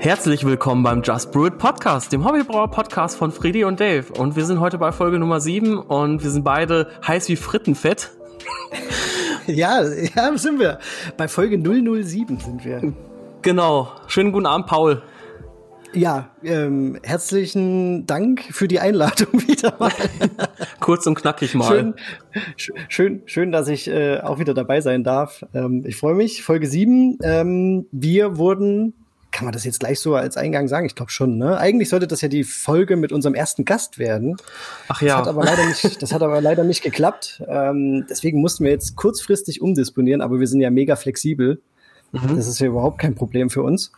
[0.00, 4.10] Herzlich willkommen beim Just Brew It Podcast, dem Hobbybrauer Podcast von Freddy und Dave.
[4.14, 8.10] Und wir sind heute bei Folge Nummer 7 und wir sind beide heiß wie Frittenfett.
[9.46, 10.78] Ja, ja, sind wir.
[11.18, 12.94] Bei Folge 007 sind wir.
[13.42, 13.92] Genau.
[14.06, 15.02] Schönen guten Abend, Paul.
[15.92, 19.92] Ja, ähm, herzlichen Dank für die Einladung wieder mal.
[20.78, 21.94] Kurz und knackig mal.
[22.56, 25.44] Schön, schön, schön dass ich äh, auch wieder dabei sein darf.
[25.52, 26.42] Ähm, ich freue mich.
[26.42, 27.18] Folge 7.
[27.22, 28.94] Ähm, wir wurden
[29.40, 30.84] kann man das jetzt gleich so als Eingang sagen?
[30.84, 31.56] Ich glaube schon, ne?
[31.56, 34.36] Eigentlich sollte das ja die Folge mit unserem ersten Gast werden.
[34.88, 35.16] Ach ja.
[35.16, 37.42] Das hat aber leider nicht, das hat aber leider nicht geklappt.
[37.48, 41.62] Ähm, deswegen mussten wir jetzt kurzfristig umdisponieren, aber wir sind ja mega flexibel.
[42.12, 42.36] Mhm.
[42.36, 43.92] Das ist ja überhaupt kein Problem für uns.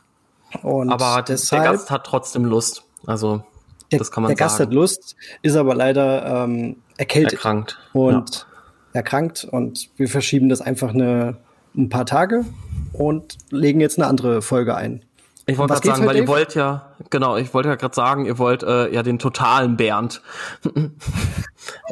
[0.63, 2.85] Und aber deshalb, der Gast hat trotzdem Lust.
[3.05, 3.43] Also,
[3.91, 4.49] der, das kann man der sagen.
[4.49, 7.33] Gast hat Lust, ist aber leider ähm, erkältet.
[7.33, 7.81] Erkrankt.
[7.93, 8.47] Und
[8.93, 9.01] ja.
[9.01, 9.43] erkrankt.
[9.43, 11.39] Und wir verschieben das einfach eine,
[11.77, 12.45] ein paar Tage
[12.93, 15.05] und legen jetzt eine andere Folge ein.
[15.47, 18.39] Ich wollte gerade sagen, weil ihr wollt ja, genau, ich wollte ja gerade sagen, ihr
[18.39, 20.23] wollt äh, ja den totalen Bernd.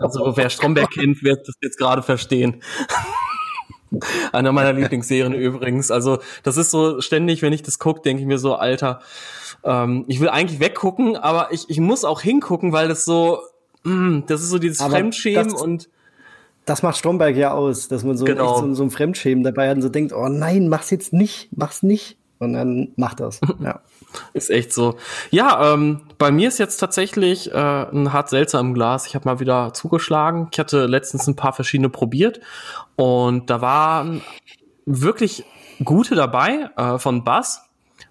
[0.00, 2.62] also wer Stromberg kennt, wird das jetzt gerade verstehen.
[4.32, 5.90] Einer meiner Lieblingsserien übrigens.
[5.90, 9.00] Also das ist so ständig, wenn ich das gucke, denke ich mir so, Alter,
[9.64, 13.40] ähm, ich will eigentlich weggucken, aber ich, ich muss auch hingucken, weil das so,
[13.82, 15.88] mh, das ist so dieses aber Fremdschämen das, und
[16.66, 18.60] das macht Stromberg ja aus, dass man so, genau.
[18.60, 21.82] so, so ein Fremdschämen dabei hat und so denkt, oh nein, mach's jetzt nicht, mach's
[21.82, 23.41] nicht und dann macht das.
[23.60, 23.80] Ja.
[24.33, 24.96] Ist echt so.
[25.30, 29.06] Ja, ähm, bei mir ist jetzt tatsächlich äh, ein hart seltsam Glas.
[29.06, 30.48] Ich habe mal wieder zugeschlagen.
[30.50, 32.41] Ich hatte letztens ein paar verschiedene probiert
[32.97, 34.22] und da waren
[34.86, 35.44] wirklich
[35.84, 37.62] gute dabei äh, von Bass.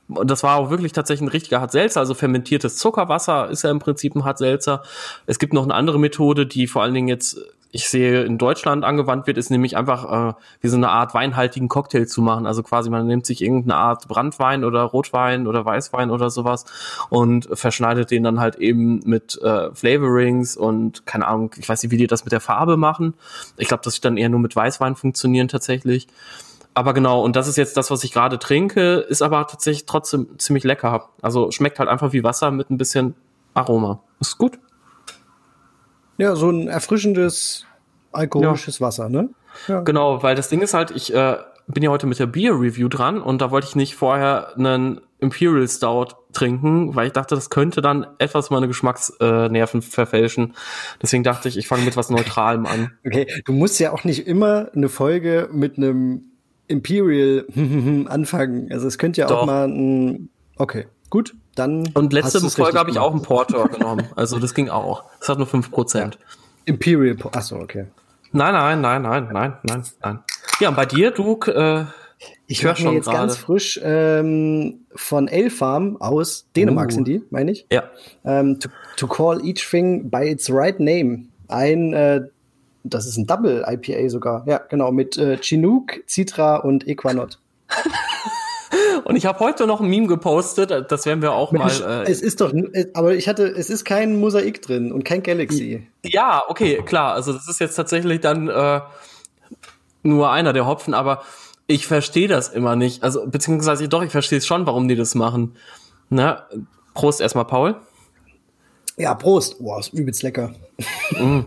[0.07, 3.79] Und das war auch wirklich tatsächlich ein richtiger Hartselzer, also fermentiertes Zuckerwasser ist ja im
[3.79, 4.83] Prinzip ein Hartselzer.
[5.25, 7.37] Es gibt noch eine andere Methode, die vor allen Dingen jetzt
[7.71, 11.67] ich sehe, in Deutschland angewandt wird, ist nämlich einfach äh, wie so eine Art weinhaltigen
[11.67, 12.47] Cocktail zu machen.
[12.47, 16.65] Also quasi man nimmt sich irgendeine Art Brandwein oder Rotwein oder Weißwein oder sowas
[17.09, 21.91] und verschneidet den dann halt eben mit äh, Flavorings und keine Ahnung, ich weiß nicht,
[21.91, 23.13] wie die das mit der Farbe machen.
[23.57, 26.07] Ich glaube, das wird dann eher nur mit Weißwein funktionieren tatsächlich.
[26.73, 30.39] Aber genau, und das ist jetzt das, was ich gerade trinke, ist aber tatsächlich trotzdem
[30.39, 31.09] ziemlich lecker.
[31.21, 33.15] Also schmeckt halt einfach wie Wasser mit ein bisschen
[33.53, 33.99] Aroma.
[34.19, 34.59] Ist gut.
[36.19, 37.65] Ja, so ein erfrischendes
[38.11, 38.85] alkoholisches ja.
[38.85, 39.29] Wasser, ne?
[39.67, 39.81] Ja.
[39.81, 41.37] Genau, weil das Ding ist halt, ich äh,
[41.67, 45.67] bin ja heute mit der Bier-Review dran und da wollte ich nicht vorher einen Imperial
[45.67, 50.55] Stout trinken, weil ich dachte, das könnte dann etwas meine Geschmacksnerven verfälschen.
[51.01, 52.91] Deswegen dachte ich, ich fange mit was Neutralem an.
[53.05, 56.23] Okay, du musst ja auch nicht immer eine Folge mit einem
[56.67, 57.45] Imperial
[58.07, 58.71] anfangen.
[58.71, 59.41] Also es könnte ja Doch.
[59.41, 60.29] auch mal ein.
[60.57, 61.33] Okay, gut.
[61.55, 64.07] Dann Und letzte Folge habe ich auch einen Porter genommen.
[64.15, 65.03] Also das ging auch.
[65.19, 65.97] Das hat nur 5%.
[65.97, 66.09] Ja.
[66.65, 67.87] Imperial, achso, okay.
[68.31, 70.19] Nein, nein, nein, nein, nein, nein, nein.
[70.59, 71.85] Ja, und bei dir, du, äh,
[72.47, 73.17] ich höre schon jetzt grade.
[73.17, 76.91] ganz frisch ähm, von Elfarm aus Dänemark uh.
[76.91, 77.65] sind die, meine ich.
[77.71, 77.83] Ja.
[78.25, 81.25] Ähm, to, to, call each thing by its right name.
[81.47, 82.21] Ein, äh,
[82.83, 84.43] das ist ein Double IPA sogar.
[84.47, 87.39] Ja, genau, mit äh, Chinook, Citra und Equanot.
[89.03, 92.05] Und ich habe heute noch ein Meme gepostet, das werden wir auch Mensch, mal.
[92.05, 92.53] Äh, es ist doch,
[92.93, 95.87] aber ich hatte, es ist kein Mosaik drin und kein Galaxy.
[96.03, 97.13] Ja, okay, klar.
[97.13, 98.81] Also das ist jetzt tatsächlich dann äh,
[100.03, 101.21] nur einer der Hopfen, aber
[101.67, 103.03] ich verstehe das immer nicht.
[103.03, 105.55] Also beziehungsweise doch, ich verstehe es schon, warum die das machen.
[106.09, 106.47] Na,
[106.93, 107.75] Prost erstmal, Paul.
[108.97, 109.57] Ja, Prost.
[109.59, 110.53] Wow, ist übelst lecker.
[111.19, 111.41] Mm.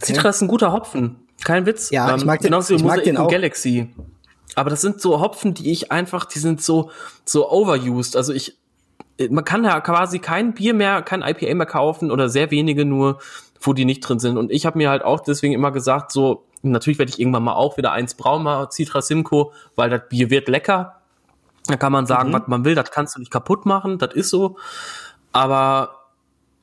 [0.00, 1.16] Citra ist ein guter Hopfen.
[1.44, 1.90] Kein Witz.
[1.90, 3.28] Ja, ich mag den, genauso ich mag den auch.
[3.28, 3.88] Galaxy.
[4.56, 6.90] Aber das sind so Hopfen, die ich einfach, die sind so,
[7.24, 8.16] so overused.
[8.16, 8.56] Also ich,
[9.30, 13.20] man kann ja quasi kein Bier mehr, kein IPA mehr kaufen oder sehr wenige nur,
[13.60, 14.38] wo die nicht drin sind.
[14.38, 17.54] Und ich habe mir halt auch deswegen immer gesagt, so, natürlich werde ich irgendwann mal
[17.54, 21.00] auch wieder eins brauen, mal Citra Simcoe, weil das Bier wird lecker.
[21.66, 22.34] Da kann man sagen, mhm.
[22.34, 24.56] was man will, das kannst du nicht kaputt machen, das ist so.
[25.32, 25.95] Aber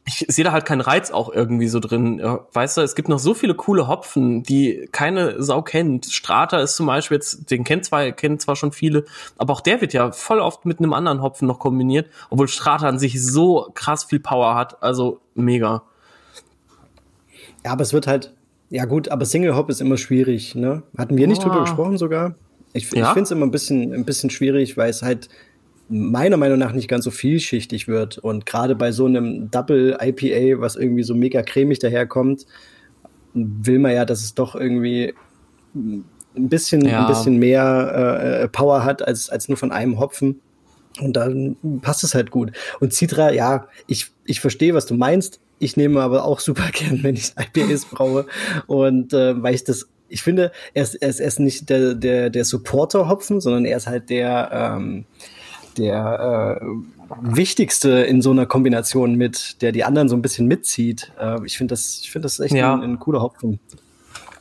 [0.06, 2.22] ich sehe da halt keinen Reiz auch irgendwie so drin.
[2.52, 6.08] Weißt du, es gibt noch so viele coole Hopfen, die keine Sau kennt.
[6.08, 9.06] Strata ist zum Beispiel jetzt, den kennt zwar, kennen zwar schon viele,
[9.38, 12.88] aber auch der wird ja voll oft mit einem anderen Hopfen noch kombiniert, obwohl Strata
[12.88, 14.84] an sich so krass viel Power hat.
[14.84, 15.84] Also mega.
[17.64, 18.34] Ja, aber es wird halt,
[18.70, 20.84] ja gut, aber Single Hop ist immer schwierig, ne?
[20.98, 21.48] Hatten wir nicht oh.
[21.48, 22.36] drüber gesprochen sogar?
[22.74, 23.08] Ich, ja?
[23.08, 25.30] ich finde es immer ein bisschen, ein bisschen schwierig, weil es halt
[25.94, 28.18] meiner Meinung nach nicht ganz so vielschichtig wird.
[28.18, 32.46] Und gerade bei so einem Double IPA, was irgendwie so mega cremig daherkommt,
[33.34, 35.14] will man ja, dass es doch irgendwie
[35.76, 36.06] ein
[36.50, 37.02] bisschen, ja.
[37.02, 40.42] ein bisschen mehr äh, Power hat als, als nur von einem Hopfen.
[41.00, 42.52] Und dann passt es halt gut.
[42.80, 45.40] Und Citra, ja, ich, ich verstehe, was du meinst.
[45.60, 48.26] Ich nehme aber auch super gern, wenn ich IPAs brauche.
[48.68, 51.96] Und äh, weil ich das, ich finde, er ist, er ist, er ist nicht der,
[51.96, 55.06] der, der Supporter-Hopfen, sondern er ist halt der, ähm,
[55.78, 56.66] der äh,
[57.22, 61.12] wichtigste in so einer Kombination mit, der die anderen so ein bisschen mitzieht.
[61.20, 62.74] Äh, ich finde das, ich finde das echt ja.
[62.74, 63.60] ein, ein, cooler Hopfen.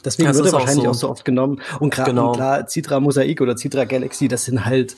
[0.05, 1.06] Deswegen das wird er wahrscheinlich auch so.
[1.06, 1.11] auch so.
[1.11, 1.61] oft genommen.
[1.79, 2.32] Und gerade genau.
[2.32, 4.96] klar, Citra Mosaik oder Citra Galaxy, das sind halt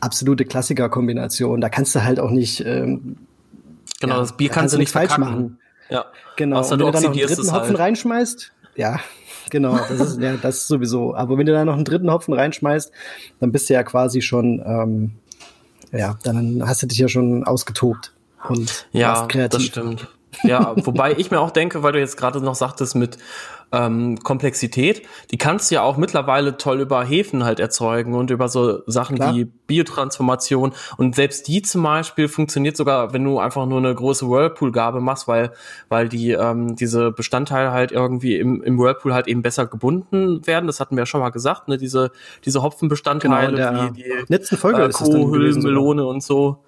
[0.00, 1.60] absolute Klassiker-Kombinationen.
[1.60, 2.60] Da kannst du halt auch nicht.
[2.64, 3.16] Ähm,
[4.00, 5.58] genau, ja, das Bier kannst, kannst du nicht falsch machen.
[5.88, 6.06] Ja.
[6.36, 6.58] Genau.
[6.58, 7.78] Außer und wenn du, du dann noch einen dritten Hopfen halt.
[7.78, 9.00] reinschmeißt, ja,
[9.50, 11.14] genau, das ist, ja, das ist sowieso.
[11.14, 12.92] Aber wenn du da noch einen dritten Hopfen reinschmeißt,
[13.40, 15.12] dann bist du ja quasi schon, ähm,
[15.96, 18.12] ja, dann hast du dich ja schon ausgetobt
[18.48, 19.58] und ja, kreativ.
[19.58, 20.08] das stimmt.
[20.42, 23.18] Ja, wobei ich mir auch denke, weil du jetzt gerade noch sagtest mit
[23.72, 28.48] ähm, Komplexität, die kannst du ja auch mittlerweile toll über Hefen halt erzeugen und über
[28.48, 29.34] so Sachen Klar.
[29.34, 30.72] wie Biotransformation.
[30.96, 35.26] Und selbst die zum Beispiel funktioniert sogar, wenn du einfach nur eine große Whirlpool-Gabe machst,
[35.26, 35.52] weil,
[35.88, 40.66] weil die ähm, diese Bestandteile halt irgendwie im, im Whirlpool halt eben besser gebunden werden.
[40.66, 41.76] Das hatten wir ja schon mal gesagt, ne?
[41.76, 42.12] Diese,
[42.44, 46.62] diese Hopfenbestandteile, genau, die, die letzten Folge äh, Kohlen, Melone und so.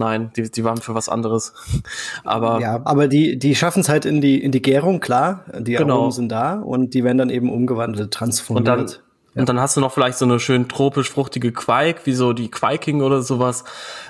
[0.00, 1.52] Nein, die, die waren für was anderes.
[2.24, 5.44] aber ja, aber die die schaffen es halt in die in die Gärung, klar.
[5.58, 5.96] Die genau.
[5.96, 8.68] Aromen sind da und die werden dann eben umgewandelt, transformiert.
[8.68, 9.40] Und dann ja.
[9.40, 12.50] Und dann hast du noch vielleicht so eine schön tropisch fruchtige Quake, wie so die
[12.50, 13.64] Quaking oder sowas.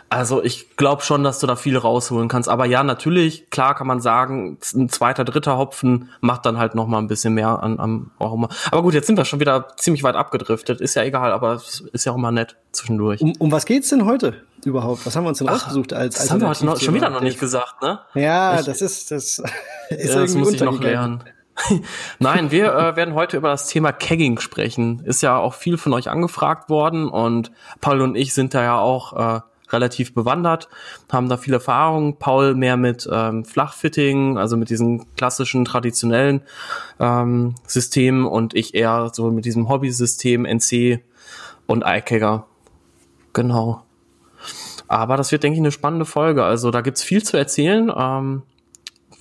[0.09, 2.49] Also ich glaube schon, dass du da viel rausholen kannst.
[2.49, 6.87] Aber ja, natürlich, klar kann man sagen, ein zweiter, dritter Hopfen macht dann halt noch
[6.87, 8.49] mal ein bisschen mehr an, am Aroma.
[8.71, 10.81] Aber gut, jetzt sind wir schon wieder ziemlich weit abgedriftet.
[10.81, 13.21] Ist ja egal, aber es ist ja auch immer nett zwischendurch.
[13.21, 14.35] Um, um was geht's denn heute
[14.65, 15.05] überhaupt?
[15.05, 17.11] Was haben wir uns denn Ach, rausgesucht als Das haben wir heute noch, schon wieder
[17.11, 18.01] noch nicht gesagt, ne?
[18.15, 19.43] Ja, ich, das ist das.
[19.91, 21.25] Ist ja, das muss ich noch lernen.
[22.19, 25.01] Nein, wir äh, werden heute über das Thema Kegging sprechen.
[25.05, 28.79] Ist ja auch viel von euch angefragt worden und Paul und ich sind da ja
[28.79, 29.41] auch äh,
[29.73, 30.69] relativ bewandert,
[31.11, 32.17] haben da viel Erfahrung.
[32.17, 36.43] Paul mehr mit ähm, Flachfitting, also mit diesen klassischen traditionellen
[36.99, 41.01] ähm, Systemen und ich eher so mit diesem Hobby-System NC
[41.67, 42.47] und iKegger.
[43.33, 43.83] Genau.
[44.89, 46.45] Aber das wird, denke ich, eine spannende Folge.
[46.45, 47.93] Also da gibt's viel zu erzählen.
[47.97, 48.43] Ähm,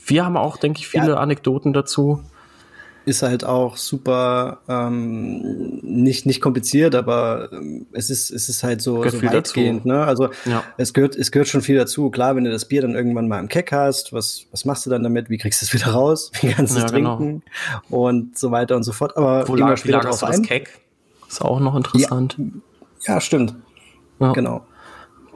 [0.06, 1.18] wir haben auch, denke ich, viele ja.
[1.18, 2.24] Anekdoten dazu.
[3.05, 8.81] Ist halt auch super ähm, nicht nicht kompliziert, aber ähm, es ist es ist halt
[8.81, 9.85] so, so weitgehend.
[9.85, 10.03] Ne?
[10.03, 10.63] Also ja.
[10.77, 12.09] es gehört es gehört schon viel dazu.
[12.11, 14.89] Klar, wenn du das Bier dann irgendwann mal im Keck hast, was was machst du
[14.89, 15.29] dann damit?
[15.29, 16.31] Wie kriegst du es wieder raus?
[16.41, 17.17] Wie kannst du es ja, genau.
[17.17, 17.43] trinken
[17.89, 19.17] und so weiter und so fort.
[19.17, 20.79] Aber Wo lag, wie lagerst du das Keck?
[21.27, 22.35] Ist auch noch interessant.
[23.05, 23.55] Ja, ja stimmt.
[24.19, 24.65] Genau.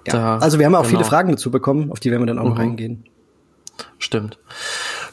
[0.06, 0.98] Da, also wir haben auch genau.
[0.98, 2.50] viele Fragen dazu bekommen, auf die werden wir dann auch mhm.
[2.50, 3.06] noch reingehen.
[4.00, 4.38] Stimmt.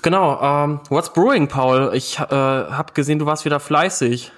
[0.03, 0.41] Genau.
[0.43, 1.93] Ähm, what's brewing, Paul?
[1.95, 4.33] Ich äh, habe gesehen, du warst wieder fleißig.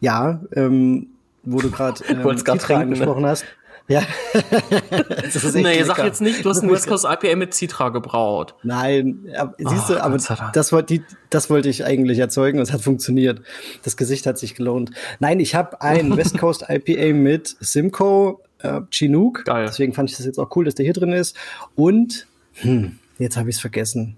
[0.00, 1.08] Ja, ähm,
[1.42, 2.80] wo du gerade ähm, Citra ne?
[2.82, 3.28] angesprochen ne?
[3.28, 3.44] hast.
[3.88, 4.02] Ja.
[4.90, 7.88] das ist echt nee, sag jetzt nicht, du hast ein West Coast IPA mit Citra
[7.88, 8.54] gebraut.
[8.62, 10.16] Nein, aber, siehst du, oh, aber
[10.52, 13.42] das, wollte, das wollte ich eigentlich erzeugen und es hat funktioniert.
[13.82, 14.92] Das Gesicht hat sich gelohnt.
[15.18, 19.44] Nein, ich habe ein West Coast IPA mit Simcoe äh, Chinook.
[19.44, 19.66] Geil.
[19.66, 21.36] Deswegen fand ich das jetzt auch cool, dass der hier drin ist.
[21.74, 24.16] Und hm, Jetzt habe ich es vergessen.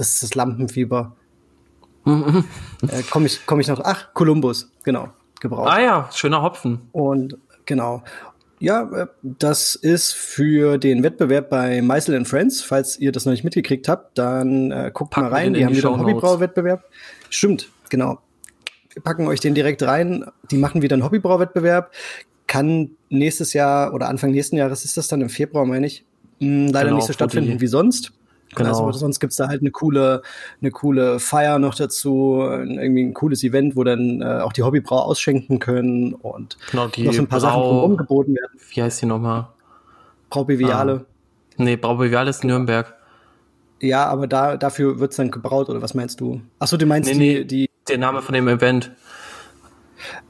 [0.00, 1.14] Das ist das Lampenfieber.
[2.06, 3.82] äh, Komme ich, komm ich noch.
[3.84, 5.10] Ach, Columbus, genau.
[5.42, 5.68] Gebraucht.
[5.70, 6.88] Ah ja, schöner Hopfen.
[6.92, 7.36] Und
[7.66, 8.02] genau.
[8.60, 12.62] Ja, äh, das ist für den Wettbewerb bei Meisel Friends.
[12.62, 15.52] Falls ihr das noch nicht mitgekriegt habt, dann äh, guckt packen mal rein.
[15.52, 16.82] Die haben wieder einen Hobbybrauwettbewerb.
[17.28, 18.20] Stimmt, genau.
[18.94, 20.24] Wir packen euch den direkt rein.
[20.50, 21.92] Die machen wieder einen Hobbybrauwettbewerb.
[22.46, 26.06] Kann nächstes Jahr oder Anfang nächsten Jahres ist das dann im Februar, meine ich,
[26.38, 28.14] mh, hm, leider genau, nicht so stattfinden wie sonst.
[28.54, 28.86] Genau.
[28.86, 30.22] Also sonst gibt's da halt eine coole,
[30.60, 34.98] eine coole Feier noch dazu, irgendwie ein cooles Event, wo dann äh, auch die Hobbybrau
[34.98, 38.60] ausschenken können und genau, die noch so ein paar Brau, Sachen drumherum geboten werden.
[38.72, 39.48] Wie heißt die nochmal?
[40.30, 41.04] Brau Beviale.
[41.04, 41.62] Ah.
[41.62, 42.94] Nee, Brau Beviale ist Nürnberg.
[43.80, 46.40] Ja, aber da, dafür wird's dann gebraut, oder was meinst du?
[46.58, 47.70] Achso, du meinst nee, die, die.
[47.88, 48.90] Der Name von dem Event.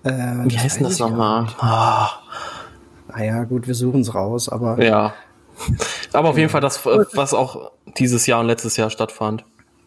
[0.02, 0.10] Äh,
[0.44, 1.46] Wie heißt denn das nochmal?
[1.58, 2.10] Ah.
[3.08, 4.82] Naja, gut, wir suchen's raus, aber.
[4.82, 5.14] Ja.
[6.12, 9.44] Aber auf jeden Fall das, was auch dieses Jahr und letztes Jahr stattfand.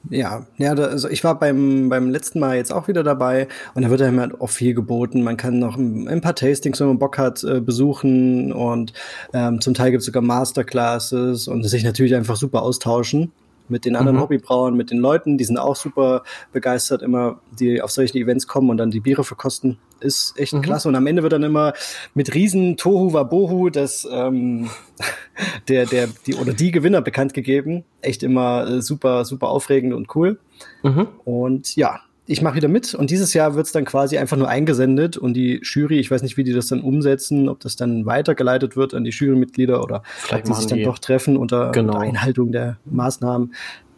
[0.10, 3.84] Ja, ja, da, also ich war beim, beim letzten Mal jetzt auch wieder dabei und
[3.84, 5.24] da wird einem halt auch viel geboten.
[5.24, 8.92] Man kann noch ein, ein paar Tastings, wenn man Bock hat, äh, besuchen und
[9.34, 13.32] ähm, zum Teil gibt es sogar Masterclasses und sich natürlich einfach super austauschen
[13.70, 14.22] mit den anderen mhm.
[14.22, 18.70] Hobbybrauern, mit den Leuten, die sind auch super begeistert immer, die auf solche Events kommen
[18.70, 19.77] und dann die Biere verkosten.
[20.00, 20.62] Ist echt mhm.
[20.62, 20.88] klasse.
[20.89, 21.74] Und am Ende wird dann immer
[22.13, 24.70] mit riesen Tohu Wabohu das ähm,
[25.67, 27.86] der, der, die oder die Gewinner bekannt gegeben.
[28.01, 30.39] Echt immer äh, super, super aufregend und cool.
[30.84, 31.08] Mhm.
[31.24, 34.48] Und ja, ich mache wieder mit und dieses Jahr wird es dann quasi einfach nur
[34.48, 38.06] eingesendet und die Jury, ich weiß nicht, wie die das dann umsetzen, ob das dann
[38.06, 40.86] weitergeleitet wird an die Jurymitglieder oder Vielleicht ob die sich dann die.
[40.86, 41.94] doch treffen unter, genau.
[41.94, 43.53] unter Einhaltung der Maßnahmen.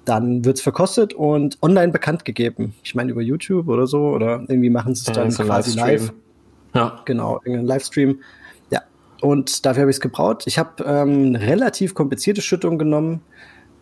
[0.05, 2.73] Dann wird es verkostet und online bekannt gegeben.
[2.83, 6.11] Ich meine über YouTube oder so oder irgendwie machen sie es dann ja, quasi live.
[6.73, 7.01] Ja.
[7.05, 8.19] Genau, irgendein Livestream.
[8.71, 8.81] Ja.
[9.21, 10.43] und dafür habe ich es gebraut.
[10.47, 13.21] Ich habe ähm, relativ komplizierte Schüttung genommen,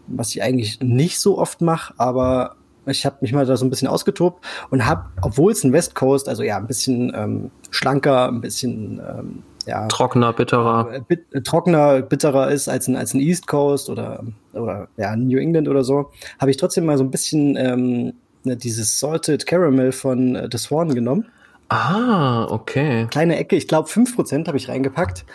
[0.07, 3.69] was ich eigentlich nicht so oft mache, aber ich habe mich mal da so ein
[3.69, 8.27] bisschen ausgetobt und habe, obwohl es ein West Coast, also ja, ein bisschen ähm, schlanker,
[8.27, 13.21] ein bisschen ähm, ja, trockener, bitterer, äh, bit trockener, bitterer ist als ein als ein
[13.21, 14.23] East Coast oder
[14.53, 18.13] oder ja New England oder so, habe ich trotzdem mal so ein bisschen ähm,
[18.43, 21.25] ne, dieses Salted Caramel von äh, The Swan genommen.
[21.69, 23.07] Ah, okay.
[23.09, 25.25] Kleine Ecke, ich glaube 5% habe ich reingepackt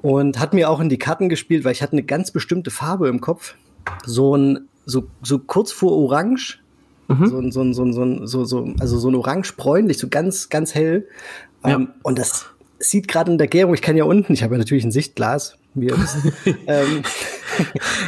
[0.00, 3.08] und hat mir auch in die Karten gespielt, weil ich hatte eine ganz bestimmte Farbe
[3.08, 3.56] im Kopf.
[4.06, 6.60] So ein so, so kurz vor Orange.
[7.08, 7.26] Mhm.
[7.26, 10.74] So, ein, so, ein, so, ein, so, so, also so ein orange-bräunlich, so ganz, ganz
[10.74, 11.08] hell.
[11.64, 11.76] Ja.
[11.76, 12.46] Um, ähm, und das
[12.78, 15.58] sieht gerade in der Gärung, ich kann ja unten, ich habe ja natürlich ein Sichtglas,
[15.74, 16.16] wie ihr wisst,
[16.66, 17.02] ähm,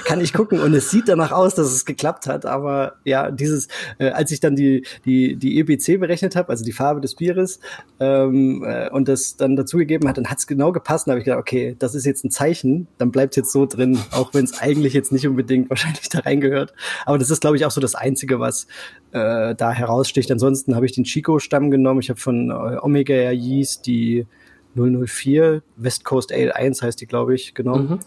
[0.04, 2.47] kann ich gucken und es sieht danach aus, dass es geklappt hat.
[2.47, 6.73] Aber ja, dieses, äh, als ich dann die, die, die EBC berechnet habe, also die
[6.73, 7.61] Farbe des Bieres,
[8.00, 11.07] ähm, äh, und das dann dazugegeben hat, dann hat es genau gepasst.
[11.07, 13.99] Dann habe ich gedacht, okay, das ist jetzt ein Zeichen, dann bleibt jetzt so drin,
[14.11, 16.75] auch wenn es eigentlich jetzt nicht unbedingt wahrscheinlich da reingehört.
[17.07, 18.66] Aber das ist, glaube ich, auch so das Einzige, was
[19.12, 20.31] äh, da heraussticht.
[20.31, 22.00] Ansonsten habe ich den Chico-Stamm genommen.
[22.00, 24.26] Ich habe von äh, Omega Yeast die
[24.75, 27.88] 004, West Coast Ale 1 heißt die, glaube ich, genommen.
[27.88, 28.00] Mhm.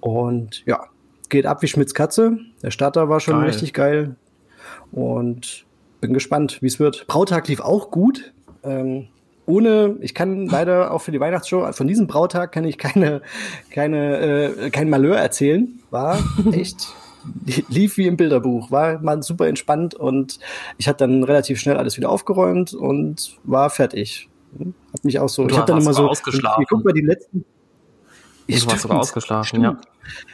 [0.00, 0.86] Und ja,
[1.28, 2.38] geht ab wie Schmitz Katze.
[2.62, 3.48] Der Starter war schon geil.
[3.48, 4.16] richtig geil.
[4.90, 5.64] Und
[6.00, 7.06] bin gespannt, wie es wird.
[7.06, 8.32] Brautag lief auch gut.
[8.62, 9.08] Ähm,
[9.46, 13.22] ohne, ich kann leider auch für die Weihnachtsshow, von diesem Brautag kann ich keine,
[13.70, 15.80] keine, äh, kein Malheur erzählen.
[15.90, 16.18] War
[16.52, 16.94] echt,
[17.68, 20.38] lief wie im Bilderbuch, war mal super entspannt und
[20.78, 24.28] ich hatte dann relativ schnell alles wieder aufgeräumt und war fertig.
[24.92, 26.64] Hat mich auch so, ich habe dann immer so, ausgeschlafen.
[26.68, 27.44] guck mal die letzten,
[28.46, 29.64] ich war sogar ausgeschlafen, stimmt.
[29.64, 29.76] ja.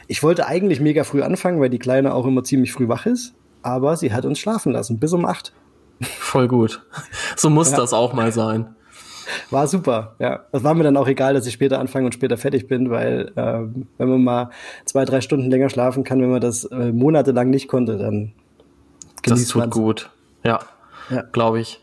[0.07, 3.33] Ich wollte eigentlich mega früh anfangen, weil die Kleine auch immer ziemlich früh wach ist,
[3.61, 5.53] aber sie hat uns schlafen lassen, bis um acht.
[6.01, 6.81] Voll gut.
[7.35, 7.77] So muss ja.
[7.77, 8.75] das auch mal sein.
[9.51, 10.45] War super, ja.
[10.51, 13.31] Das war mir dann auch egal, dass ich später anfange und später fertig bin, weil
[13.35, 14.49] ähm, wenn man mal
[14.85, 18.33] zwei, drei Stunden länger schlafen kann, wenn man das äh, monatelang nicht konnte, dann
[19.21, 19.75] genießt Das tut man's.
[19.75, 20.09] gut,
[20.43, 20.59] ja,
[21.09, 21.21] ja.
[21.31, 21.79] glaube ich.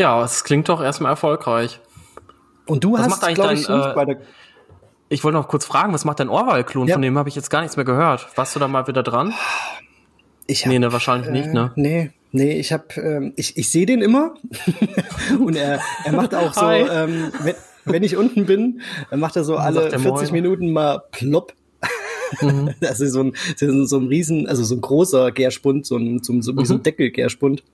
[0.00, 1.78] Ja, es klingt doch erstmal erfolgreich.
[2.64, 4.16] Und du was hast, glaube ich, dein, äh, bei der
[5.10, 6.88] ich wollte noch kurz fragen, was macht dein Ohrwahlklon?
[6.88, 6.94] Ja.
[6.94, 8.28] Von dem habe ich jetzt gar nichts mehr gehört.
[8.34, 9.34] Warst du da mal wieder dran?
[10.46, 11.72] Ich hab, nee, ne, wahrscheinlich äh, nicht, ne?
[11.74, 14.34] Nee, nee, ich habe, ähm, ich, ich sehe den immer
[15.38, 17.54] und er, er macht auch so, ähm, wenn,
[17.84, 18.80] wenn ich unten bin,
[19.10, 20.32] dann macht er so dann alle 40 Moin.
[20.32, 21.52] Minuten mal plopp.
[22.40, 22.70] Mhm.
[22.80, 23.34] Das ist so ein,
[23.86, 26.64] so ein riesen, also so ein großer Gärspund, so ein, so, so, mhm.
[26.64, 27.64] so ein Deckelgärspund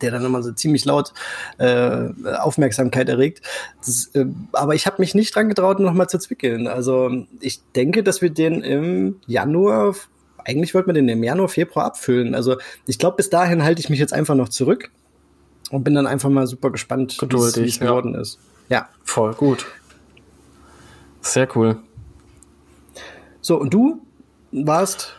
[0.00, 1.12] der dann immer so ziemlich laut
[1.58, 2.08] äh,
[2.40, 3.42] Aufmerksamkeit erregt.
[3.84, 6.66] Das, äh, aber ich habe mich nicht dran getraut, nochmal zu zwickeln.
[6.66, 9.94] Also ich denke, dass wir den im Januar,
[10.44, 12.34] eigentlich wollten wir den im Januar, Februar abfüllen.
[12.34, 14.90] Also ich glaube, bis dahin halte ich mich jetzt einfach noch zurück
[15.70, 18.20] und bin dann einfach mal super gespannt, wie es geworden ja.
[18.20, 18.38] ist.
[18.68, 18.88] Ja.
[19.04, 19.66] Voll gut.
[21.20, 21.78] Sehr cool.
[23.40, 24.00] So, und du
[24.52, 25.14] warst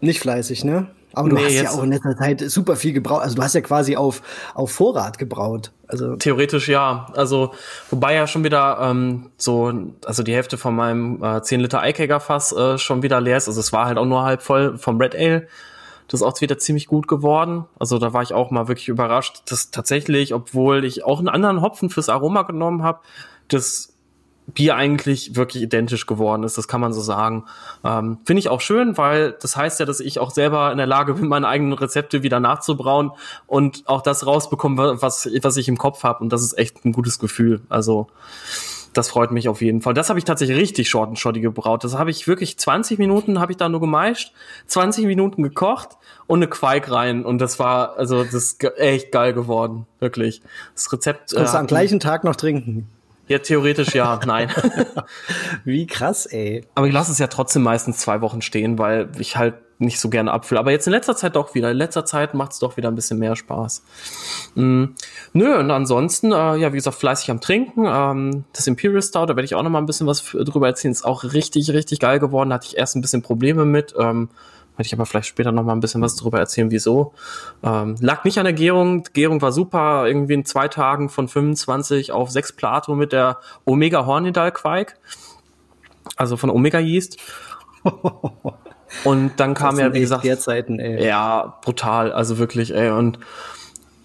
[0.00, 0.88] nicht fleißig, ne?
[1.16, 3.22] Aber du nee, hast ja auch in letzter Zeit super viel gebraut.
[3.22, 4.20] Also du hast ja quasi auf,
[4.54, 5.72] auf Vorrat gebraut.
[5.88, 7.06] Also Theoretisch ja.
[7.14, 7.54] Also,
[7.88, 9.72] wobei ja schon wieder ähm, so,
[10.04, 13.48] also die Hälfte von meinem äh, 10 Liter Eikegger-Fass äh, schon wieder leer ist.
[13.48, 15.48] Also es war halt auch nur halb voll vom Red Ale.
[16.08, 17.64] Das ist auch wieder ziemlich gut geworden.
[17.78, 21.62] Also da war ich auch mal wirklich überrascht, dass tatsächlich, obwohl ich auch einen anderen
[21.62, 23.00] Hopfen fürs Aroma genommen habe,
[23.48, 23.95] das
[24.46, 27.44] Bier eigentlich wirklich identisch geworden ist, das kann man so sagen.
[27.84, 30.86] Ähm, Finde ich auch schön, weil das heißt ja, dass ich auch selber in der
[30.86, 33.10] Lage bin, meine eigenen Rezepte wieder nachzubrauen
[33.46, 36.20] und auch das rausbekomme, was, was ich im Kopf habe.
[36.22, 37.62] Und das ist echt ein gutes Gefühl.
[37.68, 38.08] Also
[38.96, 39.94] das freut mich auf jeden Fall.
[39.94, 41.84] Das habe ich tatsächlich richtig short and shotty gebraut.
[41.84, 44.32] Das habe ich wirklich 20 Minuten habe ich da nur gemeischt,
[44.68, 45.90] 20 Minuten gekocht
[46.26, 50.40] und eine Quake rein und das war also das ist echt geil geworden, wirklich.
[50.74, 52.88] Das Rezept Kannst äh, du am gleichen Tag noch trinken.
[53.28, 54.50] Ja, theoretisch ja, nein.
[55.64, 56.64] Wie krass, ey.
[56.74, 60.08] Aber ich lasse es ja trotzdem meistens zwei Wochen stehen, weil ich halt nicht so
[60.08, 60.60] gerne abfülle.
[60.60, 61.70] Aber jetzt in letzter Zeit doch wieder.
[61.70, 63.82] In letzter Zeit macht es doch wieder ein bisschen mehr Spaß.
[64.54, 64.94] Mhm.
[65.32, 67.84] Nö, und ansonsten, äh, ja, wie gesagt, fleißig am Trinken.
[67.86, 70.92] Ähm, das Imperial Stout, da werde ich auch noch mal ein bisschen was drüber erzählen.
[70.92, 72.50] Ist auch richtig, richtig geil geworden.
[72.50, 73.94] Da hatte ich erst ein bisschen Probleme mit.
[73.98, 74.30] Ähm,
[74.76, 77.12] werde ich aber vielleicht später noch mal ein bisschen was darüber erzählen, wieso.
[77.62, 79.04] Ähm, lag nicht an der Gärung.
[79.04, 80.06] Die Gärung war super.
[80.06, 84.94] Irgendwie in zwei Tagen von 25 auf 6 Plato mit der Omega Hornidal Quake.
[86.16, 87.18] Also von Omega Yeast.
[89.04, 91.04] Und dann kam ja, wie gesagt, Zeiten, ey.
[91.04, 93.18] ja, brutal, also wirklich, ey, und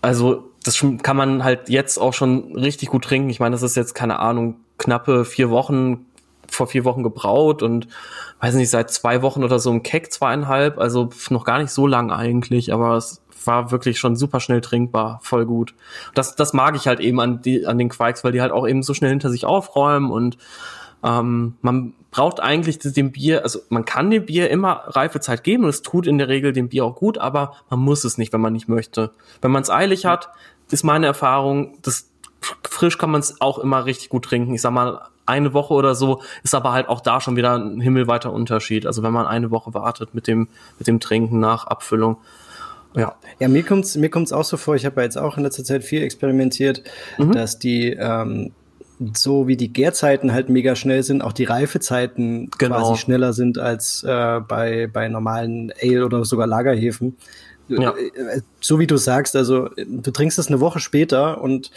[0.02, 3.30] also das kann man halt jetzt auch schon richtig gut trinken.
[3.30, 6.06] Ich meine, das ist jetzt keine Ahnung, knappe vier Wochen,
[6.52, 7.88] vor vier Wochen gebraut und
[8.40, 11.88] weiß nicht, seit zwei Wochen oder so im Keck, zweieinhalb, also noch gar nicht so
[11.88, 15.74] lang eigentlich, aber es war wirklich schon super schnell trinkbar, voll gut.
[16.14, 18.68] Das, das mag ich halt eben an, die, an den Quikes, weil die halt auch
[18.68, 20.38] eben so schnell hinter sich aufräumen und
[21.04, 25.72] Ähm, man braucht eigentlich dem Bier, also man kann dem Bier immer Reifezeit geben und
[25.72, 28.42] es tut in der Regel dem Bier auch gut, aber man muss es nicht, wenn
[28.42, 29.10] man nicht möchte.
[29.42, 30.30] Wenn man es eilig hat,
[30.70, 32.12] ist meine Erfahrung, das
[32.70, 34.54] frisch kann man es auch immer richtig gut trinken.
[34.54, 37.82] Ich sag mal, eine Woche oder so ist aber halt auch da schon wieder ein
[37.82, 38.86] himmelweiter Unterschied.
[38.86, 40.48] Also wenn man eine Woche wartet mit dem,
[40.80, 42.18] mit dem Trinken nach Abfüllung.
[42.96, 43.16] Ja.
[43.40, 45.64] Ja, mir kommt's mir kommt's auch so vor, ich habe ja jetzt auch in letzter
[45.64, 46.84] Zeit viel experimentiert,
[47.18, 47.32] mhm.
[47.32, 48.52] dass die ähm,
[49.16, 52.78] so wie die Gärzeiten halt mega schnell sind, auch die Reifezeiten genau.
[52.78, 57.18] quasi schneller sind als äh, bei, bei normalen Ale oder sogar Lagerhefen.
[57.68, 57.92] Ja.
[57.92, 61.72] Äh, so wie du sagst, also du trinkst es eine Woche später und äh,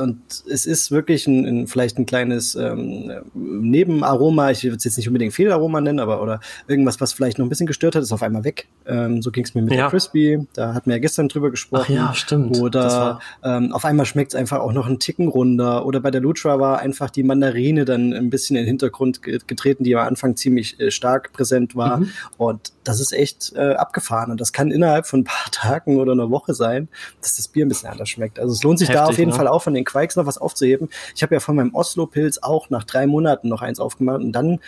[0.00, 4.50] und es ist wirklich ein, ein vielleicht ein kleines ähm, Nebenaroma.
[4.50, 7.50] Ich würde es jetzt nicht unbedingt Fehlaroma nennen, aber oder irgendwas, was vielleicht noch ein
[7.50, 8.68] bisschen gestört hat, ist auf einmal weg.
[8.86, 9.82] Ähm, so ging es mir mit ja.
[9.82, 10.46] der Crispy.
[10.54, 11.84] Da hatten wir ja gestern drüber gesprochen.
[11.86, 12.58] Ach ja, stimmt.
[12.58, 15.84] Oder ähm, auf einmal schmeckt es einfach auch noch einen Ticken runder.
[15.84, 19.84] Oder bei der Lutra war einfach die Mandarine dann ein bisschen in den Hintergrund getreten,
[19.84, 21.98] die am Anfang ziemlich äh, stark präsent war.
[21.98, 22.10] Mhm.
[22.38, 24.30] Und das ist echt äh, abgefahren.
[24.30, 26.88] Und das kann innerhalb von ein paar Tagen oder einer Woche sein,
[27.20, 28.38] dass das Bier ein bisschen anders schmeckt.
[28.38, 29.36] Also es lohnt sich Heftig, da auf jeden ne?
[29.36, 30.88] Fall auch von den Quikes noch was aufzuheben.
[31.14, 34.60] Ich habe ja von meinem Oslo-Pilz auch nach drei Monaten noch eins aufgemacht und dann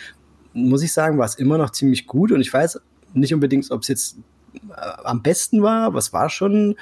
[0.55, 2.81] muss ich sagen, war es immer noch ziemlich gut und ich weiß
[3.15, 4.17] nicht unbedingt, ob es jetzt
[4.55, 6.77] äh, am besten war, aber es war schon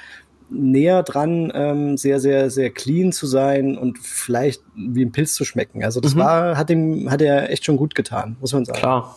[0.51, 5.45] näher dran, ähm, sehr, sehr, sehr clean zu sein und vielleicht wie ein Pilz zu
[5.45, 5.83] schmecken.
[5.83, 6.19] Also das mhm.
[6.19, 8.77] war, hat ihm, hat er echt schon gut getan, muss man sagen.
[8.77, 9.15] Klar,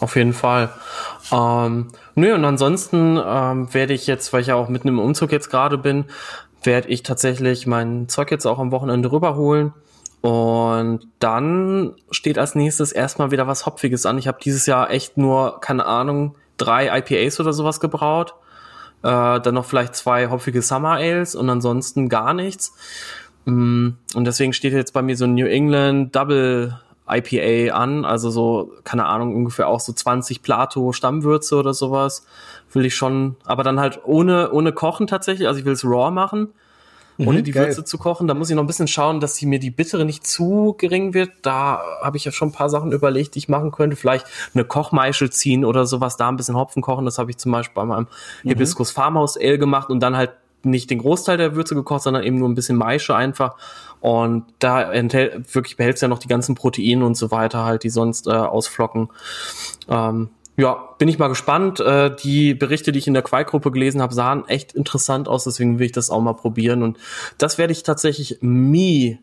[0.00, 0.70] auf jeden Fall.
[1.30, 5.32] Ähm, nö, und ansonsten ähm, werde ich jetzt, weil ich ja auch mitten im Umzug
[5.32, 6.06] jetzt gerade bin,
[6.62, 9.72] werde ich tatsächlich mein Zeug jetzt auch am Wochenende rüberholen.
[10.20, 14.18] Und dann steht als nächstes erstmal wieder was Hopfiges an.
[14.18, 18.34] Ich habe dieses Jahr echt nur, keine Ahnung, drei IPAs oder sowas gebraut.
[19.02, 22.74] Äh, dann noch vielleicht zwei hopfige Summer Ales und ansonsten gar nichts.
[23.46, 26.78] Mm, und deswegen steht jetzt bei mir so ein New England Double
[27.10, 32.26] IPA an, also so, keine Ahnung, ungefähr auch so 20 Plato Stammwürze oder sowas.
[32.72, 36.10] Will ich schon, aber dann halt ohne, ohne Kochen tatsächlich, also ich will es raw
[36.10, 36.52] machen,
[37.18, 37.66] mhm, ohne die geil.
[37.66, 38.28] Würze zu kochen.
[38.28, 41.12] Da muss ich noch ein bisschen schauen, dass sie mir die bittere nicht zu gering
[41.12, 41.30] wird.
[41.42, 43.96] Da habe ich ja schon ein paar Sachen überlegt, die ich machen könnte.
[43.96, 47.04] Vielleicht eine Kochmeischel ziehen oder sowas, da ein bisschen Hopfen kochen.
[47.04, 48.06] Das habe ich zum Beispiel bei meinem
[48.44, 48.48] mhm.
[48.48, 50.30] Hibiscus Farmhouse Ale gemacht und dann halt
[50.62, 53.56] nicht den Großteil der Würze gekocht, sondern eben nur ein bisschen Maische einfach.
[54.00, 57.84] Und da enthält, wirklich behält es ja noch die ganzen Proteine und so weiter halt,
[57.84, 59.08] die sonst äh, ausflocken.
[59.88, 61.80] Ähm, ja, bin ich mal gespannt.
[61.80, 65.78] Äh, die Berichte, die ich in der Quai-Gruppe gelesen habe, sahen echt interessant aus, deswegen
[65.78, 66.82] will ich das auch mal probieren.
[66.82, 66.98] Und
[67.38, 69.18] das werde ich tatsächlich Mi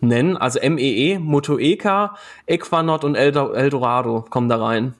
[0.00, 4.94] nennen, also M-E-E, -E, Motoeka, Equanot und Eldorado kommen da rein.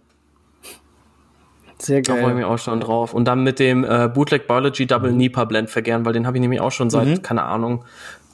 [1.86, 2.16] Sehr geil.
[2.16, 3.14] Da freue ich mich auch schon drauf.
[3.14, 5.12] Und dann mit dem äh, Bootleg Biology Double.
[5.12, 7.22] Nipa Blend vergären, weil den habe ich nämlich auch schon seit, mhm.
[7.22, 7.84] keine Ahnung,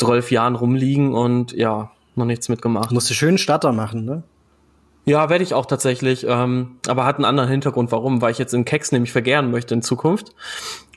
[0.01, 2.93] 12 Jahren rumliegen und ja, noch nichts mitgemacht.
[2.93, 4.23] Musst du schönen Starter machen, ne?
[5.05, 6.25] Ja, werde ich auch tatsächlich.
[6.27, 7.93] Ähm, aber hat einen anderen Hintergrund.
[7.93, 8.23] Warum?
[8.23, 10.33] Weil ich jetzt in Keks nämlich vergären möchte in Zukunft.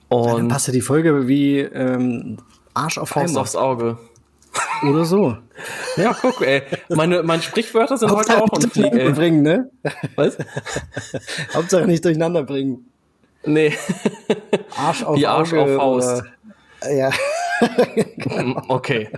[0.07, 2.37] Und ja, dann passt ja die Folge wie ähm,
[2.73, 3.97] Arsch auf Faust aufs Auge.
[4.83, 5.37] Oder so.
[5.97, 6.63] Ja, guck, ey.
[6.89, 9.11] Meine, meine Sprichwörter sind Hauptsache heute auch im Flieg, ey.
[9.11, 9.69] bringen, ne?
[10.15, 10.37] Was?
[11.53, 12.85] Hauptsache nicht durcheinander bringen.
[13.45, 13.73] Nee.
[14.77, 16.23] Arsch auf Wie Arsch Auge auf Faust.
[16.81, 17.11] Oder, ja.
[18.17, 18.61] genau.
[18.67, 19.09] Okay.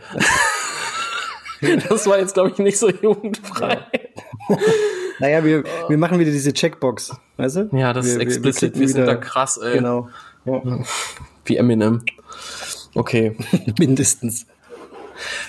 [1.89, 3.80] Das war jetzt, glaube ich, nicht so jugendfrei.
[5.19, 7.69] naja, wir, wir machen wieder diese Checkbox, weißt du?
[7.71, 8.76] Ja, das wir, ist explizit.
[8.76, 9.78] Wir, wir sind da krass, ey.
[9.78, 10.08] Genau.
[10.45, 10.62] Ja.
[11.45, 12.04] Wie Eminem.
[12.93, 13.36] Okay.
[13.80, 14.45] Mindestens.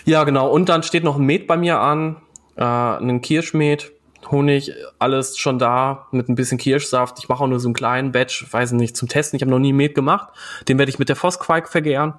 [0.04, 0.48] Ja, genau.
[0.50, 2.16] Und dann steht noch ein Met bei mir an,
[2.56, 3.92] äh, ein Kirschmet,
[4.30, 7.18] Honig, alles schon da mit ein bisschen Kirschsaft.
[7.18, 9.36] Ich mache auch nur so einen kleinen Batch, weiß nicht, zum Testen.
[9.36, 10.28] Ich habe noch nie Met gemacht.
[10.68, 12.14] Den werde ich mit der Vossquark vergären,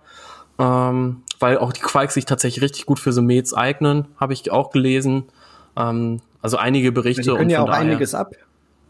[0.57, 4.49] ähm, weil auch die Quarks sich tatsächlich richtig gut für so Mets eignen, habe ich
[4.51, 5.25] auch gelesen.
[5.75, 7.21] Ähm, also einige Berichte.
[7.21, 8.31] Die können und ja auch daher, einiges ab.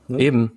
[0.08, 0.20] Ne?
[0.20, 0.52] Eben.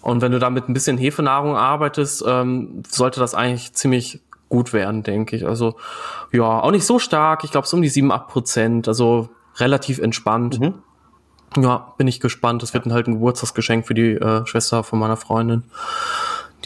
[0.00, 4.20] Und wenn du da mit ein bisschen Hefenahrung arbeitest, ähm, sollte das eigentlich ziemlich
[4.50, 5.46] gut werden, denke ich.
[5.46, 5.76] Also
[6.32, 7.44] ja, auch nicht so stark.
[7.44, 8.88] Ich glaube, so um die 7, 8 Prozent.
[8.88, 10.60] Also relativ entspannt.
[10.60, 10.74] Mhm.
[11.56, 12.62] Ja, bin ich gespannt.
[12.62, 15.64] Das wird halt ein Geburtstagsgeschenk für die äh, Schwester von meiner Freundin.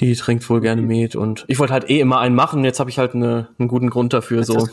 [0.01, 2.65] Die trinkt wohl gerne Met und ich wollte halt eh immer einen machen.
[2.65, 4.39] Jetzt habe ich halt eine, einen guten Grund dafür.
[4.39, 4.67] Jetzt so.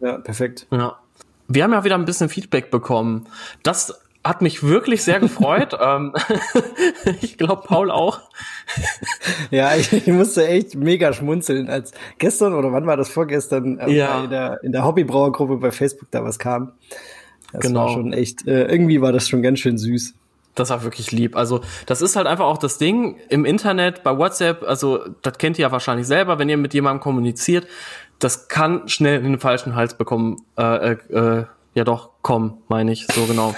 [0.00, 0.66] Ja, perfekt.
[0.70, 0.96] Ja.
[1.48, 3.26] Wir haben ja wieder ein bisschen Feedback bekommen.
[3.62, 5.76] Das hat mich wirklich sehr gefreut.
[5.80, 6.12] Ähm,
[7.20, 8.20] ich glaube, Paul auch.
[9.50, 13.88] ja, ich, ich, musste echt mega schmunzeln, als gestern oder wann war das vorgestern ähm,
[13.88, 14.24] ja.
[14.24, 16.72] in der, in der Hobbybrauergruppe bei Facebook da was kam.
[17.52, 17.86] Das genau.
[17.86, 20.14] war schon echt, äh, irgendwie war das schon ganz schön süß.
[20.54, 21.36] Das war wirklich lieb.
[21.36, 25.58] Also, das ist halt einfach auch das Ding im Internet, bei WhatsApp, also, das kennt
[25.58, 27.66] ihr ja wahrscheinlich selber, wenn ihr mit jemandem kommuniziert,
[28.18, 31.44] das kann schnell in den falschen Hals bekommen, äh, äh,
[31.78, 33.54] ja doch, komm, meine ich, so genau.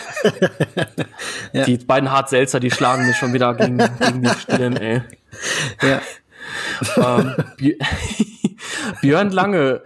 [1.54, 1.64] ja.
[1.64, 5.00] Die beiden Hart-Selzer, die schlagen mich schon wieder gegen, gegen die Stirn, ey.
[5.80, 6.00] Ja.
[6.98, 7.34] ähm,
[9.00, 9.80] Björn Lange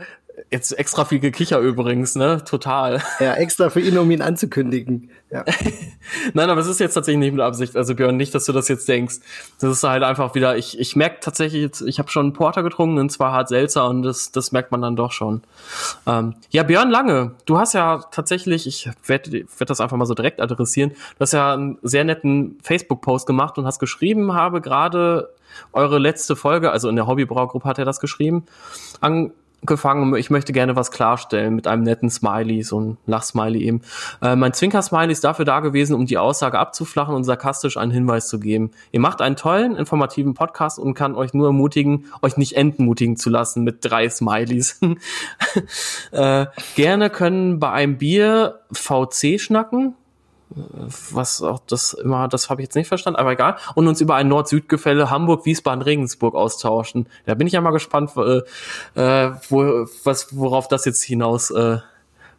[0.55, 2.45] Jetzt extra viel Gekicher übrigens, ne?
[2.45, 3.03] Total.
[3.19, 5.11] Ja, extra für ihn, um ihn anzukündigen.
[5.33, 5.45] Ja.
[6.35, 7.75] Nein, aber es ist jetzt tatsächlich nicht mit Absicht.
[7.77, 9.17] Also Björn, nicht, dass du das jetzt denkst.
[9.61, 12.63] Das ist halt einfach wieder, ich, ich merke tatsächlich jetzt, ich habe schon einen Porter
[12.63, 15.43] getrunken, und zwar hart Seltzer und das, das merkt man dann doch schon.
[16.07, 20.15] Ähm, ja, Björn Lange, du hast ja tatsächlich, ich werde werd das einfach mal so
[20.15, 25.31] direkt adressieren, du hast ja einen sehr netten Facebook-Post gemacht und hast geschrieben, habe gerade
[25.73, 28.45] eure letzte Folge, also in der Hobbybraugruppe hat er das geschrieben,
[29.01, 29.33] an,
[29.65, 30.15] gefangen.
[30.17, 33.83] Ich möchte gerne was klarstellen mit einem netten Smiley, so ein Lachsmiley eben.
[34.23, 38.29] Äh, mein Zwinker-Smiley ist dafür da gewesen, um die Aussage abzuflachen und sarkastisch einen Hinweis
[38.29, 38.71] zu geben.
[38.93, 43.31] Ihr macht einen tollen, informativen Podcast und kann euch nur ermutigen, euch nicht entmutigen zu
[43.31, 44.81] lassen mit drei Smileys.
[46.13, 49.95] äh, gerne können bei einem Bier VC schnacken
[51.11, 54.15] was auch das immer, das habe ich jetzt nicht verstanden, aber egal, und uns über
[54.15, 57.07] ein Nord-Süd-Gefälle Hamburg, Wiesbaden, Regensburg austauschen.
[57.27, 58.41] Da bin ich ja mal gespannt, äh,
[58.95, 61.79] äh, wo, was, worauf das jetzt hinaus äh,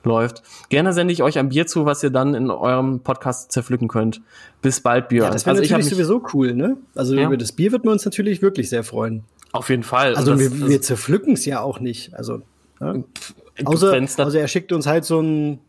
[0.04, 0.44] läuft.
[0.70, 4.22] Gerne sende ich euch ein Bier zu, was ihr dann in eurem Podcast zerpflücken könnt.
[4.62, 5.26] Bis bald, Björn.
[5.28, 6.78] Ja, das wäre also natürlich sowieso cool, ne?
[6.94, 7.26] Also ja.
[7.26, 9.24] über das Bier würden wir uns natürlich wirklich sehr freuen.
[9.52, 10.16] Auf jeden Fall.
[10.16, 12.14] Also das, wir, wir zerpflücken es ja auch nicht.
[12.14, 12.42] Also
[12.80, 13.04] ne?
[13.64, 15.60] außer, außer er schickt uns halt so ein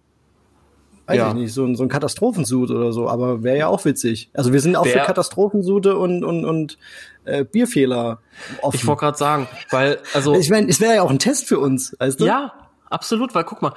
[1.07, 1.29] weiß ja.
[1.29, 4.31] ich nicht, so ein, so ein Katastrophensud oder so, aber wäre ja auch witzig.
[4.35, 6.79] Also wir sind auch Wär, für Katastrophensude und, und, und
[7.25, 8.21] äh, Bierfehler
[8.63, 8.77] offen.
[8.77, 10.35] Ich wollte gerade sagen, weil, also.
[10.35, 12.27] Ich meine, es wäre ja auch ein Test für uns, weißt du?
[12.27, 12.53] Ja,
[12.91, 13.73] absolut, weil guck mal,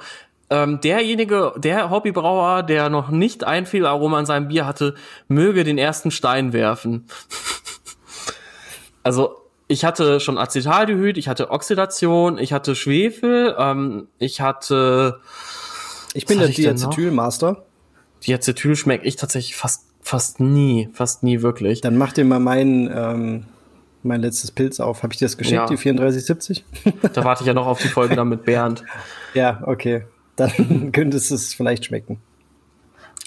[0.50, 4.96] ähm, derjenige, der Hobbybrauer, der noch nicht ein Fehlaroma in seinem Bier hatte,
[5.28, 7.06] möge den ersten Stein werfen.
[9.04, 9.36] also
[9.68, 15.20] ich hatte schon Acetaldehyd, ich hatte Oxidation, ich hatte Schwefel, ähm, ich hatte
[16.14, 17.64] ich bin der Diacetyl-Master.
[18.26, 21.80] Diacetyl schmecke ich tatsächlich fast, fast nie, fast nie wirklich.
[21.80, 23.44] Dann mach dir mal mein, ähm,
[24.02, 25.02] mein letztes Pilz auf.
[25.02, 25.66] Habe ich dir das geschickt, ja.
[25.66, 26.64] die 3470?
[27.12, 28.84] da warte ich ja noch auf die Folge dann mit Bernd.
[29.34, 30.04] Ja, okay.
[30.36, 32.20] Dann könnte es vielleicht schmecken.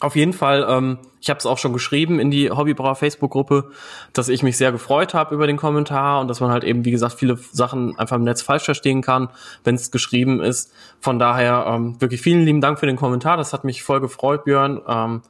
[0.03, 3.71] Auf jeden Fall, ähm, ich habe es auch schon geschrieben in die Hobbybrauer Facebook-Gruppe,
[4.11, 6.91] dass ich mich sehr gefreut habe über den Kommentar und dass man halt eben, wie
[6.91, 9.29] gesagt, viele Sachen einfach im Netz falsch verstehen kann,
[9.63, 10.73] wenn es geschrieben ist.
[10.99, 13.37] Von daher ähm, wirklich vielen lieben Dank für den Kommentar.
[13.37, 14.81] Das hat mich voll gefreut, Björn.
[14.85, 15.21] Ähm,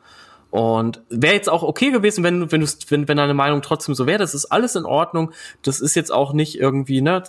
[0.49, 4.07] und wäre jetzt auch okay gewesen, wenn, wenn, du wenn, wenn deine Meinung trotzdem so
[4.07, 4.17] wäre.
[4.17, 5.33] Das ist alles in Ordnung.
[5.61, 7.21] Das ist jetzt auch nicht irgendwie, ne,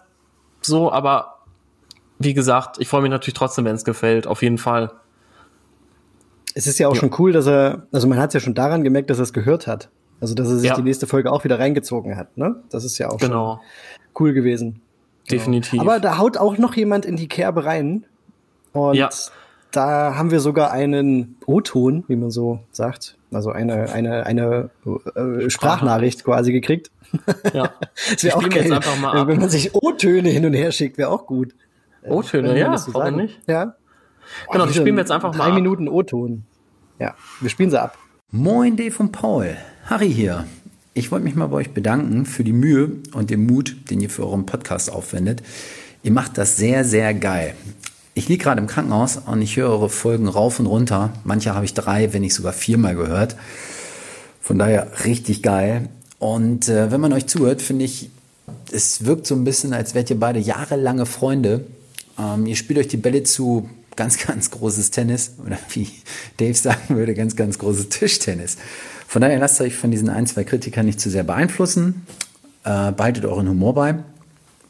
[0.63, 1.41] so, aber
[2.19, 4.93] wie gesagt, ich freue mich natürlich trotzdem, wenn es gefällt, auf jeden Fall.
[6.55, 7.01] Es ist ja auch ja.
[7.01, 9.33] schon cool, dass er, also man hat es ja schon daran gemerkt, dass er es
[9.33, 9.91] gehört hat.
[10.21, 10.77] Also, dass er sich ja.
[10.77, 12.57] die nächste Folge auch wieder reingezogen hat, ne?
[12.71, 13.61] Das ist ja auch genau.
[14.19, 14.81] cool gewesen.
[15.27, 15.41] Genau.
[15.41, 15.81] Definitiv.
[15.81, 18.05] Aber da haut auch noch jemand in die Kerbe rein.
[18.73, 19.09] Und ja.
[19.71, 23.17] da haben wir sogar einen O-Ton, wie man so sagt.
[23.33, 24.71] Also eine, eine, eine
[25.15, 26.91] äh, Sprachnachricht quasi gekriegt.
[27.53, 27.73] Ja.
[28.11, 31.55] das wäre auch geil, wenn man sich O-Töne hin und her schickt, wäre auch gut.
[32.07, 33.41] O-Töne, ja, warum nicht?
[33.47, 33.75] Ja.
[34.51, 35.45] Genau, die spielen wir jetzt einfach drei mal.
[35.51, 36.45] Drei Minuten O-Ton.
[36.99, 37.99] Ja, wir spielen sie ab.
[38.31, 39.57] Moin, Dave und Paul.
[39.87, 40.47] Harry hier.
[40.95, 44.11] Ich wollte mich mal bei euch bedanken für die Mühe und den Mut, den ihr
[44.11, 45.43] für euren Podcast aufwendet.
[46.03, 47.55] Ihr macht das sehr, sehr geil.
[48.15, 51.13] Ich liege gerade im Krankenhaus und ich höre eure Folgen rauf und runter.
[51.25, 53.35] Manche habe ich drei, wenn nicht sogar viermal gehört.
[54.41, 55.89] Von daher richtig geil.
[56.21, 58.11] Und äh, wenn man euch zuhört, finde ich,
[58.71, 61.67] es wirkt so ein bisschen, als wärt ihr beide jahrelange Freunde.
[62.19, 65.89] Ähm, ihr spielt euch die Bälle zu ganz, ganz großes Tennis oder wie
[66.37, 68.57] Dave sagen würde, ganz, ganz großes Tischtennis.
[69.07, 72.07] Von daher lasst euch von diesen ein, zwei Kritikern nicht zu sehr beeinflussen.
[72.65, 73.97] Äh, behaltet euren Humor bei.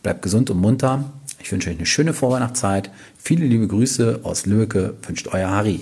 [0.03, 1.05] Bleibt gesund und munter.
[1.41, 2.91] Ich wünsche euch eine schöne Vorweihnachtszeit.
[3.17, 5.81] Viele liebe Grüße aus Lübeck, wünscht euer Harry.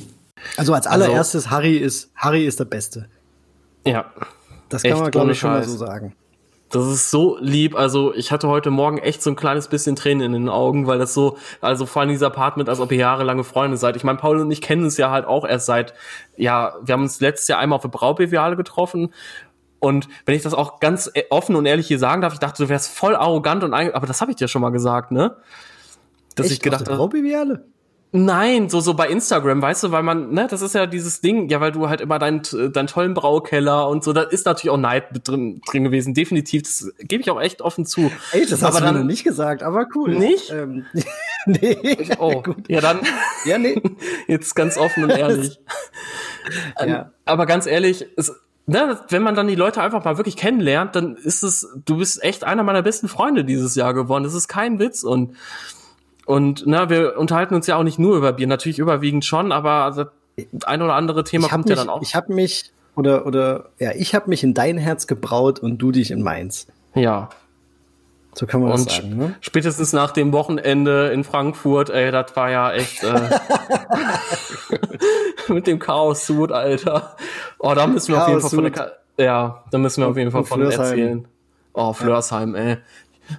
[0.56, 3.06] Also als allererstes, also, Harry ist, Harry ist der Beste.
[3.86, 4.12] Ja.
[4.68, 6.14] Das kann man, glaube ich, schon mal so sagen.
[6.72, 7.76] Das ist so lieb.
[7.76, 10.98] Also ich hatte heute Morgen echt so ein kleines bisschen Tränen in den Augen, weil
[10.98, 13.94] das so, also vor allem dieser Apartment, als ob ihr jahrelange Freunde seid.
[13.94, 15.92] Ich meine, Paul und ich kennen uns ja halt auch erst seit,
[16.34, 19.12] ja, wir haben uns letztes Jahr einmal auf der Braubeviale getroffen.
[19.80, 22.62] Und wenn ich das auch ganz e-, offen und ehrlich hier sagen darf, ich dachte,
[22.62, 25.36] du wärst voll arrogant und aber das habe ich dir schon mal gesagt, ne?
[26.36, 26.54] Dass echt?
[26.54, 26.96] ich gedacht habe.
[26.96, 27.66] Braubeviale?
[28.14, 31.48] Nein, so so bei Instagram, weißt du, weil man, ne, das ist ja dieses Ding,
[31.48, 34.76] ja, weil du halt immer deinen deinen tollen Braukeller und so, da ist natürlich auch
[34.76, 38.12] Neid mit drin, drin gewesen, definitiv, das gebe ich auch echt offen zu.
[38.32, 40.10] Ey, das aber hast dann, du mir nicht gesagt, aber cool.
[40.10, 40.50] Nicht?
[40.50, 40.84] Ähm,
[41.46, 41.96] nee.
[42.18, 42.68] Oh, gut.
[42.68, 43.00] Ja, dann.
[43.44, 43.80] Ja, nee.
[44.28, 45.58] Jetzt ganz offen und ehrlich.
[46.78, 46.84] ja.
[46.84, 48.32] Ähm, aber ganz ehrlich, es,
[48.66, 52.22] ne, wenn man dann die Leute einfach mal wirklich kennenlernt, dann ist es, du bist
[52.22, 54.22] echt einer meiner besten Freunde dieses Jahr geworden.
[54.22, 55.34] Das ist kein Witz und
[56.26, 59.92] Und na, wir unterhalten uns ja auch nicht nur über Bier, natürlich überwiegend schon, aber
[59.94, 60.06] das
[60.64, 62.02] ein oder andere Thema kommt mich, ja dann auch.
[62.02, 65.92] Ich habe mich oder oder ja, ich habe mich in dein Herz gebraut und du
[65.92, 66.66] dich in meins.
[66.94, 67.30] Ja.
[68.34, 69.16] So kann man und das sagen.
[69.16, 69.34] Ne?
[69.40, 73.28] Spätestens nach dem Wochenende in Frankfurt, ey, das war ja echt äh,
[75.52, 77.14] mit dem Chaos-Suit, Alter.
[77.58, 80.16] Oh, da müssen wir Chaos auf jeden Fall von der, ja, da müssen wir auf
[80.16, 81.28] jeden Fall von erzählen.
[81.74, 82.62] Oh, Flörsheim, ja.
[82.62, 82.76] ey.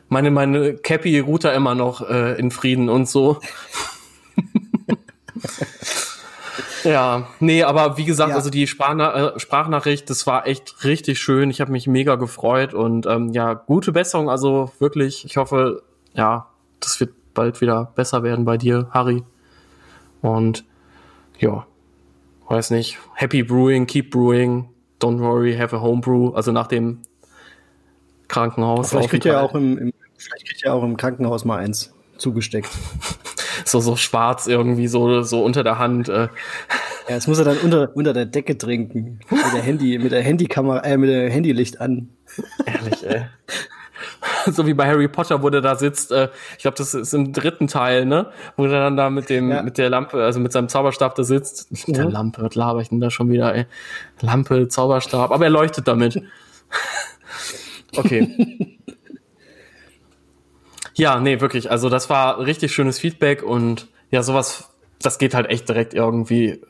[0.09, 3.39] Meine, meine Cappy ruht da immer noch äh, in Frieden und so.
[6.83, 8.35] Ja, nee, aber wie gesagt, ja.
[8.35, 11.49] also die Sprachna äh, Sprachnachricht, das war echt richtig schön.
[11.49, 14.29] Ich habe mich mega gefreut und ähm, ja, gute Besserung.
[14.29, 16.47] Also wirklich, ich hoffe, ja,
[16.79, 19.23] das wird bald wieder besser werden bei dir, Harry.
[20.21, 20.65] Und
[21.39, 21.65] ja,
[22.49, 24.69] weiß nicht, Happy Brewing, Keep Brewing,
[25.01, 26.31] Don't worry, have a Homebrew.
[26.33, 27.01] Also nach dem
[28.33, 28.89] Krankenhaus.
[28.89, 32.69] Vielleicht kriegt ihr auch im, im, vielleicht kriegt ihr auch im Krankenhaus mal eins zugesteckt.
[33.65, 36.09] so, so schwarz irgendwie, so, so unter der Hand.
[36.09, 36.29] Äh.
[37.07, 39.19] Ja, das muss er dann unter, unter der Decke trinken.
[39.29, 42.09] Mit der Handy, mit der Handykamera, äh, mit der Handylicht an.
[42.65, 43.25] Ehrlich, ey.
[44.51, 47.33] so wie bei Harry Potter, wo der da sitzt, äh, ich glaube, das ist im
[47.33, 48.31] dritten Teil, ne?
[48.57, 49.61] Wo der dann da mit dem, ja.
[49.61, 51.71] mit der Lampe, also mit seinem Zauberstab da sitzt.
[51.71, 52.03] Mit ja.
[52.03, 53.65] der Lampe, was laber ich denn da schon wieder, ey?
[54.21, 56.21] Lampe, Zauberstab, aber er leuchtet damit.
[57.97, 58.77] okay.
[60.95, 61.71] Ja, nee, wirklich.
[61.71, 64.69] Also das war richtig schönes Feedback und ja, sowas,
[65.01, 66.61] das geht halt echt direkt irgendwie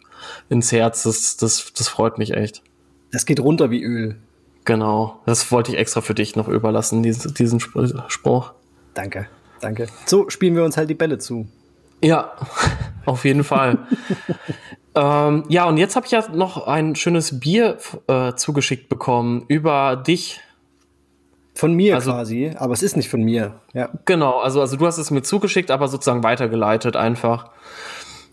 [0.49, 1.03] ins Herz.
[1.03, 2.61] Das, das, das freut mich echt.
[3.11, 4.15] Das geht runter wie Öl.
[4.65, 5.19] Genau.
[5.25, 8.53] Das wollte ich extra für dich noch überlassen, diesen, diesen Spruch.
[8.93, 9.27] Danke,
[9.59, 9.87] danke.
[10.05, 11.47] So spielen wir uns halt die Bälle zu.
[12.01, 12.33] Ja,
[13.05, 13.79] auf jeden Fall.
[14.95, 19.97] ähm, ja, und jetzt habe ich ja noch ein schönes Bier äh, zugeschickt bekommen über
[19.97, 20.39] dich.
[21.55, 23.59] Von mir also, quasi, aber es ist nicht von mir.
[23.73, 23.89] Ja.
[24.05, 27.51] Genau, also, also du hast es mir zugeschickt, aber sozusagen weitergeleitet einfach.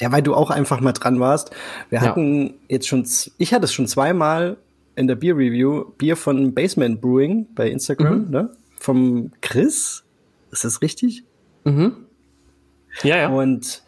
[0.01, 1.51] Ja, weil du auch einfach mal dran warst.
[1.91, 2.53] Wir hatten ja.
[2.69, 3.07] jetzt schon,
[3.37, 4.57] ich hatte es schon zweimal
[4.97, 8.31] in der Bier Review, Bier von Basement Brewing bei Instagram, mhm.
[8.31, 8.51] ne?
[8.79, 10.05] Vom Chris.
[10.51, 11.25] Ist das richtig?
[11.65, 11.97] Mhm.
[13.03, 13.29] Ja, ja.
[13.29, 13.83] Und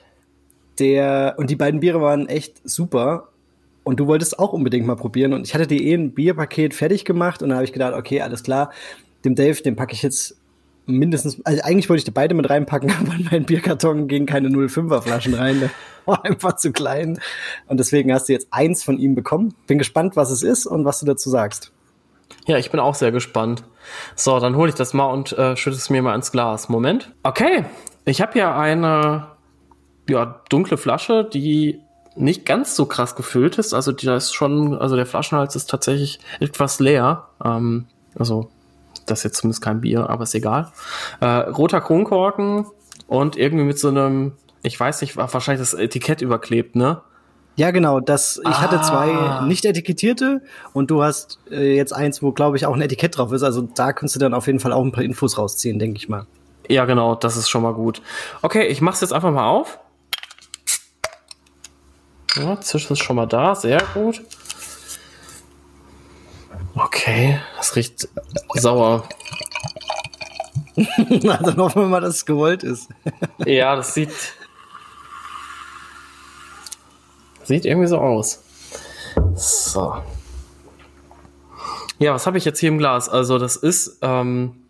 [0.79, 3.29] der, und die beiden Biere waren echt super.
[3.85, 5.33] Und du wolltest auch unbedingt mal probieren.
[5.33, 8.21] Und ich hatte dir eh ein Bierpaket fertig gemacht und dann habe ich gedacht, okay,
[8.21, 8.71] alles klar,
[9.25, 10.37] dem Dave, den packe ich jetzt
[10.87, 14.49] mindestens, also eigentlich wollte ich die beide mit reinpacken, aber in meinen Bierkarton gingen keine
[14.49, 15.61] 05er Flaschen rein.
[15.61, 15.71] Der
[16.05, 17.19] war einfach zu klein.
[17.67, 19.55] Und deswegen hast du jetzt eins von ihm bekommen.
[19.67, 21.73] Bin gespannt, was es ist und was du dazu sagst.
[22.47, 23.63] Ja, ich bin auch sehr gespannt.
[24.17, 26.69] So, dann hole ich das mal und äh, schütte es mir mal ins Glas.
[26.69, 27.13] Moment.
[27.23, 27.65] Okay,
[28.05, 29.29] ich habe hier eine
[30.09, 31.81] ja, dunkle Flasche, die
[32.17, 33.75] nicht ganz so krass gefüllt ist.
[33.75, 37.29] Also die da ist schon, also der Flaschenhals ist tatsächlich etwas leer.
[37.45, 37.87] Ähm,
[38.19, 38.51] also
[39.07, 40.73] das ist jetzt zumindest kein Bier, aber ist egal.
[41.21, 42.67] Äh, roter Kronkorken
[43.07, 47.03] und irgendwie mit so einem, ich weiß nicht, wahrscheinlich das Etikett überklebt, ne?
[47.57, 48.01] Ja, genau.
[48.01, 48.61] Das, ich ah.
[48.63, 52.81] hatte zwei nicht etikettierte und du hast äh, jetzt eins, wo, glaube ich, auch ein
[52.81, 53.43] Etikett drauf ist.
[53.43, 56.09] Also da kannst du dann auf jeden Fall auch ein paar Infos rausziehen, denke ich
[56.09, 56.27] mal.
[56.69, 58.01] Ja, genau, das ist schon mal gut.
[58.41, 59.79] Okay, ich mach's jetzt einfach mal auf.
[62.37, 64.23] Ja, Zisch ist schon mal da, sehr gut.
[66.75, 68.09] Okay, das riecht
[68.55, 69.05] sauer.
[70.77, 72.89] Na, dann hoffen wir mal, dass es gewollt ist.
[73.45, 74.13] ja, das sieht.
[77.45, 78.43] Sieht irgendwie so aus.
[79.35, 79.97] So.
[81.99, 83.09] Ja, was habe ich jetzt hier im Glas?
[83.09, 84.63] Also, das ist ähm,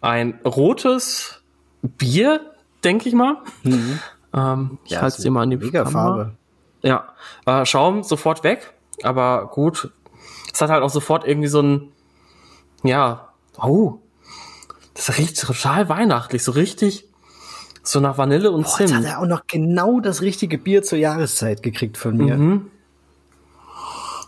[0.00, 1.42] ein rotes
[1.82, 3.38] Bier, denke ich mal.
[3.62, 3.98] Mhm.
[4.34, 6.34] Ähm, ich ja, halte es dir mal an die Mega Farbe.
[6.82, 7.14] Ja,
[7.46, 8.74] äh, Schaum sofort weg.
[9.02, 9.90] Aber gut,
[10.52, 11.92] es hat halt auch sofort irgendwie so ein,
[12.82, 13.28] ja,
[13.60, 13.98] oh,
[14.94, 17.08] das riecht total weihnachtlich, so richtig,
[17.82, 18.90] so nach Vanille und Boah, Zimt.
[18.90, 22.36] Jetzt hat er auch noch genau das richtige Bier zur Jahreszeit gekriegt von mir.
[22.36, 22.70] Mhm.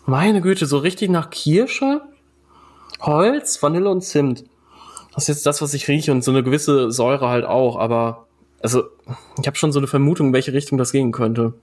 [0.06, 2.02] Meine Güte, so richtig nach Kirsche,
[3.00, 4.44] Holz, Vanille und Zimt.
[5.14, 8.26] Das ist jetzt das, was ich rieche und so eine gewisse Säure halt auch, aber
[8.62, 8.84] also
[9.40, 11.54] ich habe schon so eine Vermutung, in welche Richtung das gehen könnte.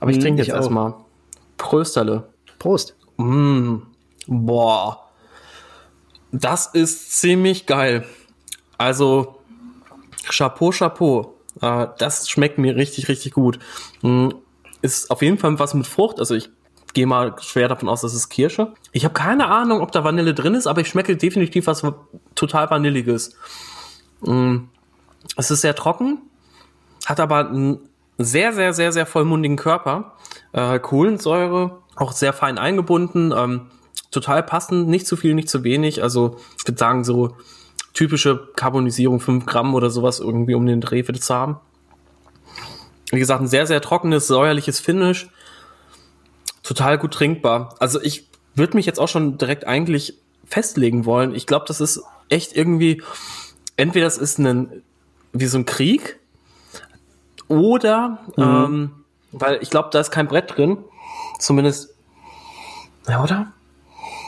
[0.00, 0.94] Aber ich mhm, trinke jetzt erstmal.
[1.56, 2.28] Prösterle.
[2.58, 2.94] Prost.
[3.18, 3.82] Mm,
[4.26, 5.10] boah.
[6.32, 8.06] Das ist ziemlich geil.
[8.78, 9.40] Also,
[10.28, 11.34] Chapeau, Chapeau.
[11.60, 13.58] Äh, das schmeckt mir richtig, richtig gut.
[14.02, 14.28] Mm,
[14.82, 16.20] ist auf jeden Fall was mit Frucht.
[16.20, 16.50] Also ich
[16.94, 18.72] gehe mal schwer davon aus, dass es Kirsche.
[18.92, 21.82] Ich habe keine Ahnung, ob da Vanille drin ist, aber ich schmecke definitiv was
[22.34, 23.36] total Vanilliges.
[24.20, 24.58] Mm,
[25.36, 26.22] es ist sehr trocken,
[27.06, 27.80] hat aber einen
[28.18, 30.16] sehr, sehr, sehr, sehr vollmundigen Körper.
[30.52, 33.66] Äh, Kohlensäure auch sehr fein eingebunden, ähm,
[34.10, 36.02] total passend, nicht zu viel, nicht zu wenig.
[36.02, 37.36] Also ich würde sagen, so
[37.94, 41.58] typische Carbonisierung, 5 Gramm oder sowas irgendwie um den Dreh wird es haben.
[43.10, 45.28] Wie gesagt, ein sehr, sehr trockenes, säuerliches Finish.
[46.62, 47.74] Total gut trinkbar.
[47.78, 51.34] Also ich würde mich jetzt auch schon direkt eigentlich festlegen wollen.
[51.34, 53.02] Ich glaube, das ist echt irgendwie,
[53.76, 54.82] entweder es ist ein,
[55.32, 56.18] wie so ein Krieg,
[57.48, 58.42] oder, mhm.
[58.42, 58.90] ähm,
[59.32, 60.78] weil ich glaube, da ist kein Brett drin.
[61.38, 61.94] Zumindest,
[63.08, 63.52] ja, oder?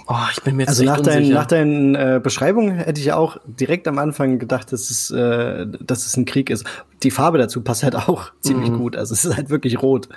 [0.07, 3.16] Oh, ich bin mir jetzt also nach, dein, nach deinen äh, Beschreibungen hätte ich ja
[3.16, 6.64] auch direkt am Anfang gedacht, dass es, äh, dass es ein Krieg ist.
[7.05, 8.79] Die Farbe dazu passt halt auch ziemlich mhm.
[8.79, 8.96] gut.
[8.96, 10.09] Also es ist halt wirklich rot.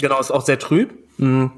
[0.00, 0.94] Genau, ist auch sehr trüb.
[1.18, 1.50] Mhm.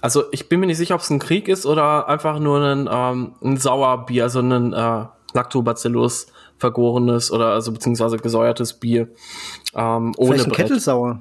[0.00, 2.88] Also ich bin mir nicht sicher, ob es ein Krieg ist oder einfach nur ein,
[2.90, 9.08] ähm, ein Sauerbier, also ein äh, Lactobacillus vergorenes oder also beziehungsweise gesäuertes Bier.
[9.74, 10.66] Ähm, ohne Vielleicht ein Brett.
[10.66, 11.18] Kettelsauer.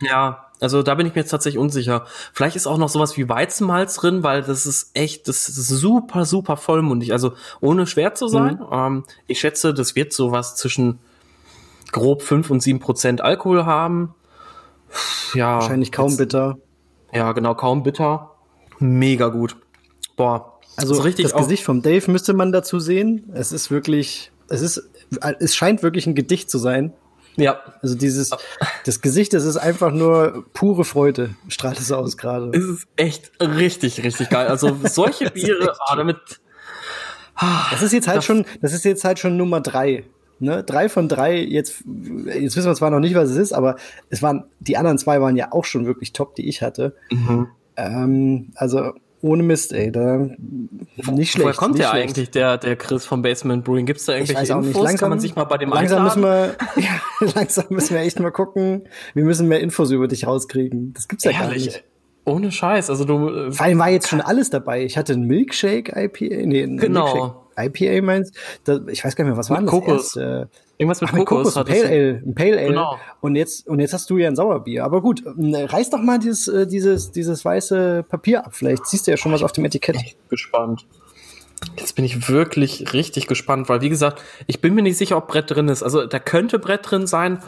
[0.00, 2.06] Ja, also da bin ich mir jetzt tatsächlich unsicher.
[2.32, 6.24] Vielleicht ist auch noch sowas wie Weizenmalz drin, weil das ist echt, das ist super,
[6.24, 7.12] super vollmundig.
[7.12, 8.56] Also ohne schwer zu sein.
[8.56, 8.66] Mhm.
[8.72, 10.98] Ähm, ich schätze, das wird sowas zwischen
[11.92, 14.14] grob fünf und sieben Prozent Alkohol haben.
[15.34, 15.60] Ja.
[15.60, 16.58] Wahrscheinlich kaum jetzt, bitter.
[17.12, 18.32] Ja, genau, kaum bitter.
[18.80, 19.56] Mega gut.
[20.16, 20.58] Boah.
[20.76, 23.30] Also richtig das Gesicht vom Dave müsste man dazu sehen.
[23.32, 24.90] Es ist wirklich, es ist,
[25.38, 26.92] es scheint wirklich ein Gedicht zu sein.
[27.36, 27.60] Ja.
[27.82, 28.30] Also dieses,
[28.84, 32.50] das Gesicht, das ist einfach nur pure Freude, strahlt es aus gerade.
[32.56, 34.46] Es ist echt richtig, richtig geil.
[34.48, 36.18] Also solche Biere, ah, damit.
[37.70, 40.04] das ist jetzt halt das, schon, das ist jetzt halt schon Nummer drei.
[40.38, 40.62] Ne?
[40.64, 41.84] Drei von drei, jetzt,
[42.26, 43.76] jetzt wissen wir zwar noch nicht, was es ist, aber
[44.10, 46.94] es waren, die anderen zwei waren ja auch schon wirklich top, die ich hatte.
[47.10, 47.48] Mhm.
[47.76, 48.92] Ähm, also
[49.24, 51.38] ohne Mist, ey, da nicht schlecht.
[51.38, 52.10] Woher kommt der schlecht.
[52.10, 53.86] eigentlich, der, der Chris vom Basement Brewing?
[53.86, 54.66] Gibt es da irgendwelche Infos?
[54.66, 54.76] Nicht.
[54.76, 58.20] Langsam, Kann man sich mal bei dem langsam müssen wir, ja, langsam müssen wir echt
[58.20, 58.86] mal gucken.
[59.14, 60.92] Wir müssen mehr Infos über dich rauskriegen.
[60.92, 61.64] Das gibt's ja Ehrlich?
[61.66, 61.84] gar nicht.
[62.26, 63.28] Ohne Scheiß, also du.
[63.30, 64.84] Äh, Vor allem war jetzt schon alles dabei.
[64.84, 67.46] Ich hatte einen Milkshake IPA, nee, einen genau.
[67.56, 68.36] Milkshake IPA meinst.
[68.64, 69.70] Da, ich weiß gar nicht mehr, was war das?
[69.70, 70.16] Kokos.
[70.16, 70.50] Erste?
[70.76, 71.54] Irgendwas mit Ach, Kokos.
[71.54, 72.68] Kokos ein Pale Ale, ein Pale Ale.
[72.68, 72.98] Genau.
[73.20, 74.84] Und jetzt, und jetzt hast du ja ein Sauerbier.
[74.84, 78.54] Aber gut, ähm, reiß doch mal dieses, äh, dieses, dieses weiße Papier ab.
[78.54, 79.96] Vielleicht siehst du ja schon was auf dem Etikett.
[79.96, 80.86] Ich bin gespannt.
[81.78, 85.28] Jetzt bin ich wirklich richtig gespannt, weil wie gesagt, ich bin mir nicht sicher, ob
[85.28, 85.82] Brett drin ist.
[85.82, 87.38] Also da könnte Brett drin sein.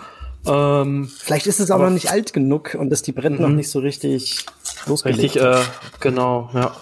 [0.47, 3.57] Ähm, Vielleicht ist es auch noch nicht alt genug und ist die Brett noch mhm.
[3.57, 4.47] nicht so richtig
[4.87, 5.37] losgelegt.
[5.37, 5.59] Richtig, äh,
[6.01, 6.75] genau, ja.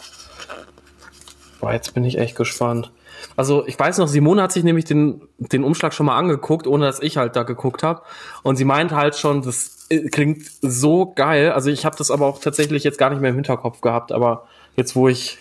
[1.61, 2.93] Boah, jetzt bin ich echt gespannt.
[3.37, 6.87] Also ich weiß noch, Simone hat sich nämlich den, den Umschlag schon mal angeguckt, ohne
[6.87, 8.03] dass ich halt da geguckt habe.
[8.43, 11.53] Und sie meint halt schon, das äh, klingt so geil.
[11.53, 14.13] Also ich habe das aber auch tatsächlich jetzt gar nicht mehr im Hinterkopf gehabt.
[14.13, 15.39] Aber jetzt, wo ich,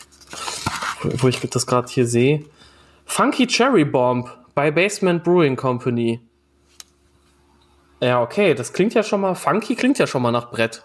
[1.01, 2.45] wo ich das gerade hier sehe.
[3.05, 6.21] Funky Cherry Bomb bei Basement Brewing Company.
[8.01, 10.83] Ja, okay, das klingt ja schon mal, funky klingt ja schon mal nach Brett.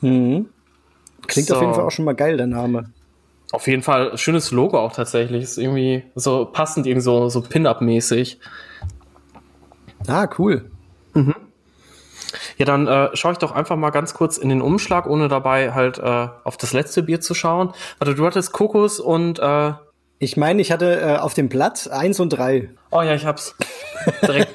[0.00, 0.48] Mhm.
[1.26, 1.56] Klingt so.
[1.56, 2.92] auf jeden Fall auch schon mal geil, der Name.
[3.52, 5.42] Auf jeden Fall schönes Logo auch tatsächlich.
[5.42, 8.38] Ist irgendwie so passend, irgendwie so, so Pin-Up-mäßig.
[10.06, 10.70] Ah, cool.
[11.14, 11.34] Mhm.
[12.58, 15.72] Ja, dann äh, schaue ich doch einfach mal ganz kurz in den Umschlag, ohne dabei
[15.72, 17.72] halt äh, auf das letzte Bier zu schauen.
[17.98, 19.72] Warte, du hattest Kokos und äh,
[20.22, 22.68] ich meine, ich hatte äh, auf dem Blatt eins und drei.
[22.90, 23.56] Oh ja, ich hab's.
[24.22, 24.54] Direkt,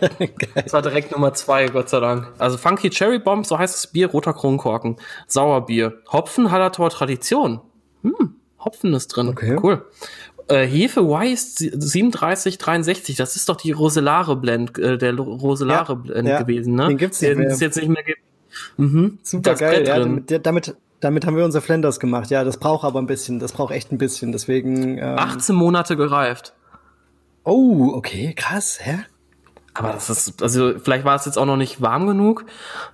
[0.56, 2.28] das war direkt Nummer zwei, Gott sei Dank.
[2.38, 4.98] Also Funky Cherry Bomb, so heißt das Bier, roter Kronkorken.
[5.28, 6.02] Sauerbier.
[6.12, 7.62] Hopfen, Hallertor, Tradition.
[8.04, 8.36] Hm.
[8.66, 9.30] Hopfen ist drin.
[9.30, 9.58] Okay.
[9.62, 9.86] Cool.
[10.48, 16.28] Äh, Hefe Wise 3763, das ist doch die Roselare Blend, äh, der Roselare ja, Blend
[16.28, 16.42] ja.
[16.42, 16.88] gewesen, ne?
[16.88, 18.20] Den gibt's nicht Den es jetzt nicht mehr gibt.
[18.78, 19.18] Mhm.
[19.24, 22.30] Super geil, ja, damit, damit, damit haben wir unser Flanders gemacht.
[22.30, 24.98] Ja, das braucht aber ein bisschen, das braucht echt ein bisschen, deswegen.
[25.00, 26.54] Ähm 18 Monate gereift.
[27.44, 29.00] Oh, okay, krass, hä?
[29.74, 32.46] Aber das ist, also vielleicht war es jetzt auch noch nicht warm genug.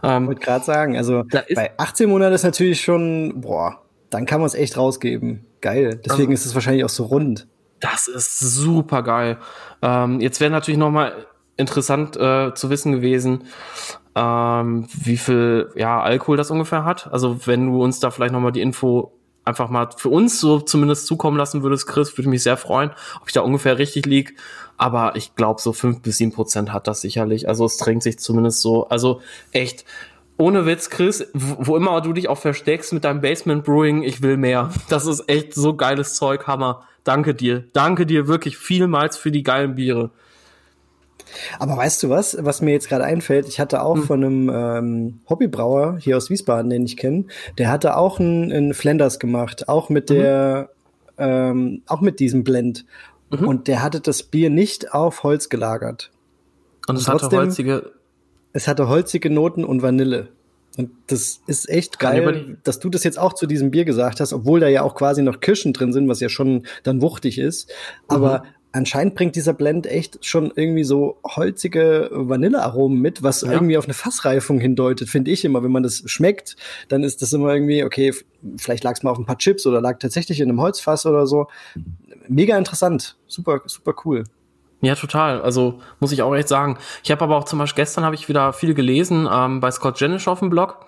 [0.03, 4.39] Ähm, ich wollte gerade sagen, also bei 18 Monaten ist natürlich schon, boah, dann kann
[4.39, 5.45] man es echt rausgeben.
[5.61, 6.01] Geil.
[6.03, 7.47] Deswegen also, ist es wahrscheinlich auch so rund.
[7.79, 9.37] Das ist super geil.
[9.81, 11.25] Ähm, jetzt wäre natürlich noch mal
[11.57, 13.45] interessant äh, zu wissen gewesen,
[14.15, 17.11] ähm, wie viel ja, Alkohol das ungefähr hat.
[17.11, 20.59] Also wenn du uns da vielleicht noch mal die Info einfach mal für uns so
[20.59, 24.35] zumindest zukommen lassen würdest, Chris, würde mich sehr freuen, ob ich da ungefähr richtig lieg.
[24.77, 27.47] Aber ich glaube, so fünf bis sieben Prozent hat das sicherlich.
[27.47, 28.87] Also es drängt sich zumindest so.
[28.89, 29.21] Also
[29.51, 29.85] echt,
[30.41, 34.37] ohne Witz, Chris, wo immer du dich auch versteckst mit deinem Basement Brewing, ich will
[34.37, 34.71] mehr.
[34.89, 36.83] Das ist echt so geiles Zeug, Hammer.
[37.03, 37.65] Danke dir.
[37.73, 40.09] Danke dir wirklich vielmals für die geilen Biere.
[41.59, 43.47] Aber weißt du was, was mir jetzt gerade einfällt?
[43.47, 44.03] Ich hatte auch hm.
[44.03, 47.25] von einem ähm, Hobbybrauer hier aus Wiesbaden, den ich kenne,
[47.59, 50.13] der hatte auch einen, einen Flanders gemacht, auch mit mhm.
[50.15, 50.69] der,
[51.17, 51.23] mhm.
[51.23, 52.85] ähm, auch mit diesem Blend.
[53.29, 53.47] Mhm.
[53.47, 56.11] Und der hatte das Bier nicht auf Holz gelagert.
[56.87, 57.91] Und es hatte holzige
[58.53, 60.29] es hatte holzige Noten und Vanille.
[60.77, 64.31] Und das ist echt geil, dass du das jetzt auch zu diesem Bier gesagt hast,
[64.31, 67.69] obwohl da ja auch quasi noch Kirschen drin sind, was ja schon dann wuchtig ist.
[68.07, 68.49] Aber mhm.
[68.71, 73.51] anscheinend bringt dieser Blend echt schon irgendwie so holzige Vanillearomen mit, was ja.
[73.51, 75.61] irgendwie auf eine Fassreifung hindeutet, finde ich immer.
[75.61, 76.55] Wenn man das schmeckt,
[76.87, 78.13] dann ist das immer irgendwie, okay,
[78.55, 81.27] vielleicht lag es mal auf ein paar Chips oder lag tatsächlich in einem Holzfass oder
[81.27, 81.47] so.
[82.29, 83.17] Mega interessant.
[83.27, 84.23] Super, super cool.
[84.81, 85.41] Ja, total.
[85.41, 86.77] Also muss ich auch echt sagen.
[87.03, 89.99] Ich habe aber auch zum Beispiel gestern habe ich wieder viel gelesen ähm, bei Scott
[89.99, 90.85] Jenish auf dem Blog.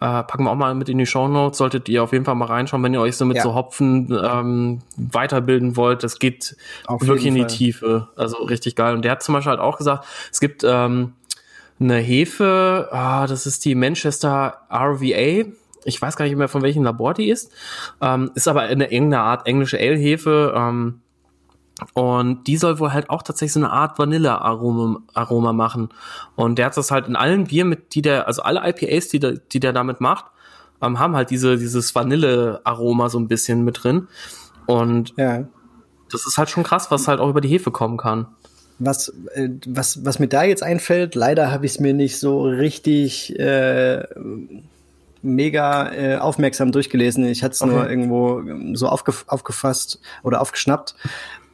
[0.00, 1.58] Äh, packen wir auch mal mit in die Show Notes.
[1.58, 3.42] Solltet ihr auf jeden Fall mal reinschauen, wenn ihr euch so mit ja.
[3.42, 6.04] so Hopfen ähm, weiterbilden wollt.
[6.04, 6.56] Das geht
[6.86, 7.50] auf wirklich in die Fall.
[7.50, 8.08] Tiefe.
[8.16, 8.94] Also richtig geil.
[8.94, 11.12] Und der hat zum Beispiel halt auch gesagt, es gibt ähm,
[11.80, 15.50] eine Hefe, ah, das ist die Manchester RVA.
[15.84, 17.52] Ich weiß gar nicht mehr, von welchem Labor die ist.
[18.00, 20.54] Ähm, ist aber eine irgendeine Art englische Ale-Hefe.
[20.56, 21.00] Ähm,
[21.94, 25.90] und die soll wohl halt auch tatsächlich so eine Art Vanille-Aroma Aroma machen.
[26.34, 29.20] Und der hat das halt in allen Bier mit, die der, also alle IPAs, die
[29.20, 30.26] der, die der damit macht,
[30.82, 34.08] ähm, haben halt diese, dieses Vanille-Aroma so ein bisschen mit drin.
[34.66, 35.44] Und ja.
[36.10, 38.26] das ist halt schon krass, was halt auch über die Hefe kommen kann.
[38.80, 42.42] Was, äh, was, was mir da jetzt einfällt, leider habe ich es mir nicht so
[42.42, 44.04] richtig äh,
[45.22, 47.24] mega äh, aufmerksam durchgelesen.
[47.24, 47.72] Ich hatte es okay.
[47.72, 48.42] nur irgendwo
[48.74, 50.94] so aufgef aufgefasst oder aufgeschnappt.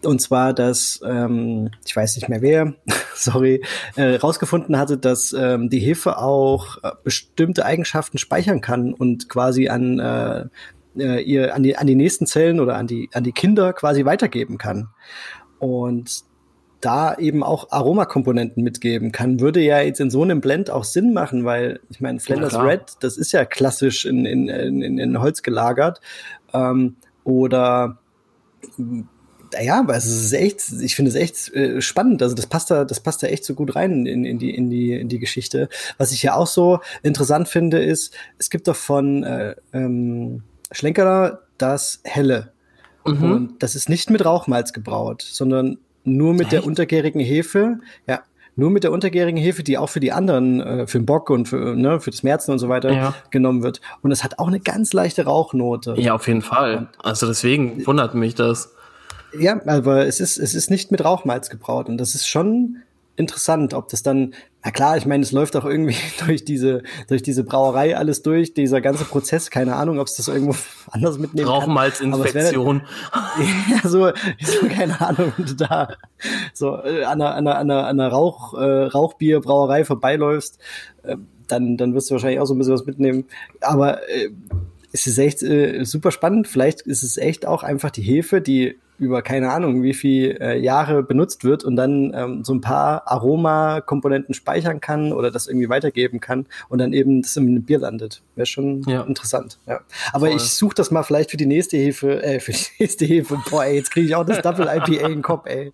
[0.06, 2.74] Und zwar, dass, ähm, ich weiß nicht mehr wer,
[3.14, 3.62] sorry,
[3.96, 9.68] äh, rausgefunden hatte, dass ähm, die Hefe auch äh, bestimmte Eigenschaften speichern kann und quasi
[9.68, 10.46] an äh,
[10.96, 14.04] äh, ihr an die an die nächsten Zellen oder an die an die Kinder quasi
[14.04, 14.88] weitergeben kann.
[15.58, 16.24] Und
[16.84, 21.14] da eben auch Aromakomponenten mitgeben kann, würde ja jetzt in so einem Blend auch Sinn
[21.14, 25.20] machen, weil ich meine, Flanders ja, Red, das ist ja klassisch in, in, in, in
[25.20, 26.02] Holz gelagert.
[26.52, 27.98] Ähm, oder
[29.62, 32.22] ja, aber es ist echt, ich finde es echt äh, spannend.
[32.22, 34.70] Also das passt da, das passt da echt so gut rein in, in die, in
[34.70, 35.68] die, in die Geschichte.
[35.98, 41.40] Was ich ja auch so interessant finde, ist, es gibt doch von äh, ähm, Schlenkerer
[41.58, 42.52] das Helle.
[43.06, 43.32] Mhm.
[43.32, 46.52] Und das ist nicht mit Rauchmalz gebraut, sondern nur mit echt?
[46.52, 47.80] der untergärigen Hefe.
[48.06, 48.22] Ja,
[48.56, 51.48] nur mit der untergärigen Hefe, die auch für die anderen, äh, für den Bock und
[51.48, 53.14] für, ne, für das Märzen und so weiter ja.
[53.30, 53.80] genommen wird.
[54.02, 55.94] Und es hat auch eine ganz leichte Rauchnote.
[55.98, 56.88] Ja, auf jeden Fall.
[57.02, 58.73] Also deswegen wundert mich das.
[59.38, 62.82] Ja, aber es ist, es ist nicht mit Rauchmalz gebraut und das ist schon
[63.16, 67.22] interessant, ob das dann, na klar, ich meine, es läuft auch irgendwie durch diese, durch
[67.22, 70.56] diese Brauerei alles durch, dieser ganze Prozess, keine Ahnung, ob es das irgendwo
[70.90, 72.82] anders mitnehmen Rauchmalzinfektion.
[73.70, 74.08] ja, so,
[74.40, 75.94] so, keine Ahnung, da
[76.52, 80.58] so äh, an einer, an einer, an einer, an einer Rauch, äh, Rauchbierbrauerei vorbeiläufst,
[81.04, 81.16] äh,
[81.46, 83.26] dann, dann wirst du wahrscheinlich auch so ein bisschen was mitnehmen.
[83.60, 84.30] Aber äh,
[84.92, 86.48] es ist echt äh, super spannend.
[86.48, 90.58] Vielleicht ist es echt auch einfach die Hefe, die über keine Ahnung wie viel äh,
[90.58, 95.68] Jahre benutzt wird und dann ähm, so ein paar Aromakomponenten speichern kann oder das irgendwie
[95.68, 98.22] weitergeben kann und dann eben das im Bier landet.
[98.36, 99.02] Wäre schon ja.
[99.02, 99.58] interessant.
[99.66, 99.80] Ja.
[100.12, 100.36] Aber Voll.
[100.36, 103.38] ich suche das mal vielleicht für die nächste Hefe, äh, für die nächste Hefe.
[103.50, 105.72] Boah, ey, jetzt kriege ich auch das Double IPA in den Kopf, ey.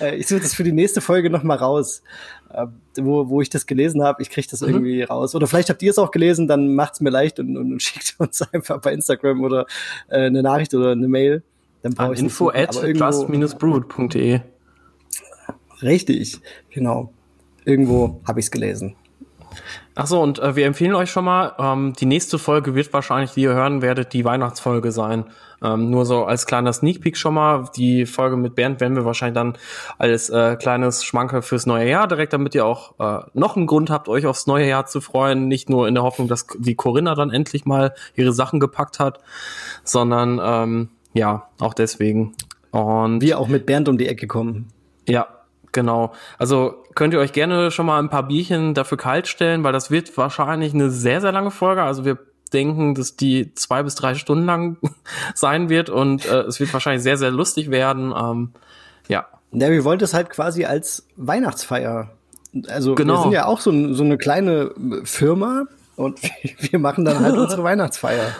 [0.00, 2.02] Äh, ich suche das für die nächste Folge noch mal raus.
[2.50, 2.66] Äh,
[2.98, 4.68] wo, wo ich das gelesen habe, ich kriege das mhm.
[4.68, 5.34] irgendwie raus.
[5.34, 8.14] Oder vielleicht habt ihr es auch gelesen, dann macht's mir leicht und, und, und schickt
[8.18, 9.66] uns einfach bei Instagram oder
[10.08, 11.42] äh, eine Nachricht oder eine Mail.
[11.82, 14.40] Dann ich info at just-brood.de.
[15.82, 17.12] Richtig, genau.
[17.64, 18.96] Irgendwo habe ich es gelesen.
[19.94, 23.32] Ach so, und äh, wir empfehlen euch schon mal, ähm, die nächste Folge wird wahrscheinlich,
[23.32, 25.26] die ihr hören werdet, die Weihnachtsfolge sein.
[25.62, 27.68] Ähm, nur so als kleiner Sneak Peek schon mal.
[27.76, 29.58] Die Folge mit Bernd werden wir wahrscheinlich dann
[29.98, 33.90] als äh, kleines Schmankerl fürs neue Jahr direkt, damit ihr auch äh, noch einen Grund
[33.90, 35.46] habt, euch aufs neue Jahr zu freuen.
[35.46, 39.20] Nicht nur in der Hoffnung, dass die Corinna dann endlich mal ihre Sachen gepackt hat,
[39.84, 42.34] sondern ähm, ja, auch deswegen.
[42.70, 44.68] Und wir auch mit Bernd um die Ecke kommen.
[45.06, 45.26] Ja,
[45.72, 46.12] genau.
[46.38, 49.90] Also könnt ihr euch gerne schon mal ein paar Bierchen dafür kalt stellen, weil das
[49.90, 51.82] wird wahrscheinlich eine sehr, sehr lange Folge.
[51.82, 52.18] Also wir
[52.52, 54.76] denken, dass die zwei bis drei Stunden lang
[55.34, 58.12] sein wird und äh, es wird wahrscheinlich sehr, sehr lustig werden.
[58.16, 58.50] Ähm,
[59.08, 59.26] ja.
[59.52, 62.10] Ja, wir wollten es halt quasi als Weihnachtsfeier.
[62.68, 63.18] Also genau.
[63.18, 64.72] wir sind ja auch so, so eine kleine
[65.04, 65.64] Firma
[65.96, 66.20] und
[66.58, 68.32] wir machen dann halt unsere Weihnachtsfeier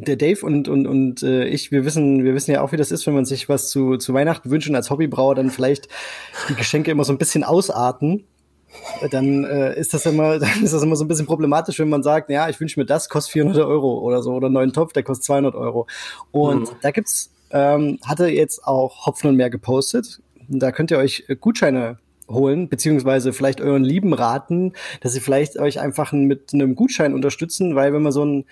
[0.00, 2.92] der Dave und, und, und äh, ich, wir wissen, wir wissen ja auch, wie das
[2.92, 5.88] ist, wenn man sich was zu, zu Weihnachten wünscht und als Hobbybrauer dann vielleicht
[6.48, 8.24] die Geschenke immer so ein bisschen ausarten.
[9.10, 12.02] Dann äh, ist das immer, dann ist das immer so ein bisschen problematisch, wenn man
[12.02, 14.92] sagt, ja, ich wünsche mir das, kostet 400 Euro oder so, oder einen neuen Topf,
[14.92, 15.86] der kostet 200 Euro.
[16.30, 16.76] Und mhm.
[16.82, 20.20] da gibt's, ähm, hatte jetzt auch Hopfen und mehr gepostet.
[20.48, 25.80] Da könnt ihr euch Gutscheine holen, beziehungsweise vielleicht euren Lieben raten, dass sie vielleicht euch
[25.80, 28.44] einfach mit einem Gutschein unterstützen, weil wenn man so ein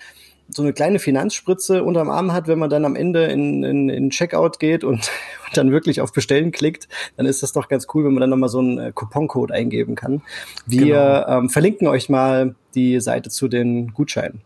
[0.49, 4.09] so eine kleine Finanzspritze unterm Arm hat, wenn man dann am Ende in, in, in
[4.09, 5.11] Checkout geht und,
[5.47, 8.29] und dann wirklich auf Bestellen klickt, dann ist das doch ganz cool, wenn man dann
[8.29, 10.21] nochmal so einen äh, Couponcode eingeben kann.
[10.65, 10.85] Wir
[11.25, 11.39] genau.
[11.39, 14.41] ähm, verlinken euch mal die Seite zu den Gutscheinen.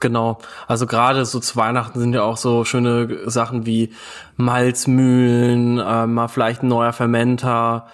[0.00, 0.38] Genau.
[0.66, 3.92] Also gerade so zu Weihnachten sind ja auch so schöne Sachen wie
[4.36, 7.86] Malzmühlen, äh, mal vielleicht ein neuer Fermenter,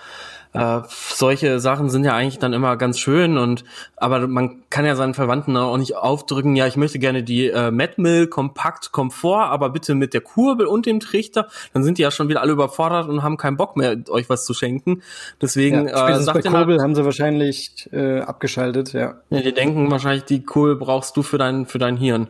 [0.54, 3.64] äh, solche Sachen sind ja eigentlich dann immer ganz schön und
[3.96, 7.70] aber man kann ja seinen Verwandten auch nicht aufdrücken, ja, ich möchte gerne die äh,
[7.70, 12.10] Metmill kompakt Komfort, aber bitte mit der Kurbel und dem Trichter, dann sind die ja
[12.10, 15.02] schon wieder alle überfordert und haben keinen Bock mehr, euch was zu schenken.
[15.40, 19.20] Deswegen ja, äh, sagt bei Kurbel haben sie wahrscheinlich äh, abgeschaltet, ja.
[19.30, 22.28] Ja, die denken wahrscheinlich, die Kurbel brauchst du für dein, für dein Hirn.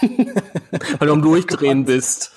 [0.98, 2.32] Weil du am Durchdrehen bist.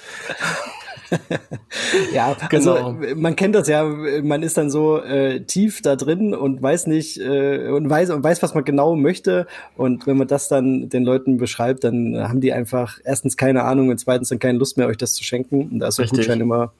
[2.14, 2.74] Ja, also, genau.
[2.74, 6.88] also man kennt das ja, man ist dann so äh, tief da drin und weiß
[6.88, 9.48] nicht äh, und weiß und weiß, was man genau möchte.
[9.76, 13.90] Und wenn man das dann den Leuten beschreibt, dann haben die einfach erstens keine Ahnung
[13.90, 15.70] und zweitens dann keine Lust mehr, euch das zu schenken.
[15.70, 16.74] Und da ist so ein Gutschein immer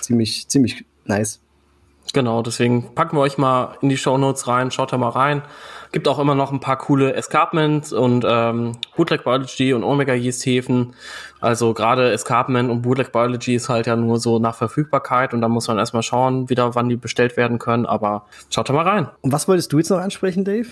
[0.00, 1.40] ziemlich, ziemlich nice.
[2.12, 5.42] Genau, deswegen packen wir euch mal in die Show Notes rein, schaut da mal rein.
[5.92, 10.44] Gibt auch immer noch ein paar coole Escarpments und ähm, Bootleg Biology und Omega Yeast
[10.44, 10.94] Hefen.
[11.42, 15.48] Also gerade Escarpment und Bootleg Biology ist halt ja nur so nach Verfügbarkeit und da
[15.48, 17.84] muss man erstmal schauen, wieder wann die bestellt werden können.
[17.84, 19.08] Aber schaut da mal rein.
[19.22, 20.68] Und was wolltest du jetzt noch ansprechen, Dave?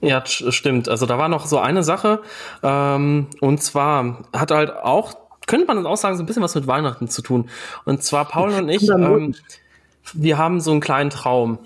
[0.00, 0.88] Ja, stimmt.
[0.88, 2.22] Also da war noch so eine Sache.
[2.62, 5.12] Ähm, und zwar hat halt auch,
[5.46, 7.50] könnte man das auch sagen, so ein bisschen was mit Weihnachten zu tun.
[7.84, 9.34] Und zwar Paul und ich, ähm,
[10.14, 11.58] wir haben so einen kleinen Traum.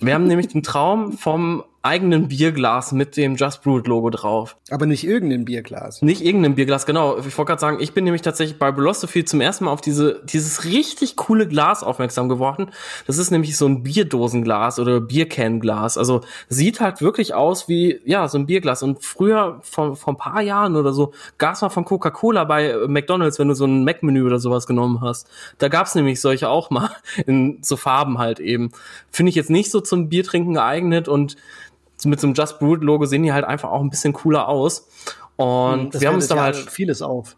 [0.00, 4.56] Wir haben nämlich den Traum vom eigenen Bierglas mit dem Just Brewed Logo drauf.
[4.70, 6.00] Aber nicht irgendein Bierglas.
[6.00, 7.18] Nicht irgendein Bierglas, genau.
[7.18, 10.22] Ich wollte gerade sagen, ich bin nämlich tatsächlich bei Philosophy zum ersten Mal auf diese,
[10.24, 12.70] dieses richtig coole Glas aufmerksam geworden.
[13.08, 15.98] Das ist nämlich so ein Bierdosenglas oder Biercanglas.
[15.98, 18.84] Also sieht halt wirklich aus wie, ja, so ein Bierglas.
[18.84, 23.40] Und früher, vor, vor ein paar Jahren oder so, gab's mal von Coca-Cola bei McDonalds,
[23.40, 25.28] wenn du so ein Mac-Menü oder sowas genommen hast.
[25.58, 26.90] Da gab's nämlich solche auch mal
[27.26, 28.70] in so Farben halt eben.
[29.10, 31.36] Finde ich jetzt nicht so zum Biertrinken geeignet und
[32.04, 34.88] mit so einem Just Brewed Logo sehen die halt einfach auch ein bisschen cooler aus.
[35.36, 37.36] Und hm, das wir haben uns dann halt vieles auf.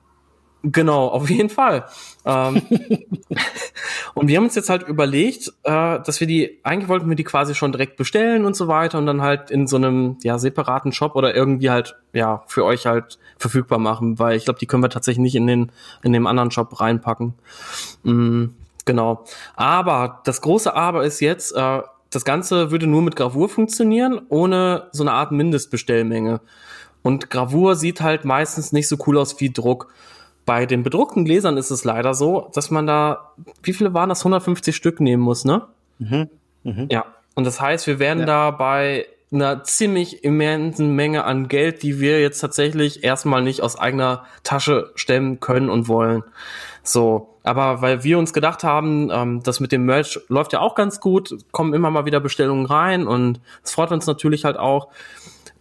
[0.67, 1.85] Genau, auf jeden Fall.
[2.25, 2.62] ähm,
[4.15, 7.25] und wir haben uns jetzt halt überlegt, äh, dass wir die, eigentlich wollten wir die
[7.25, 10.93] quasi schon direkt bestellen und so weiter und dann halt in so einem ja separaten
[10.93, 14.83] Shop oder irgendwie halt ja für euch halt verfügbar machen, weil ich glaube, die können
[14.83, 17.35] wir tatsächlich nicht in den in dem anderen Shop reinpacken.
[18.03, 18.55] Mhm,
[18.87, 19.25] genau.
[19.57, 21.83] Aber das große Aber ist jetzt, äh,
[22.15, 26.41] das Ganze würde nur mit Gravur funktionieren, ohne so eine Art Mindestbestellmenge.
[27.03, 29.93] Und Gravur sieht halt meistens nicht so cool aus wie Druck.
[30.47, 34.21] Bei den bedruckten Gläsern ist es leider so, dass man da, wie viele waren das?
[34.21, 35.62] 150 Stück nehmen muss, ne?
[35.99, 36.29] Mhm.
[36.62, 36.89] Mhm.
[36.91, 37.07] Ja.
[37.35, 38.27] Und das heißt, wir werden ja.
[38.27, 43.79] da bei einer ziemlich immensen Menge an Geld, die wir jetzt tatsächlich erstmal nicht aus
[43.79, 46.23] eigener Tasche stemmen können und wollen.
[46.83, 50.74] So, aber weil wir uns gedacht haben, ähm, das mit dem Merch läuft ja auch
[50.74, 54.88] ganz gut, kommen immer mal wieder Bestellungen rein und es freut uns natürlich halt auch,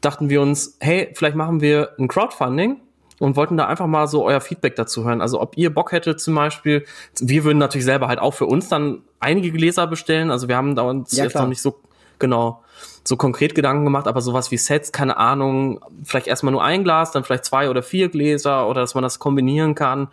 [0.02, 2.78] dachten wir uns, hey, vielleicht machen wir ein Crowdfunding
[3.20, 5.22] und wollten da einfach mal so euer Feedback dazu hören.
[5.22, 6.86] Also ob ihr Bock hättet zum Beispiel,
[7.20, 10.32] wir würden natürlich selber halt auch für uns dann einige Gläser bestellen.
[10.32, 11.80] Also wir haben da uns ja, jetzt noch nicht so
[12.18, 12.64] genau
[13.04, 17.12] so konkret Gedanken gemacht, aber sowas wie Sets, keine Ahnung, vielleicht erstmal nur ein Glas,
[17.12, 20.08] dann vielleicht zwei oder vier Gläser oder dass man das kombinieren kann.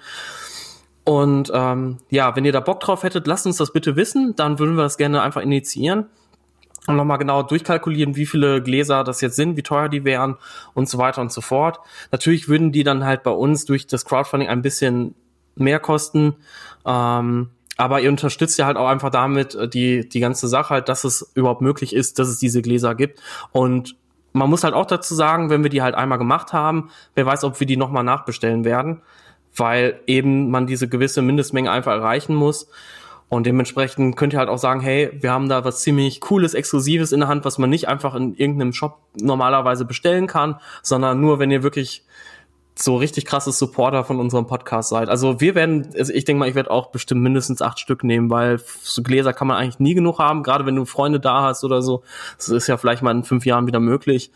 [1.10, 4.36] Und ähm, ja, wenn ihr da Bock drauf hättet, lasst uns das bitte wissen.
[4.36, 6.06] Dann würden wir das gerne einfach initiieren
[6.86, 10.36] und nochmal genau durchkalkulieren, wie viele Gläser das jetzt sind, wie teuer die wären
[10.72, 11.80] und so weiter und so fort.
[12.12, 15.16] Natürlich würden die dann halt bei uns durch das Crowdfunding ein bisschen
[15.56, 16.36] mehr kosten.
[16.86, 20.88] Ähm, aber ihr unterstützt ja halt auch einfach damit äh, die, die ganze Sache halt,
[20.88, 23.20] dass es überhaupt möglich ist, dass es diese Gläser gibt.
[23.50, 23.96] Und
[24.32, 27.42] man muss halt auch dazu sagen, wenn wir die halt einmal gemacht haben, wer weiß,
[27.42, 29.02] ob wir die nochmal nachbestellen werden
[29.56, 32.68] weil eben man diese gewisse Mindestmenge einfach erreichen muss.
[33.28, 37.12] Und dementsprechend könnt ihr halt auch sagen, hey, wir haben da was ziemlich cooles, exklusives
[37.12, 41.38] in der Hand, was man nicht einfach in irgendeinem Shop normalerweise bestellen kann, sondern nur,
[41.38, 42.04] wenn ihr wirklich
[42.82, 45.08] so richtig krasses Supporter von unserem Podcast seid.
[45.08, 48.30] Also wir werden, also ich denke mal, ich werde auch bestimmt mindestens acht Stück nehmen,
[48.30, 51.64] weil so Gläser kann man eigentlich nie genug haben, gerade wenn du Freunde da hast
[51.64, 52.02] oder so.
[52.36, 54.30] Das ist ja vielleicht mal in fünf Jahren wieder möglich.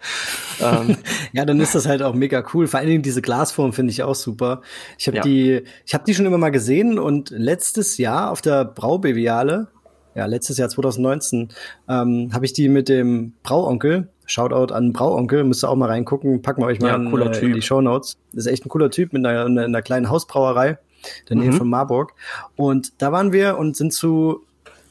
[0.60, 0.96] ähm.
[1.32, 2.66] Ja, dann ist das halt auch mega cool.
[2.66, 4.60] Vor allen Dingen diese Glasform finde ich auch super.
[4.98, 5.22] Ich habe ja.
[5.22, 9.68] die, ich habe die schon immer mal gesehen und letztes Jahr auf der Braubeviale,
[10.14, 11.48] ja, letztes Jahr 2019,
[11.88, 16.42] ähm, habe ich die mit dem Brauonkel Shoutout an Brauonkel, müsst ihr auch mal reingucken,
[16.42, 18.18] packen wir euch mal ja, in, äh, in, die Show Notes.
[18.32, 20.78] Das ist echt ein cooler Typ mit einer, einer kleinen Hausbrauerei,
[21.28, 21.56] der Nähe mhm.
[21.56, 22.14] von Marburg.
[22.56, 24.42] Und da waren wir und sind zu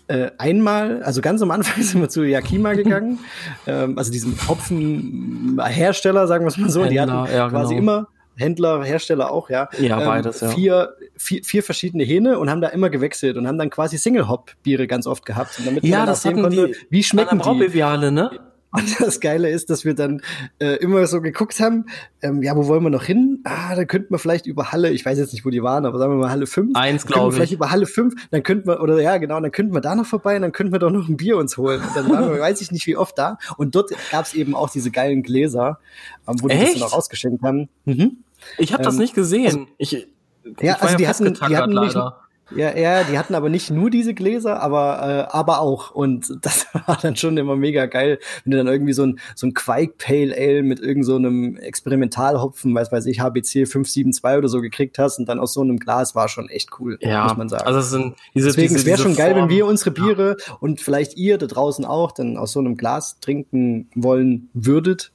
[0.07, 3.19] äh, einmal, also ganz am Anfang sind wir zu Yakima gegangen,
[3.67, 6.83] ähm, also diesem Hopfenhersteller, sagen wir es mal so.
[6.83, 7.93] Händler, die hatten ja, quasi genau.
[7.93, 8.07] immer
[8.37, 9.69] Händler, Hersteller auch, ja.
[9.79, 10.49] Ja, ähm, beides, ja.
[10.49, 14.87] Vier, vier, vier verschiedene Hähne und haben da immer gewechselt und haben dann quasi Single-Hop-Biere
[14.87, 15.59] ganz oft gehabt.
[15.59, 17.43] Und damit ja, das hatten konnte, die, wie schmecken die?
[17.43, 18.31] Braubeviale, ne?
[18.71, 20.21] Und das Geile ist, dass wir dann
[20.59, 21.85] äh, immer so geguckt haben,
[22.21, 23.39] ähm, ja, wo wollen wir noch hin?
[23.43, 25.97] Ah, da könnten wir vielleicht über Halle, ich weiß jetzt nicht, wo die waren, aber
[25.99, 26.75] sagen wir mal Halle 5.
[26.75, 27.35] Eins, glaube ich.
[27.35, 30.05] Vielleicht über Halle 5, dann könnten wir, oder ja, genau, dann könnten wir da noch
[30.05, 31.81] vorbei und dann könnten wir doch noch ein Bier uns holen.
[31.81, 33.37] Und dann waren wir, weiß ich nicht wie oft da.
[33.57, 35.79] Und dort gab es eben auch diese geilen Gläser,
[36.27, 36.73] ähm, wo die Echt?
[36.75, 37.67] das dann auch ausgeschenkt haben.
[37.85, 38.17] Mhm.
[38.57, 39.67] Ich habe das Ähm, nicht gesehen.
[39.77, 40.07] ich, Ja,
[40.43, 42.21] ich war also die hatten, die hatten nicht, leider.
[42.55, 45.91] Ja, ja, die hatten aber nicht nur diese Gläser, aber, äh, aber auch.
[45.91, 49.47] Und das war dann schon immer mega geil, wenn du dann irgendwie so ein, so
[49.47, 54.47] ein Quake Pale Ale mit irgend so einem Experimentalhopfen, weiß weiß ich, HBC 572 oder
[54.49, 57.37] so gekriegt hast und dann aus so einem Glas war schon echt cool, Ja, muss
[57.37, 57.65] man sagen.
[57.65, 60.37] also es sind diese, Deswegen, diese, es wäre schon geil, wenn Form- wir unsere Biere
[60.59, 65.11] und vielleicht ihr da draußen auch dann aus so einem Glas trinken wollen würdet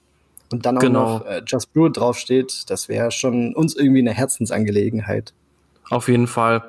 [0.52, 1.18] und dann auch Genau.
[1.18, 2.64] noch äh, Just Brew draufsteht.
[2.70, 5.32] Das wäre schon uns irgendwie eine Herzensangelegenheit.
[5.90, 6.64] Auf jeden Fall.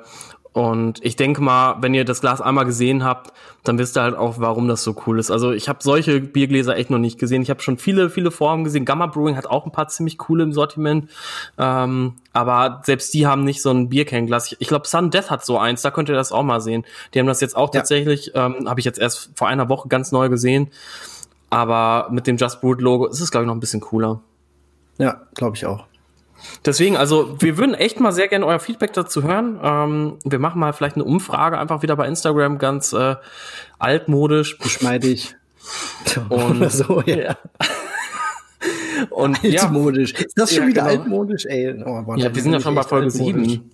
[0.58, 3.32] Und ich denke mal, wenn ihr das Glas einmal gesehen habt,
[3.62, 5.30] dann wisst ihr halt auch, warum das so cool ist.
[5.30, 7.42] Also ich habe solche Biergläser echt noch nicht gesehen.
[7.42, 8.84] Ich habe schon viele, viele Formen gesehen.
[8.84, 11.10] Gamma Brewing hat auch ein paar ziemlich coole im Sortiment.
[11.58, 14.50] Ähm, aber selbst die haben nicht so ein Bierkernglas.
[14.50, 15.82] Ich, ich glaube, Sun Death hat so eins.
[15.82, 16.84] Da könnt ihr das auch mal sehen.
[17.14, 17.78] Die haben das jetzt auch Ja.
[17.80, 20.70] tatsächlich, ähm, habe ich jetzt erst vor einer Woche ganz neu gesehen.
[21.50, 24.22] Aber mit dem Just Brewed Logo ist es, glaube ich, noch ein bisschen cooler.
[24.98, 25.84] Ja, glaube ich auch.
[26.64, 29.58] Deswegen, also wir würden echt mal sehr gerne euer Feedback dazu hören.
[29.62, 33.16] Ähm, wir machen mal vielleicht eine Umfrage einfach wieder bei Instagram, ganz äh,
[33.78, 34.58] altmodisch.
[34.58, 35.34] Geschmeidig.
[36.28, 37.36] Und- so, ja.
[39.10, 40.12] Und Altmodisch.
[40.12, 41.00] Ist das schon Ja, wieder genau.
[41.02, 41.46] altmodisch?
[41.46, 43.48] Ey, oh, Mann, ja, wir sind ja schon bei Folge altmodisch.
[43.52, 43.70] 7.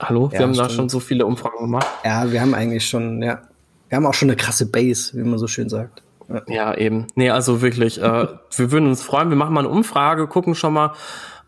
[0.00, 0.76] Hallo, wir Ja, haben da stimmt.
[0.76, 1.86] schon so viele Umfragen gemacht.
[2.04, 3.42] Ja, wir haben eigentlich schon, ja.
[3.88, 6.02] Wir haben auch schon eine krasse Base, wie man so schön sagt.
[6.28, 6.42] Ja.
[6.46, 7.06] Ja, eben.
[7.14, 9.30] Nee, also wirklich, äh, wir würden uns freuen.
[9.30, 10.92] Wir machen mal eine Umfrage, gucken schon mal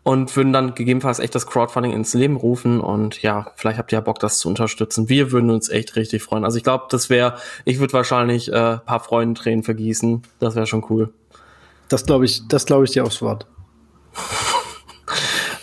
[0.03, 2.79] und würden dann gegebenenfalls echt das Crowdfunding ins Leben rufen.
[2.79, 5.09] Und ja, vielleicht habt ihr ja Bock, das zu unterstützen.
[5.09, 6.43] Wir würden uns echt richtig freuen.
[6.43, 10.23] Also ich glaube, das wäre, ich würde wahrscheinlich äh, paar Freudentränen vergießen.
[10.39, 11.13] Das wäre schon cool.
[11.87, 13.45] Das glaube ich, das glaube ich dir aufs Wort.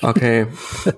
[0.03, 0.47] Okay.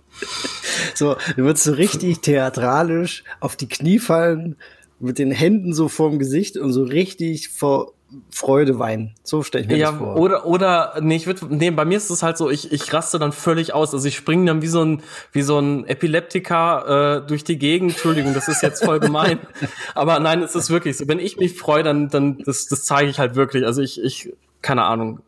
[0.94, 4.56] So, du würdest so richtig theatralisch auf die Knie fallen,
[4.98, 7.94] mit den Händen so vorm Gesicht und so richtig vor
[8.30, 9.14] Freude weinen.
[9.22, 10.16] So stelle ich mir Ja, das vor.
[10.16, 13.18] oder, oder, nee, ich würde, nee, bei mir ist es halt so, ich, ich raste
[13.18, 13.94] dann völlig aus.
[13.94, 15.02] Also ich springe dann wie so ein,
[15.32, 17.92] wie so ein Epileptiker äh, durch die Gegend.
[17.92, 19.38] Entschuldigung, das ist jetzt voll gemein.
[19.94, 21.06] Aber nein, es ist wirklich so.
[21.08, 23.64] Wenn ich mich freue, dann, dann, das, das zeige ich halt wirklich.
[23.64, 24.32] Also ich, ich,
[24.62, 25.20] keine Ahnung.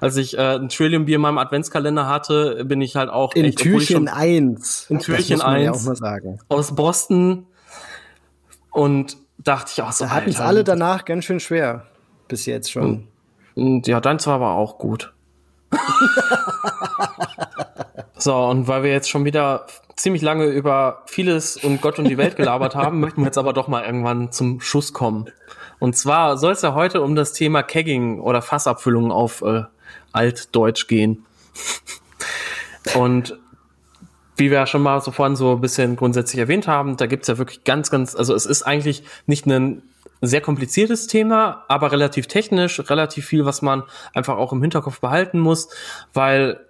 [0.00, 3.46] Als ich äh, ein Trillium Bier in meinem Adventskalender hatte, bin ich halt auch In
[3.46, 4.86] echt, Türchen schon 1.
[4.88, 7.46] In Türchen das muss man ja aus Boston
[8.70, 11.86] und dachte ich auch so, Da hatten es alle danach ganz schön schwer.
[12.28, 13.08] Bis jetzt schon.
[13.54, 15.12] Und ja, deins war aber auch gut.
[18.16, 19.66] so, und weil wir jetzt schon wieder
[19.96, 23.52] ziemlich lange über vieles und Gott und die Welt gelabert haben, möchten wir jetzt aber
[23.52, 25.26] doch mal irgendwann zum Schuss kommen.
[25.78, 29.62] Und zwar soll es ja heute um das Thema Kegging oder Fassabfüllung auf äh,
[30.12, 31.24] Altdeutsch gehen.
[32.94, 33.38] und
[34.36, 37.28] wie wir ja schon mal so vorhin so ein bisschen grundsätzlich erwähnt haben, da gibt's
[37.28, 39.82] ja wirklich ganz, ganz, also es ist eigentlich nicht ein
[40.26, 45.38] sehr kompliziertes Thema, aber relativ technisch, relativ viel, was man einfach auch im Hinterkopf behalten
[45.38, 45.68] muss,
[46.12, 46.60] weil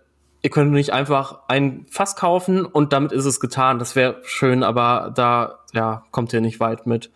[0.45, 3.79] ihr könnt nicht einfach ein Fass kaufen und damit ist es getan.
[3.79, 7.11] Das wäre schön, aber da ja, kommt ihr nicht weit mit.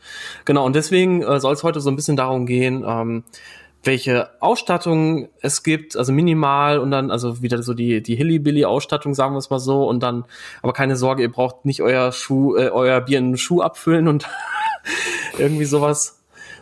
[0.46, 3.24] Genau, und deswegen äh, soll es heute so ein bisschen darum gehen, ähm,
[3.84, 9.34] welche Ausstattung es gibt, also minimal und dann also wieder so die die Hilly-Billy-Ausstattung, sagen
[9.34, 10.24] wir es mal so und dann
[10.62, 14.08] aber keine Sorge, ihr braucht nicht euer Schuh, äh, euer Bier in einen Schuh abfüllen
[14.08, 14.26] und
[15.38, 16.17] irgendwie sowas,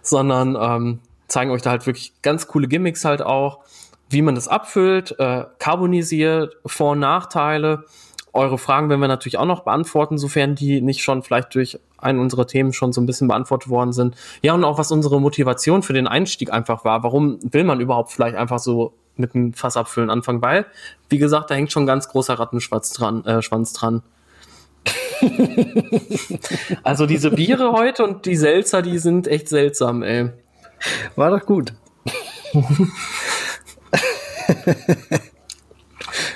[0.09, 3.61] sondern ähm, zeigen euch da halt wirklich ganz coole Gimmicks halt auch,
[4.09, 7.84] wie man das abfüllt, äh, carbonisiert, Vor- und Nachteile.
[8.32, 12.20] Eure Fragen werden wir natürlich auch noch beantworten, sofern die nicht schon vielleicht durch einen
[12.20, 14.14] unserer Themen schon so ein bisschen beantwortet worden sind.
[14.42, 17.02] Ja, und auch was unsere Motivation für den Einstieg einfach war.
[17.02, 20.42] Warum will man überhaupt vielleicht einfach so mit einem Fass abfüllen anfangen?
[20.42, 20.66] Weil,
[21.09, 23.24] wie gesagt, da hängt schon ein ganz großer Rattenschwanz dran.
[23.24, 24.02] Äh, Schwanz dran.
[26.82, 30.30] also diese Biere heute und die Seltzer, die sind echt seltsam, ey.
[31.14, 31.72] War doch gut.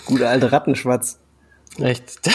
[0.06, 1.20] Gute alte Rattenschwatz.
[1.82, 2.20] Echt.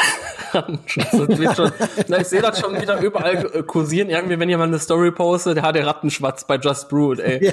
[0.85, 1.71] Schon,
[2.07, 4.09] na, ich sehe das schon wieder überall äh, kursieren.
[4.09, 7.51] Irgendwie, wenn jemand eine Story postet, der hat der Rattenschwatz bei Just Brewed, ey.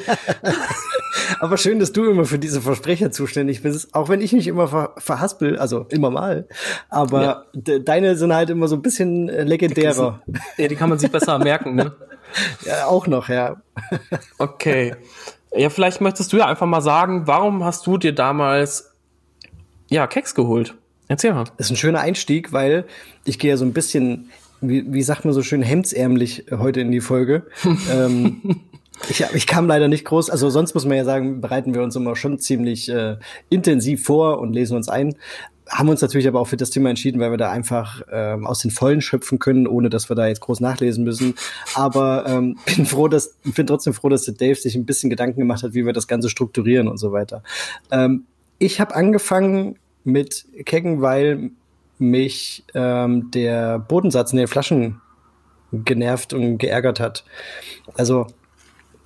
[1.41, 4.69] Aber schön, dass du immer für diese Versprecher zuständig bist, auch wenn ich mich immer
[4.69, 6.47] ver verhaspel, also immer mal.
[6.91, 7.45] Aber Ja.
[7.55, 10.23] de deine sind halt immer so ein bisschen äh, legendärer.
[10.57, 11.93] Ja, die kann man sich besser merken, ne?
[12.65, 13.57] Ja, auch noch, ja.
[14.39, 14.95] Okay.
[15.55, 18.95] Ja, vielleicht möchtest du ja einfach mal sagen, warum hast du dir damals,
[19.91, 20.75] ja, Keks geholt?
[21.13, 21.45] Erzähl mal.
[21.59, 22.87] Das ist ein schöner Einstieg, weil
[23.27, 24.31] ich gehe ja so ein bisschen,
[24.63, 27.47] wie, wie sagt man so schön, hemdsärmlich heute in die Folge.
[27.93, 28.41] ähm,
[29.09, 31.97] Ich, ich kam leider nicht groß, also sonst muss man ja sagen, bereiten wir uns
[31.97, 33.17] immer schon ziemlich äh,
[33.49, 35.17] intensiv vor und lesen uns ein
[35.69, 38.59] haben uns natürlich aber auch für das Thema entschieden, weil wir da einfach ähm, aus
[38.59, 41.35] den Vollen schöpfen können, ohne dass wir da jetzt groß nachlesen müssen.
[41.75, 45.41] Aber ähm, bin froh, dass bin trotzdem froh, dass der Dave sich ein bisschen Gedanken
[45.41, 47.43] gemacht hat, wie wir das Ganze strukturieren und so weiter.
[47.91, 48.27] Ähm,
[48.59, 51.51] ich habe angefangen mit Keggen, weil
[51.99, 55.01] mich ähm, der Bodensatz in den Flaschen
[55.73, 57.25] genervt und geärgert hat.
[57.95, 58.27] Also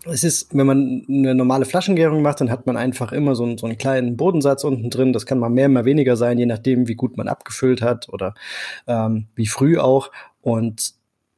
[0.05, 3.59] es ist, wenn man eine normale Flaschengärung macht, dann hat man einfach immer so einen,
[3.59, 5.13] so einen kleinen Bodensatz unten drin.
[5.13, 8.35] Das kann mal mehr, mal weniger sein, je nachdem, wie gut man abgefüllt hat oder
[8.87, 10.11] ähm, wie früh auch.
[10.43, 10.95] Und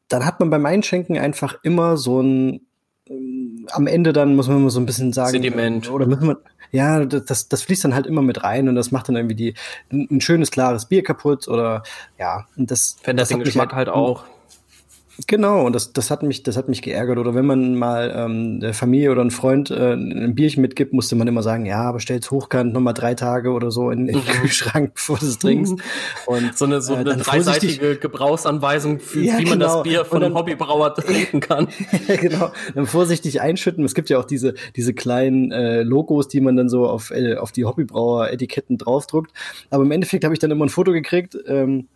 [0.08, 2.60] dann hat man beim Einschenken einfach immer so ein
[3.08, 6.36] ähm, am Ende dann muss man immer so ein bisschen sagen Sediment oder muss man
[6.72, 9.54] ja das das fließt dann halt immer mit rein und das macht dann irgendwie die
[9.90, 11.82] ein schönes klares Bier kaputt oder
[12.18, 14.24] ja und das wenn das, das den Geschmack halt, halt auch
[15.26, 17.18] Genau, und das, das hat mich, das hat mich geärgert.
[17.18, 21.16] Oder wenn man mal ähm, der Familie oder ein Freund äh, ein Bierchen mitgibt, musste
[21.16, 24.16] man immer sagen, ja, aber stell's hochkant nochmal drei Tage oder so in, in den
[24.16, 24.40] mhm.
[24.40, 25.74] Kühlschrank, bevor du es trinkst.
[26.26, 29.74] Und so eine, so äh, eine dreiseitige Gebrauchsanweisung, für, ja, wie man genau.
[29.74, 31.66] das Bier von einem Hobbybrauer trinken kann.
[32.20, 32.52] genau.
[32.76, 33.84] Dann vorsichtig einschütten.
[33.84, 37.34] Es gibt ja auch diese, diese kleinen äh, Logos, die man dann so auf, äh,
[37.36, 39.32] auf die Hobbybrauer-Etiketten draufdruckt.
[39.70, 41.36] Aber im Endeffekt habe ich dann immer ein Foto gekriegt.
[41.48, 41.88] Ähm,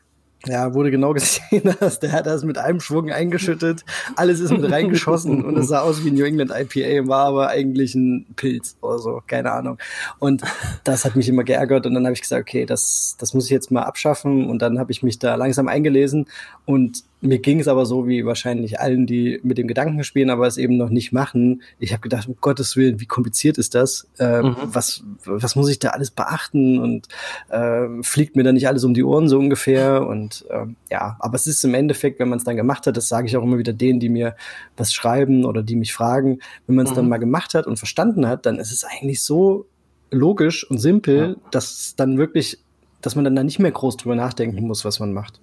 [0.46, 3.84] ja, wurde genau gesehen, dass der hat das mit einem Schwung eingeschüttet,
[4.16, 7.94] alles ist mit reingeschossen und es sah aus wie New England IPA, war aber eigentlich
[7.94, 9.78] ein Pilz oder so, keine Ahnung.
[10.18, 10.42] Und
[10.84, 13.50] das hat mich immer geärgert und dann habe ich gesagt, okay, das, das muss ich
[13.50, 16.26] jetzt mal abschaffen und dann habe ich mich da langsam eingelesen
[16.64, 20.46] und mir ging es aber so wie wahrscheinlich allen, die mit dem Gedanken spielen, aber
[20.48, 21.62] es eben noch nicht machen.
[21.78, 24.08] Ich habe gedacht, um Gottes Willen, wie kompliziert ist das?
[24.18, 24.56] Äh, mhm.
[24.64, 26.80] was, was muss ich da alles beachten?
[26.80, 27.06] Und
[27.48, 30.04] äh, fliegt mir da nicht alles um die Ohren so ungefähr?
[30.04, 33.06] Und äh, ja, aber es ist im Endeffekt, wenn man es dann gemacht hat, das
[33.06, 34.34] sage ich auch immer wieder denen, die mir
[34.76, 36.96] was schreiben oder die mich fragen, wenn man es mhm.
[36.96, 39.66] dann mal gemacht hat und verstanden hat, dann ist es eigentlich so
[40.10, 41.50] logisch und simpel, ja.
[41.52, 42.58] dass dann wirklich,
[43.00, 45.40] dass man dann da nicht mehr groß drüber nachdenken muss, was man macht.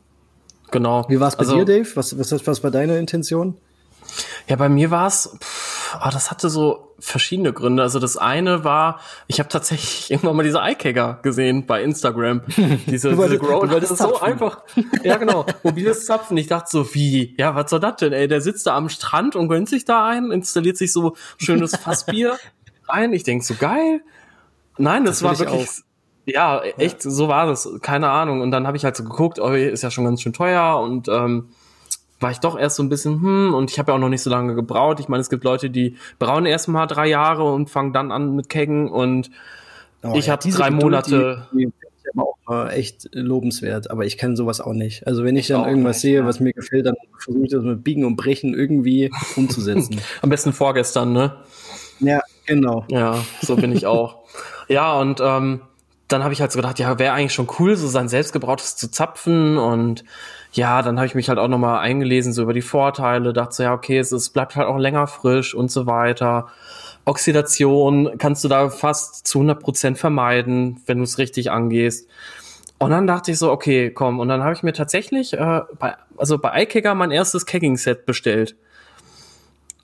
[0.72, 1.06] Genau.
[1.10, 1.96] Wie war es bei also, dir, Dave?
[1.96, 3.58] Was, was, was war deine Intention?
[4.48, 5.38] Ja, bei mir war es,
[5.96, 7.84] oh, das hatte so verschiedene Gründe.
[7.84, 12.42] Also das eine war, ich habe tatsächlich irgendwann mal diese Eyecagger gesehen bei Instagram.
[12.88, 14.64] Diese, diese Grow, das ist so einfach.
[15.04, 15.46] Ja, genau.
[15.64, 16.38] Mobiles Zapfen.
[16.38, 17.36] Ich dachte so, wie?
[17.38, 18.14] Ja, was soll das denn?
[18.14, 21.76] Ey, der sitzt da am Strand und gönnt sich da ein, installiert sich so schönes
[21.76, 22.38] Fassbier
[22.88, 23.14] rein.
[23.14, 24.02] Ich denk so, geil.
[24.78, 25.70] Nein, das, das war wirklich
[26.34, 27.70] ja, echt, so war das.
[27.82, 28.42] Keine Ahnung.
[28.42, 31.08] Und dann habe ich halt so geguckt, oh, ist ja schon ganz schön teuer und
[31.08, 31.50] ähm,
[32.20, 34.22] war ich doch erst so ein bisschen, hm, und ich habe ja auch noch nicht
[34.22, 35.00] so lange gebraut.
[35.00, 38.36] Ich meine, es gibt Leute, die brauen erst mal drei Jahre und fangen dann an
[38.36, 39.30] mit Keggen und
[40.04, 41.48] oh, ich ja, habe drei Geduld, Monate.
[41.54, 41.74] Die, die
[42.18, 45.06] auch echt lobenswert, aber ich kann sowas auch nicht.
[45.06, 46.26] Also wenn ich dann irgendwas nicht, sehe, ja.
[46.26, 50.00] was mir gefällt, dann versuche ich das mit Biegen und Brechen irgendwie umzusetzen.
[50.22, 51.36] Am besten vorgestern, ne?
[52.00, 52.86] Ja, genau.
[52.90, 54.24] Ja, so bin ich auch.
[54.68, 55.62] ja, und ähm,
[56.10, 58.92] dann habe ich halt so gedacht, ja, wäre eigentlich schon cool, so sein selbstgebrautes zu
[58.92, 60.04] zapfen und
[60.52, 63.64] ja, dann habe ich mich halt auch nochmal eingelesen, so über die Vorteile, dachte so,
[63.64, 66.48] ja, okay, es, es bleibt halt auch länger frisch und so weiter.
[67.06, 72.10] Oxidation kannst du da fast zu 100 Prozent vermeiden, wenn du es richtig angehst.
[72.80, 74.20] Und dann dachte ich so, okay, komm.
[74.20, 78.56] Und dann habe ich mir tatsächlich, äh, bei, also bei iKicker mein erstes Kegging-Set bestellt.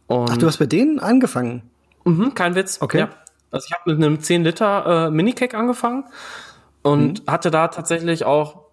[0.07, 1.63] Und Ach, du hast bei denen angefangen?
[2.05, 2.81] Mhm, kein Witz.
[2.81, 2.99] Okay.
[2.99, 3.09] Ja.
[3.55, 6.03] Also ich habe mit einem 10 Liter äh, Mini-Cake angefangen
[6.81, 7.31] und mhm.
[7.31, 8.65] hatte da tatsächlich auch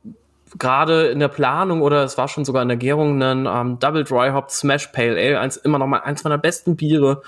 [0.58, 4.02] gerade in der Planung oder es war schon sogar in der Gärung einen ähm, Double
[4.02, 7.22] Dry Hop Smash Pale Ale, eins, immer noch mal eins meiner besten Biere.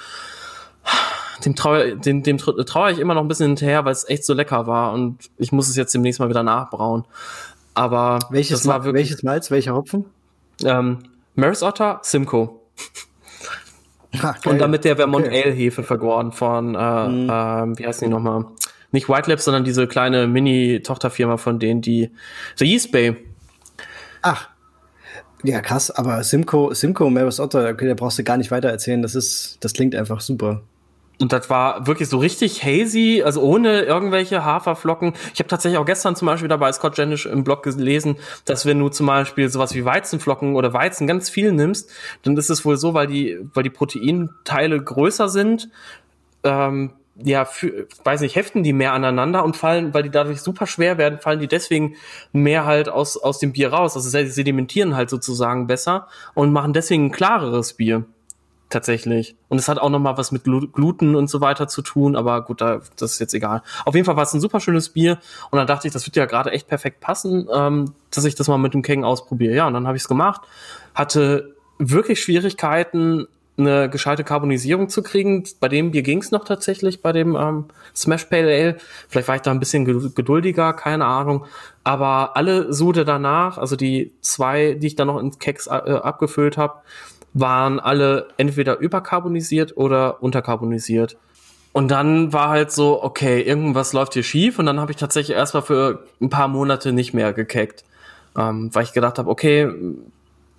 [1.45, 4.35] Dem traue dem, dem traue ich immer noch ein bisschen hinterher, weil es echt so
[4.35, 7.05] lecker war und ich muss es jetzt demnächst mal wieder nachbrauen.
[7.75, 10.05] Aber welches, war wirklich, welches Malz, welcher Hopfen?
[10.65, 10.99] Ähm,
[11.35, 12.61] Maris Otter, Simcoe.
[14.23, 15.43] Ah, und damit der Vermont okay.
[15.45, 17.29] Ale Hefe vergoren von, äh, mhm.
[17.29, 18.47] äh, wie heißt die nochmal?
[18.93, 22.11] Nicht White Labs, sondern diese kleine Mini-Tochterfirma von denen, die,
[22.55, 23.17] so Yeast Bay.
[24.23, 24.49] Ach.
[25.43, 29.03] Ja, krass, aber Simco, Simco Maris Otter, okay, da brauchst du gar nicht weiter erzählen.
[29.03, 30.63] Das ist, das klingt einfach super.
[31.21, 35.15] Und das war wirklich so richtig hazy, also ohne irgendwelche Haferflocken.
[35.33, 38.81] Ich habe tatsächlich auch gestern zum Beispiel dabei Scott Janish im Blog gelesen, dass wenn
[38.81, 41.91] du zum Beispiel sowas wie Weizenflocken oder Weizen ganz viel nimmst,
[42.23, 45.69] dann ist es wohl so, weil die, weil die Proteinteile größer sind,
[46.43, 50.67] ähm, ja, für, weiß nicht, heften die mehr aneinander und fallen, weil die dadurch super
[50.67, 51.95] schwer werden, fallen die deswegen
[52.33, 53.95] mehr halt aus, aus dem Bier raus.
[53.95, 58.05] Also sie sedimentieren halt sozusagen besser und machen deswegen ein klareres Bier
[58.75, 59.37] tatsächlich.
[59.49, 62.45] Und es hat auch noch mal was mit Gluten und so weiter zu tun, aber
[62.45, 63.63] gut, da, das ist jetzt egal.
[63.87, 65.19] Auf jeden Fall war es ein super schönes Bier
[65.51, 68.49] und dann dachte ich, das wird ja gerade echt perfekt passen, ähm, dass ich das
[68.49, 69.55] mal mit dem Keng ausprobiere.
[69.55, 70.43] Ja, und dann habe ich es gemacht,
[70.95, 75.45] hatte wirklich Schwierigkeiten, eine gescheite Karbonisierung zu kriegen.
[75.61, 78.77] Bei dem Bier ging's noch tatsächlich, bei dem ähm, Smash Pale Ale.
[79.09, 81.47] Vielleicht war ich da ein bisschen geduldiger, keine Ahnung.
[81.85, 86.57] Aber alle Sude danach, also die zwei, die ich dann noch in Keks äh, abgefüllt
[86.57, 86.81] habe,
[87.35, 91.17] waren alle entweder überkarbonisiert oder unterkarbonisiert.
[91.73, 94.61] Und dann war halt so, okay, irgendwas läuft hier schief.
[94.61, 97.85] Und dann habe ich tatsächlich erstmal für ein paar Monate nicht mehr gekeckt.
[98.39, 99.69] Ähm, weil ich gedacht habe, okay,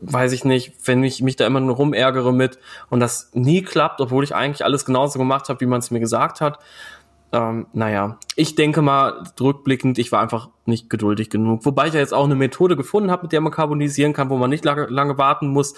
[0.02, 2.60] weiß ich nicht, wenn ich mich da immer nur rumärgere mit
[2.90, 6.00] und das nie klappt, obwohl ich eigentlich alles genauso gemacht habe, wie man es mir
[6.02, 6.60] gesagt hat.
[7.32, 11.66] Ähm, naja, ich denke mal, rückblickend, ich war einfach nicht geduldig genug.
[11.66, 14.38] Wobei ich ja jetzt auch eine Methode gefunden habe, mit der man carbonisieren kann, wo
[14.38, 15.74] man nicht lange, lange warten muss,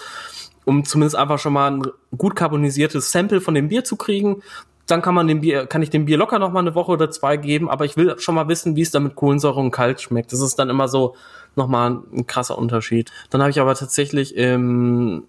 [0.68, 1.82] um zumindest einfach schon mal ein
[2.16, 4.42] gut carbonisiertes Sample von dem Bier zu kriegen.
[4.86, 7.10] Dann kann man dem Bier, kann ich dem Bier locker noch mal eine Woche oder
[7.10, 10.02] zwei geben, aber ich will schon mal wissen, wie es da mit Kohlensäure und Kalt
[10.02, 10.30] schmeckt.
[10.30, 11.14] Das ist dann immer so,
[11.56, 13.10] nochmal ein krasser Unterschied.
[13.30, 15.24] Dann habe ich aber tatsächlich im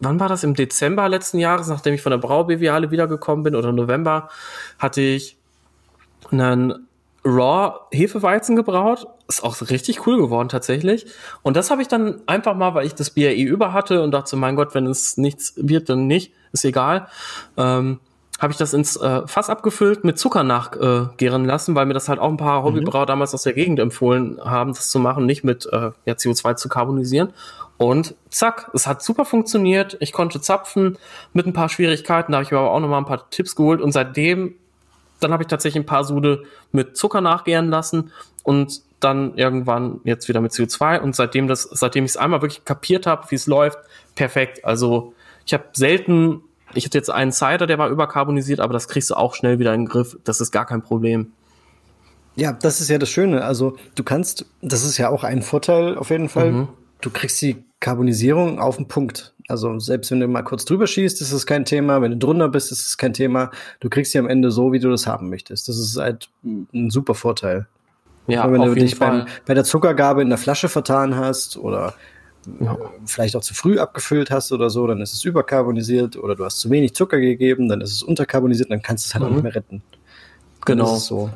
[0.00, 0.44] wann war das?
[0.44, 4.28] Im Dezember letzten Jahres, nachdem ich von der Braubeviale wiedergekommen bin, oder November,
[4.78, 5.36] hatte ich
[6.30, 6.87] einen
[7.28, 9.06] Raw Hefeweizen gebraut.
[9.28, 11.06] Ist auch richtig cool geworden tatsächlich.
[11.42, 14.12] Und das habe ich dann einfach mal, weil ich das Bier eh über hatte und
[14.12, 17.08] dachte, mein Gott, wenn es nichts wird, dann nicht, ist egal.
[17.56, 18.00] Ähm,
[18.38, 22.08] habe ich das ins äh, Fass abgefüllt, mit Zucker nachgären äh, lassen, weil mir das
[22.08, 23.08] halt auch ein paar Hobbybrauer mhm.
[23.08, 26.68] damals aus der Gegend empfohlen haben, das zu machen, nicht mit äh, ja, CO2 zu
[26.68, 27.32] karbonisieren.
[27.78, 29.96] Und zack, es hat super funktioniert.
[30.00, 30.98] Ich konnte zapfen
[31.32, 33.56] mit ein paar Schwierigkeiten, da habe ich mir aber auch noch mal ein paar Tipps
[33.56, 34.54] geholt und seitdem,
[35.20, 38.12] dann habe ich tatsächlich ein paar Sude mit Zucker nachgären lassen
[38.42, 42.64] und dann irgendwann jetzt wieder mit CO2 und seitdem das, seitdem ich es einmal wirklich
[42.64, 43.78] kapiert habe, wie es läuft,
[44.14, 44.64] perfekt.
[44.64, 45.14] Also
[45.46, 46.42] ich habe selten
[46.74, 49.72] ich hatte jetzt einen Cider, der war überkarbonisiert, aber das kriegst du auch schnell wieder
[49.74, 50.18] in den Griff.
[50.24, 51.32] Das ist gar kein Problem.
[52.36, 53.44] Ja, das ist ja das Schöne.
[53.44, 56.52] Also du kannst, das ist ja auch ein Vorteil auf jeden Fall.
[56.52, 56.68] Mhm.
[57.00, 59.34] Du kriegst die Karbonisierung auf den Punkt.
[59.48, 62.02] Also selbst wenn du mal kurz drüber schießt, ist es kein Thema.
[62.02, 63.50] Wenn du drunter bist, ist es kein Thema.
[63.80, 65.68] Du kriegst sie am Ende so, wie du das haben möchtest.
[65.68, 67.66] Das ist halt ein super Vorteil.
[68.26, 71.94] Ja, Aber wenn du dich beim, bei der Zuckergabe in der Flasche vertan hast oder
[72.60, 72.76] ja.
[73.06, 76.60] vielleicht auch zu früh abgefüllt hast oder so, dann ist es überkarbonisiert oder du hast
[76.60, 79.30] zu wenig Zucker gegeben, dann ist es unterkarbonisiert, dann kannst du es halt mhm.
[79.30, 79.82] auch nicht mehr retten.
[80.66, 80.96] Genau.
[80.96, 81.30] So.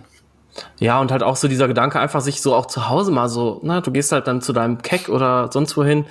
[0.79, 3.61] Ja, und halt auch so dieser Gedanke, einfach sich so auch zu Hause mal so,
[3.63, 6.07] na, du gehst halt dann zu deinem Keck oder sonst wohin,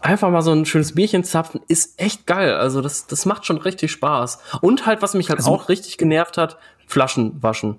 [0.00, 2.54] einfach mal so ein schönes Bierchen zapfen, ist echt geil.
[2.54, 4.38] Also das, das macht schon richtig Spaß.
[4.60, 6.56] Und halt, was mich halt also, auch richtig genervt hat,
[6.86, 7.78] Flaschen waschen.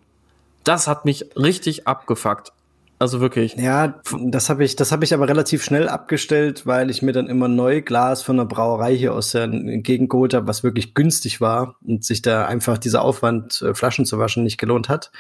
[0.63, 2.53] Das hat mich richtig abgefuckt.
[3.01, 3.55] Also wirklich.
[3.55, 7.25] Ja, das habe ich, das habe ich aber relativ schnell abgestellt, weil ich mir dann
[7.25, 11.41] immer neu Glas von der Brauerei hier aus der Gegend geholt habe, was wirklich günstig
[11.41, 15.11] war und sich da einfach dieser Aufwand, äh, Flaschen zu waschen, nicht gelohnt hat.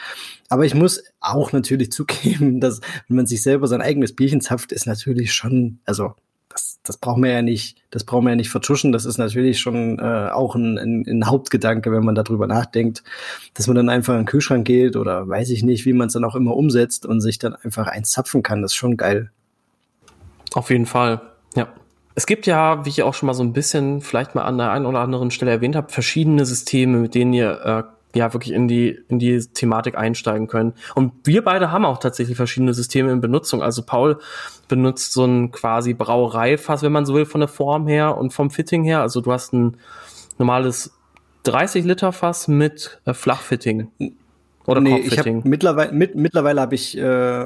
[0.47, 4.71] Aber ich muss auch natürlich zugeben, dass wenn man sich selber sein eigenes Bierchen zapft,
[4.71, 6.13] ist natürlich schon, also
[6.51, 8.91] das, das brauchen wir ja nicht, das brauchen wir ja nicht vertuschen.
[8.91, 13.03] Das ist natürlich schon äh, auch ein, ein, ein Hauptgedanke, wenn man darüber nachdenkt,
[13.53, 16.13] dass man dann einfach in den Kühlschrank geht oder weiß ich nicht, wie man es
[16.13, 18.61] dann auch immer umsetzt und sich dann einfach eins zapfen kann.
[18.61, 19.31] Das ist schon geil.
[20.53, 21.21] Auf jeden Fall,
[21.55, 21.67] ja.
[22.13, 24.71] Es gibt ja, wie ich auch schon mal so ein bisschen vielleicht mal an der
[24.71, 27.83] einen oder anderen Stelle erwähnt habe, verschiedene Systeme, mit denen ihr äh,
[28.15, 30.73] ja wirklich in die in die Thematik einsteigen können.
[30.95, 33.61] Und wir beide haben auch tatsächlich verschiedene Systeme in Benutzung.
[33.61, 34.19] Also Paul
[34.67, 38.49] benutzt so ein quasi Brauereifass, wenn man so will, von der Form her und vom
[38.49, 39.01] Fitting her.
[39.01, 39.77] Also du hast ein
[40.37, 40.93] normales
[41.43, 43.91] 30 Liter Fass mit äh, Flachfitting.
[44.65, 47.43] Oder nee, ich hab mittlerweile mit, mittlerweile habe ich äh,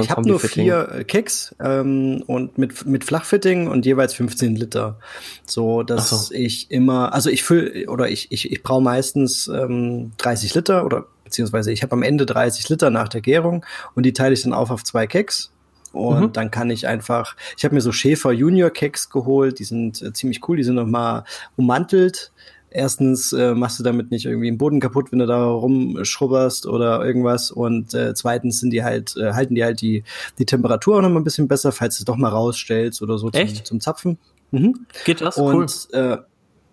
[0.00, 4.98] ich habe nur vier Kicks ähm, und mit mit Flachfitting und jeweils 15 Liter,
[5.44, 6.34] so dass so.
[6.34, 11.06] ich immer also ich fülle oder ich ich ich brauche meistens ähm, 30 Liter oder
[11.24, 13.64] beziehungsweise ich habe am Ende 30 Liter nach der Gärung
[13.94, 15.52] und die teile ich dann auf auf zwei Keks.
[15.92, 16.32] Und mhm.
[16.32, 20.12] dann kann ich einfach, ich habe mir so Schäfer Junior Keks geholt, die sind äh,
[20.12, 21.24] ziemlich cool, die sind nochmal
[21.56, 22.30] ummantelt
[22.70, 27.04] erstens äh, machst du damit nicht irgendwie den Boden kaputt, wenn du da rumschrubberst oder
[27.04, 27.50] irgendwas.
[27.50, 30.04] Und äh, zweitens sind die halt, äh, halten die halt die,
[30.38, 33.18] die Temperatur auch noch mal ein bisschen besser, falls du es doch mal rausstellst oder
[33.18, 34.18] so zum, zum, Zapfen.
[34.50, 34.86] Mhm.
[35.04, 35.36] Geht das?
[35.36, 35.98] Und, cool.
[35.98, 36.18] Äh,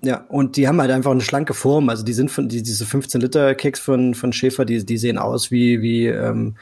[0.03, 1.89] ja, und die haben halt einfach eine schlanke Form.
[1.89, 5.17] Also die sind von die, diese 15 Liter Keks von von Schäfer, die die sehen
[5.17, 6.55] aus wie wie ähm,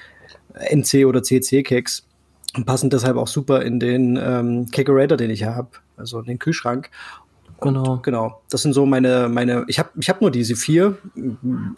[0.53, 2.07] NC oder CC Keks
[2.55, 6.39] und passen deshalb auch super in den ähm, Kegerator, den ich habe, also in den
[6.39, 6.89] Kühlschrank.
[7.61, 7.99] Genau.
[8.01, 8.41] genau.
[8.49, 10.97] Das sind so meine, meine, ich habe ich hab nur diese vier.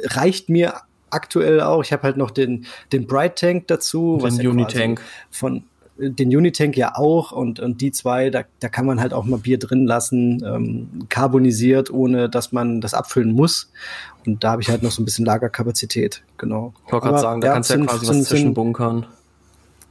[0.04, 0.74] Reicht mir
[1.10, 1.84] aktuell auch.
[1.84, 4.20] Ich habe halt noch den, den Bright Tank dazu.
[4.22, 5.02] Den ja Unitank.
[5.30, 5.64] Von
[6.00, 9.40] den Unitank ja auch und, und die zwei, da, da kann man halt auch mal
[9.40, 13.72] Bier drin lassen, ähm, carbonisiert, ohne dass man das abfüllen muss.
[14.26, 16.74] Und da habe ich halt noch so ein bisschen Lagerkapazität, genau.
[16.86, 19.08] Ich wollte gerade sagen, da kannst du ja quasi sind, was zwischenbunkern.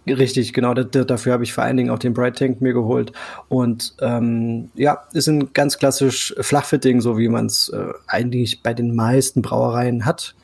[0.07, 0.73] Richtig, genau.
[0.73, 3.13] dafür habe ich vor allen Dingen auch den Bright Tank mir geholt.
[3.49, 8.73] Und ähm, ja, ist ein ganz klassisch Flachfitting, so wie man es äh, eigentlich bei
[8.73, 10.35] den meisten Brauereien hat.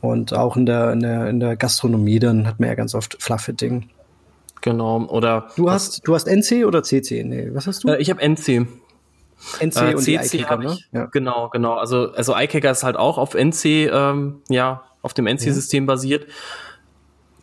[0.00, 3.20] Und auch in der, in der, in der Gastronomie, dann hat man ja ganz oft
[3.22, 3.88] Flachfitting.
[4.60, 5.48] Genau, oder.
[5.56, 7.24] Du hast, du hast NC oder CC?
[7.24, 7.88] Nee, was hast du?
[7.88, 8.66] Äh, ich habe NC.
[9.60, 10.72] NC äh, und CC habe ne?
[10.74, 10.88] ich.
[10.92, 11.06] Ja.
[11.06, 11.74] Genau, genau.
[11.74, 15.86] Also, also iCaker ist halt auch auf NC, ähm, ja, auf dem NC-System ja.
[15.86, 16.26] basiert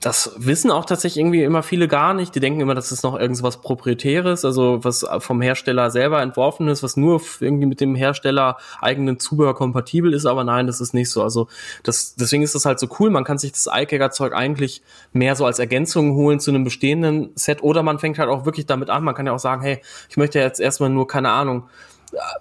[0.05, 2.35] das wissen auch tatsächlich irgendwie immer viele gar nicht.
[2.35, 6.83] Die denken immer, das ist noch irgendwas Proprietäres, also was vom Hersteller selber entworfen ist,
[6.83, 10.27] was nur irgendwie mit dem Hersteller eigenen Zubehör kompatibel ist.
[10.27, 11.23] Aber nein, das ist nicht so.
[11.23, 11.47] Also
[11.81, 13.09] das, deswegen ist das halt so cool.
[13.09, 17.63] Man kann sich das iCager-Zeug eigentlich mehr so als Ergänzung holen zu einem bestehenden Set
[17.63, 19.03] oder man fängt halt auch wirklich damit an.
[19.03, 21.63] Man kann ja auch sagen, hey, ich möchte jetzt erstmal nur, keine Ahnung,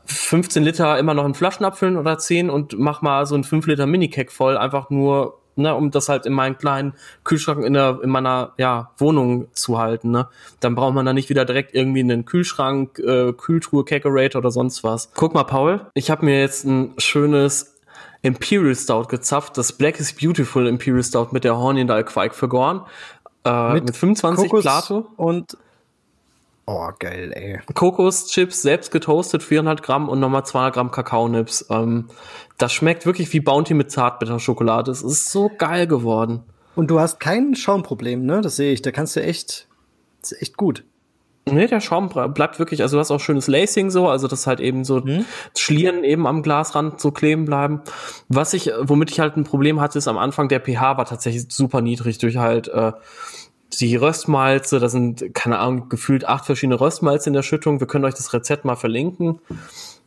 [0.04, 3.66] 15 Liter immer noch in Flaschen abfüllen oder 10 und mach mal so ein 5
[3.68, 6.94] Liter Mini-Cake voll, einfach nur ne, um das halt in meinen kleinen
[7.24, 10.10] Kühlschrank in, der, in meiner ja, Wohnung zu halten.
[10.10, 10.28] Ne?
[10.60, 14.84] Dann braucht man da nicht wieder direkt irgendwie einen Kühlschrank, äh, Kühltruhe, Kegerator oder sonst
[14.84, 15.10] was.
[15.14, 17.74] Guck mal, Paul, ich habe mir jetzt ein schönes
[18.22, 22.82] Imperial Stout gezapft, das Black is Beautiful Imperial Stout mit der Hornindal Quark vergoren.
[23.44, 25.06] Äh, mit, mit 25 Kokos Plato.
[25.16, 25.56] Und
[26.66, 27.60] Oh, geil, ey.
[27.74, 31.66] Kokoschips selbst getoastet, 400 Gramm und nochmal 200 Gramm Kakaonips.
[31.68, 32.08] Ähm,
[32.58, 34.90] das schmeckt wirklich wie Bounty mit Zartbitterschokolade.
[34.90, 36.42] Es ist so geil geworden.
[36.76, 38.40] Und du hast kein Schaumproblem, ne?
[38.40, 38.82] Das sehe ich.
[38.82, 39.68] Da kannst du echt,
[40.20, 40.84] das ist echt gut.
[41.46, 44.60] Nee, der Schaum bleibt wirklich, also du hast auch schönes Lacing so, also das halt
[44.60, 45.26] eben so mhm.
[45.56, 47.82] Schlieren eben am Glasrand so kleben bleiben.
[48.28, 51.44] Was ich, womit ich halt ein Problem hatte, ist am Anfang der pH war tatsächlich
[51.50, 52.92] super niedrig durch halt äh,
[53.78, 57.78] die Röstmalze, da sind, keine Ahnung, gefühlt acht verschiedene Röstmalze in der Schüttung.
[57.78, 59.40] Wir können euch das Rezept mal verlinken.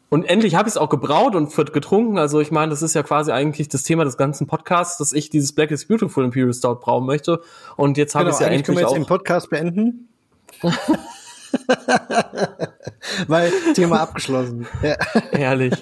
[0.10, 2.18] Und endlich habe ich es auch gebraut und getrunken.
[2.18, 5.30] Also ich meine, das ist ja quasi eigentlich das Thema des ganzen Podcasts, dass ich
[5.30, 7.42] dieses Black is Beautiful Imperial Stout brauen möchte.
[7.76, 8.96] Und jetzt habe genau, ich es ja endlich können wir jetzt auch.
[8.96, 10.08] den Podcast beenden.
[13.28, 14.66] Weil Thema abgeschlossen.
[14.82, 14.96] Ja.
[15.32, 15.74] Herrlich.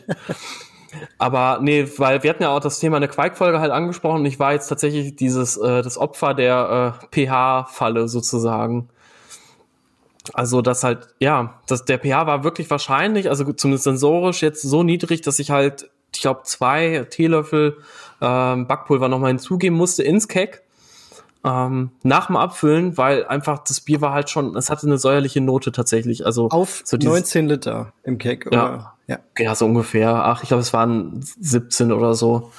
[1.17, 4.39] Aber nee, weil wir hatten ja auch das Thema eine Quark-Folge halt angesprochen und ich
[4.39, 8.89] war jetzt tatsächlich dieses, äh, das Opfer der äh, pH-Falle sozusagen.
[10.34, 14.84] Also das halt, ja, das, der pH war wirklich wahrscheinlich, also zumindest sensorisch jetzt so
[14.84, 17.78] niedrig, dass ich halt, ich glaube, zwei Teelöffel
[18.21, 20.65] ähm, Backpulver nochmal hinzugeben musste ins Keck
[21.45, 25.41] ähm, nach dem Abfüllen, weil einfach das Bier war halt schon, es hatte eine säuerliche
[25.41, 26.26] Note tatsächlich.
[26.26, 28.95] Also auf so dieses, 19 Liter im Keck, oder?
[29.07, 29.43] Ja, ja.
[29.43, 30.09] ja so ungefähr.
[30.09, 32.51] Ach, ich glaube, es waren 17 oder so.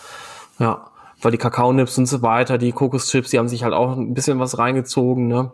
[0.60, 0.86] Ja,
[1.20, 4.38] weil die Kakaonips und so weiter, die Kokoschips, die haben sich halt auch ein bisschen
[4.38, 5.50] was reingezogen, ne?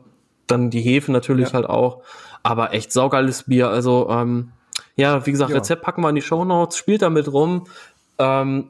[0.53, 1.55] Dann die Hefe natürlich ja.
[1.55, 2.03] halt auch.
[2.43, 3.69] Aber echt saugeiles Bier.
[3.69, 4.53] Also, ähm,
[4.97, 5.57] ja, wie gesagt, ja.
[5.57, 7.65] Rezept packen wir in die Show Notes, spielt damit rum.
[8.19, 8.69] Ähm,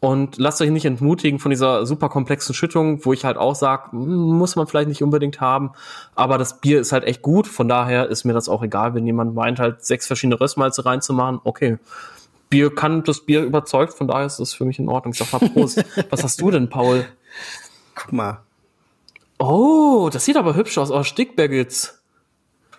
[0.00, 3.94] und lasst euch nicht entmutigen von dieser super komplexen Schüttung, wo ich halt auch sage,
[3.94, 5.70] muss man vielleicht nicht unbedingt haben.
[6.16, 7.46] Aber das Bier ist halt echt gut.
[7.46, 11.40] Von daher ist mir das auch egal, wenn jemand meint, halt sechs verschiedene Röstmalze reinzumachen.
[11.44, 11.78] Okay.
[12.50, 15.12] Bier kann das Bier überzeugt, von daher ist das für mich in Ordnung.
[15.12, 15.84] Ich sag mal Prost.
[16.10, 17.04] Was hast du denn, Paul?
[17.94, 18.40] Guck mal.
[19.42, 20.92] Oh, das sieht aber hübsch aus.
[20.92, 22.00] Oh, Stickbaggets.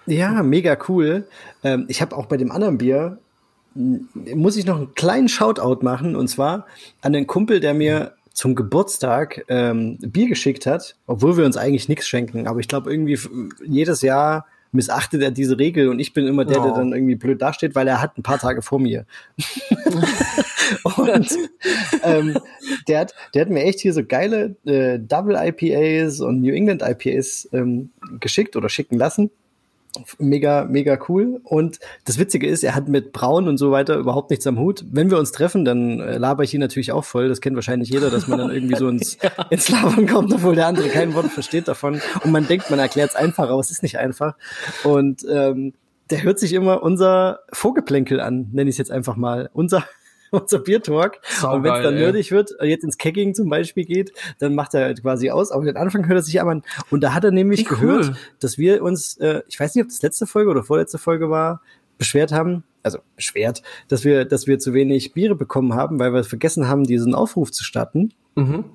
[0.06, 1.28] Ja, mega cool.
[1.62, 3.20] Ähm, ich habe auch bei dem anderen Bier
[3.76, 6.68] muss ich noch einen kleinen Shoutout machen und zwar
[7.02, 11.90] an den Kumpel, der mir zum Geburtstag ähm, Bier geschickt hat, obwohl wir uns eigentlich
[11.90, 12.48] nichts schenken.
[12.48, 13.20] Aber ich glaube, irgendwie
[13.66, 16.64] jedes Jahr missachtet er diese Regel und ich bin immer der, oh.
[16.66, 19.06] der dann irgendwie blöd dasteht, weil er hat ein paar Tage vor mir.
[20.98, 21.32] und
[22.04, 22.38] ähm,
[22.88, 26.82] der, hat, der hat mir echt hier so geile äh, Double IPAs und New England
[26.82, 29.30] IPAs ähm, geschickt oder schicken lassen
[30.18, 31.40] mega, mega cool.
[31.44, 34.84] Und das Witzige ist, er hat mit Braun und so weiter überhaupt nichts am Hut.
[34.92, 37.30] Wenn wir uns treffen, dann äh, laber ich ihn natürlich auch voll.
[37.30, 39.32] Das kennt wahrscheinlich jeder, dass man dann irgendwie so ins, ja.
[39.50, 42.02] ins Labern kommt, obwohl der andere kein Wort versteht davon.
[42.24, 44.36] Und man denkt, man erklärt es einfach, aber es ist nicht einfach.
[44.84, 45.74] Und ähm,
[46.10, 49.50] der hört sich immer unser Vorgeplänkel an, nenne ich es jetzt einfach mal.
[49.54, 49.84] Unser
[50.42, 51.20] unser Biertalk.
[51.44, 54.74] und wenn es dann nerdig wird, äh, jetzt ins Kecking zum Beispiel geht, dann macht
[54.74, 55.52] er quasi aus.
[55.52, 56.64] Aber den Anfang hört er sich an.
[56.90, 58.16] Und da hat er nämlich Wie gehört, cool.
[58.40, 61.62] dass wir uns, äh, ich weiß nicht, ob das letzte Folge oder vorletzte Folge war,
[62.00, 66.24] beschwert haben, also beschwert, dass wir, dass wir zu wenig Biere bekommen haben, weil wir
[66.24, 68.12] vergessen haben, diesen Aufruf zu starten.
[68.36, 68.66] Mhm.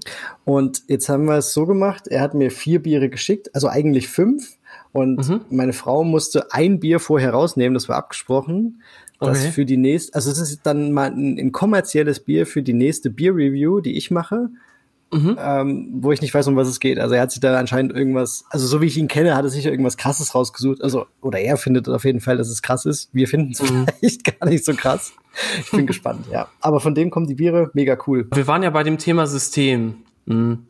[0.45, 4.09] Und jetzt haben wir es so gemacht, er hat mir vier Biere geschickt, also eigentlich
[4.09, 4.57] fünf.
[4.93, 5.41] Und mhm.
[5.51, 8.81] meine Frau musste ein Bier vorher rausnehmen, das war abgesprochen
[9.21, 9.51] das okay.
[9.51, 13.11] für die nächste, also es ist dann mal ein, ein kommerzielles Bier für die nächste
[13.11, 14.51] Bier-Review, die ich mache.
[15.11, 15.39] Mhm.
[15.41, 16.99] Ähm, wo ich nicht weiß, um was es geht.
[16.99, 19.49] Also er hat sich da anscheinend irgendwas, also so wie ich ihn kenne, hat er
[19.49, 20.83] sich irgendwas krasses rausgesucht.
[20.83, 23.09] Also, oder er findet auf jeden Fall, dass es krass ist.
[23.15, 23.87] Wir finden es mhm.
[24.01, 25.13] vielleicht gar nicht so krass.
[25.61, 26.49] Ich bin gespannt, ja.
[26.61, 28.29] Aber von dem kommen die Biere mega cool.
[28.35, 29.95] Wir waren ja bei dem Thema System.
[30.27, 30.67] Mhm.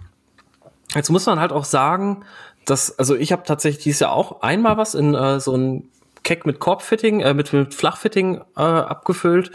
[0.94, 2.18] Jetzt muss man halt auch sagen,
[2.64, 5.88] das, also ich habe tatsächlich dieses Jahr auch einmal was in äh, so ein
[6.22, 9.50] Keck mit Korbfitting, äh, mit, mit Flachfitting äh, abgefüllt.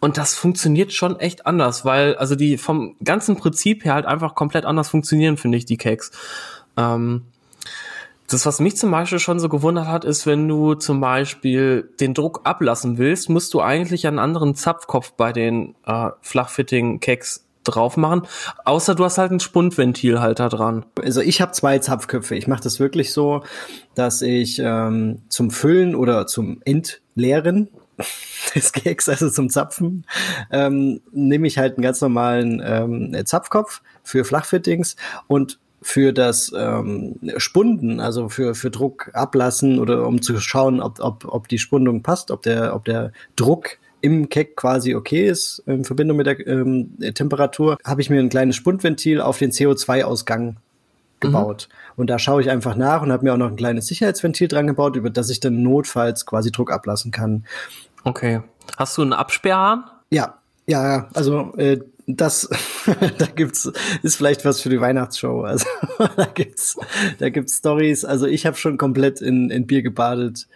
[0.00, 4.34] Und das funktioniert schon echt anders, weil also die vom ganzen Prinzip her halt einfach
[4.34, 6.10] komplett anders funktionieren, finde ich, die Keks.
[6.76, 7.24] Ähm,
[8.30, 12.12] das, was mich zum Beispiel schon so gewundert hat, ist, wenn du zum Beispiel den
[12.12, 18.22] Druck ablassen willst, musst du eigentlich einen anderen Zapfkopf bei den äh, Flachfitting-Keks drauf machen,
[18.64, 20.84] außer du hast halt ein Spundventilhalter dran.
[21.02, 22.34] Also ich habe zwei Zapfköpfe.
[22.34, 23.42] Ich mache das wirklich so,
[23.94, 27.68] dass ich ähm, zum Füllen oder zum Entleeren
[28.54, 30.04] des Keks, also zum Zapfen,
[30.50, 34.96] ähm, nehme ich halt einen ganz normalen ähm, Zapfkopf für Flachfittings
[35.26, 40.98] und für das ähm, Spunden, also für, für Druck ablassen oder um zu schauen, ob,
[41.00, 45.62] ob, ob die Spundung passt, ob der, ob der Druck im Keck quasi okay ist,
[45.66, 50.56] in Verbindung mit der ähm, Temperatur, habe ich mir ein kleines Spundventil auf den CO2-Ausgang
[51.20, 51.68] gebaut.
[51.68, 52.00] Mhm.
[52.00, 54.66] Und da schaue ich einfach nach und habe mir auch noch ein kleines Sicherheitsventil dran
[54.66, 57.44] gebaut, über das ich dann notfalls quasi Druck ablassen kann.
[58.04, 58.40] Okay.
[58.76, 59.84] Hast du einen Absperrhahn?
[60.10, 62.48] Ja, ja, also äh, das,
[63.18, 63.70] da gibt's,
[64.02, 65.42] ist vielleicht was für die Weihnachtsshow.
[65.42, 65.66] Also
[66.16, 66.76] da gibt's,
[67.18, 68.04] da gibt's Stories.
[68.04, 70.46] Also ich habe schon komplett in, in Bier gebadet.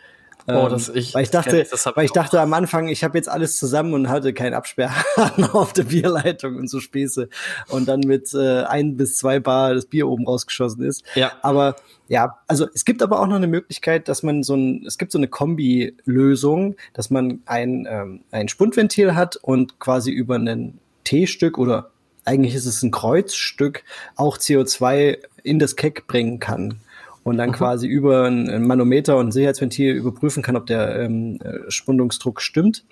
[0.48, 3.28] Oh, das ich, weil ich dachte, ich, weil ich dachte am Anfang, ich habe jetzt
[3.28, 7.28] alles zusammen und hatte keinen Absperrhahn auf der Bierleitung und so Späße
[7.68, 11.04] und dann mit äh, ein bis zwei Bar das Bier oben rausgeschossen ist.
[11.14, 11.32] Ja.
[11.42, 11.76] Aber
[12.08, 15.12] ja, also es gibt aber auch noch eine Möglichkeit, dass man so ein, es gibt
[15.12, 21.56] so eine Kombi-Lösung, dass man ein ähm, ein Spundventil hat und quasi über einen T-Stück
[21.56, 21.90] oder
[22.24, 23.84] eigentlich ist es ein Kreuzstück
[24.16, 26.80] auch CO2 in das Keck bringen kann
[27.24, 27.54] und dann mhm.
[27.54, 32.84] quasi über ein Manometer und ein Sicherheitsventil überprüfen kann, ob der ähm, äh, Spundungsdruck stimmt.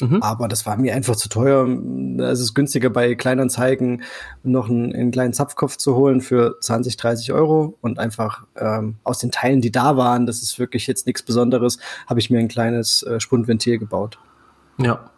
[0.00, 0.22] Mhm.
[0.22, 1.66] Aber das war mir einfach zu teuer.
[2.20, 4.02] Es ist günstiger bei Kleinanzeigen
[4.42, 9.18] noch einen, einen, kleinen Zapfkopf zu holen für 20, 30 Euro und einfach ähm, aus
[9.18, 12.48] den Teilen, die da waren, das ist wirklich jetzt nichts Besonderes, habe ich mir ein
[12.48, 14.18] kleines äh, Spundventil gebaut.
[14.76, 15.10] Ja,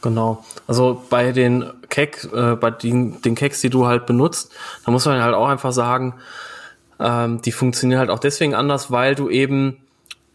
[0.00, 0.42] genau.
[0.66, 4.52] Also bei den Keck, äh, bei den, den Keks, die du halt benutzt,
[4.86, 6.14] da muss man halt auch einfach sagen,
[7.00, 9.78] ähm, die funktionieren halt auch deswegen anders, weil du eben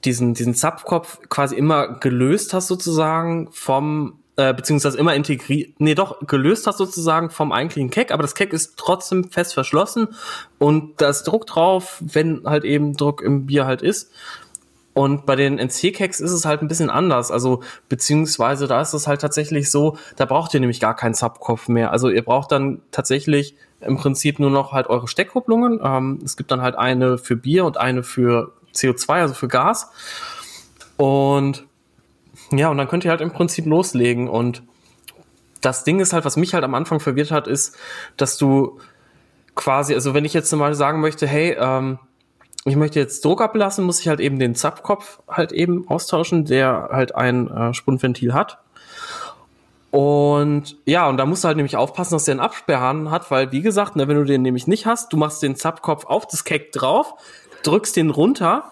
[0.05, 6.26] diesen, diesen Zapfkopf quasi immer gelöst hast sozusagen vom, äh, beziehungsweise immer integriert, nee doch,
[6.26, 10.10] gelöst hast sozusagen vom eigentlichen Keck, aber das Keck ist trotzdem fest verschlossen
[10.57, 14.12] und da ist Druck drauf, wenn halt eben Druck im Bier halt ist.
[14.93, 17.32] Und bei den NC-Keks ist es halt ein bisschen anders.
[17.32, 21.70] Also, beziehungsweise da ist es halt tatsächlich so, da braucht ihr nämlich gar keinen Zapfkopf
[21.70, 21.91] mehr.
[21.91, 25.80] Also ihr braucht dann tatsächlich im Prinzip nur noch halt eure Steckkupplungen.
[25.84, 29.92] Ähm, es gibt dann halt eine für Bier und eine für CO2, also für Gas.
[30.98, 31.66] Und
[32.52, 34.28] ja, und dann könnt ihr halt im Prinzip loslegen.
[34.28, 34.64] Und
[35.62, 37.78] das Ding ist halt, was mich halt am Anfang verwirrt hat, ist,
[38.18, 38.80] dass du
[39.56, 42.00] quasi, also wenn ich jetzt mal sagen möchte, hey, ähm,
[42.66, 46.90] ich möchte jetzt Druck ablassen, muss ich halt eben den Zapfkopf halt eben austauschen, der
[46.92, 48.60] halt ein äh, Spundventil hat.
[49.92, 53.52] Und ja, und da musst du halt nämlich aufpassen, dass der einen Absperrhahn hat, weil
[53.52, 56.44] wie gesagt, ne, wenn du den nämlich nicht hast, du machst den Zapfkopf auf das
[56.44, 57.16] Keck drauf,
[57.64, 58.72] drückst den runter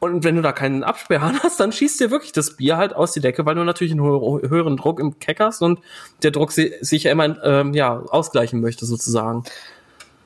[0.00, 3.12] und wenn du da keinen Absperrhahn hast, dann schießt dir wirklich das Bier halt aus
[3.12, 5.80] die Decke, weil du natürlich einen höheren Druck im Keck hast und
[6.22, 9.44] der Druck sich ja immer ähm, ja, ausgleichen möchte sozusagen.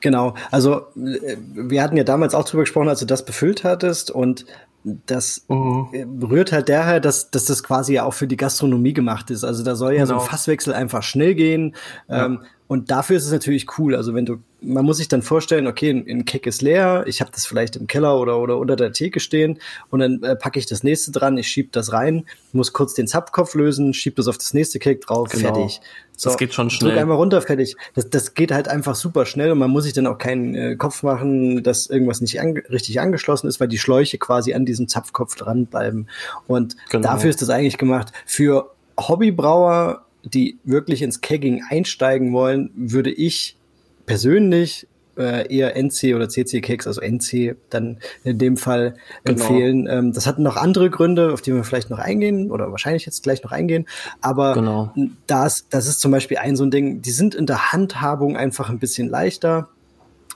[0.01, 4.11] Genau, also äh, wir hatten ja damals auch drüber gesprochen, als du das befüllt hattest
[4.11, 4.45] und
[5.05, 6.23] das mhm.
[6.23, 9.43] rührt halt daher, dass, dass das quasi ja auch für die Gastronomie gemacht ist.
[9.43, 10.07] Also da soll ja genau.
[10.07, 10.29] so ein genau.
[10.29, 11.75] Fasswechsel einfach schnell gehen.
[12.07, 12.25] Ja.
[12.27, 13.95] Ähm, und dafür ist es natürlich cool.
[13.95, 17.29] Also wenn du, man muss sich dann vorstellen, okay, ein Keck ist leer, ich habe
[17.31, 19.59] das vielleicht im Keller oder, oder unter der Theke stehen
[19.91, 23.05] und dann äh, packe ich das nächste dran, ich schieb das rein, muss kurz den
[23.07, 25.53] Zapfkopf lösen, schieb das auf das nächste Keck drauf, genau.
[25.53, 25.79] fertig.
[26.17, 26.91] So, das geht schon schnell.
[26.91, 27.75] Drück einmal runter, fertig.
[27.93, 30.75] Das, das geht halt einfach super schnell und man muss sich dann auch keinen äh,
[30.75, 34.87] Kopf machen, dass irgendwas nicht an, richtig angeschlossen ist, weil die Schläuche quasi an diesem
[34.87, 36.09] Zapfkopf dranbleiben.
[36.47, 37.09] Und genau.
[37.09, 38.11] dafür ist das eigentlich gemacht.
[38.25, 43.55] Für Hobbybrauer die wirklich ins Kegging einsteigen wollen, würde ich
[44.05, 44.87] persönlich
[45.17, 49.41] äh, eher NC oder CC Keks, also NC dann in dem Fall genau.
[49.41, 49.87] empfehlen.
[49.89, 53.23] Ähm, das hat noch andere Gründe, auf die wir vielleicht noch eingehen oder wahrscheinlich jetzt
[53.23, 53.87] gleich noch eingehen.
[54.21, 54.91] Aber genau.
[55.27, 58.69] das, das ist zum Beispiel ein so ein Ding, die sind in der Handhabung einfach
[58.69, 59.69] ein bisschen leichter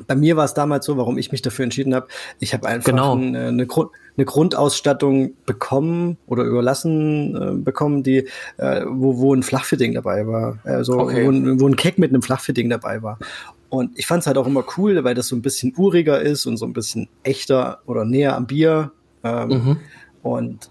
[0.08, 2.08] bei mir war es damals so, warum ich mich dafür entschieden habe.
[2.40, 3.16] Ich habe einfach genau.
[3.16, 8.28] eine, eine, Grund, eine, Grundausstattung bekommen oder überlassen äh, bekommen, die
[8.58, 11.26] äh, wo, wo ein Flachfitting dabei war, also okay.
[11.26, 13.18] wo, wo ein Keck mit einem Flachfitting dabei war.
[13.70, 16.46] Und ich fand es halt auch immer cool, weil das so ein bisschen uriger ist
[16.46, 18.92] und so ein bisschen echter oder näher am Bier.
[19.24, 19.78] Ähm, mhm.
[20.24, 20.70] Und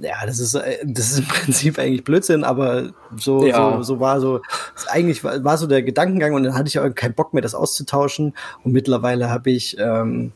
[0.00, 3.76] ja, das ist, äh, das ist im Prinzip eigentlich Blödsinn, aber so, ja.
[3.76, 4.40] so, so war so,
[4.88, 7.54] eigentlich war, war so der Gedankengang und dann hatte ich auch keinen Bock mehr, das
[7.54, 8.34] auszutauschen.
[8.64, 10.32] Und mittlerweile habe ich ähm,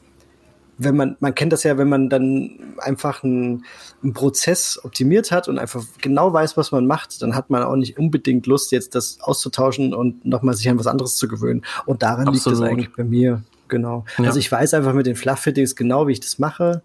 [0.79, 3.65] wenn man, man kennt das ja, wenn man dann einfach einen,
[4.03, 7.75] einen Prozess optimiert hat und einfach genau weiß, was man macht, dann hat man auch
[7.77, 11.65] nicht unbedingt Lust, jetzt das auszutauschen und nochmal sich an was anderes zu gewöhnen.
[11.85, 12.59] Und daran Absolut.
[12.59, 13.43] liegt es eigentlich bei mir.
[13.67, 14.05] Genau.
[14.19, 14.25] Ja.
[14.25, 16.83] Also ich weiß einfach mit den Fluff-Fittings genau, wie ich das mache.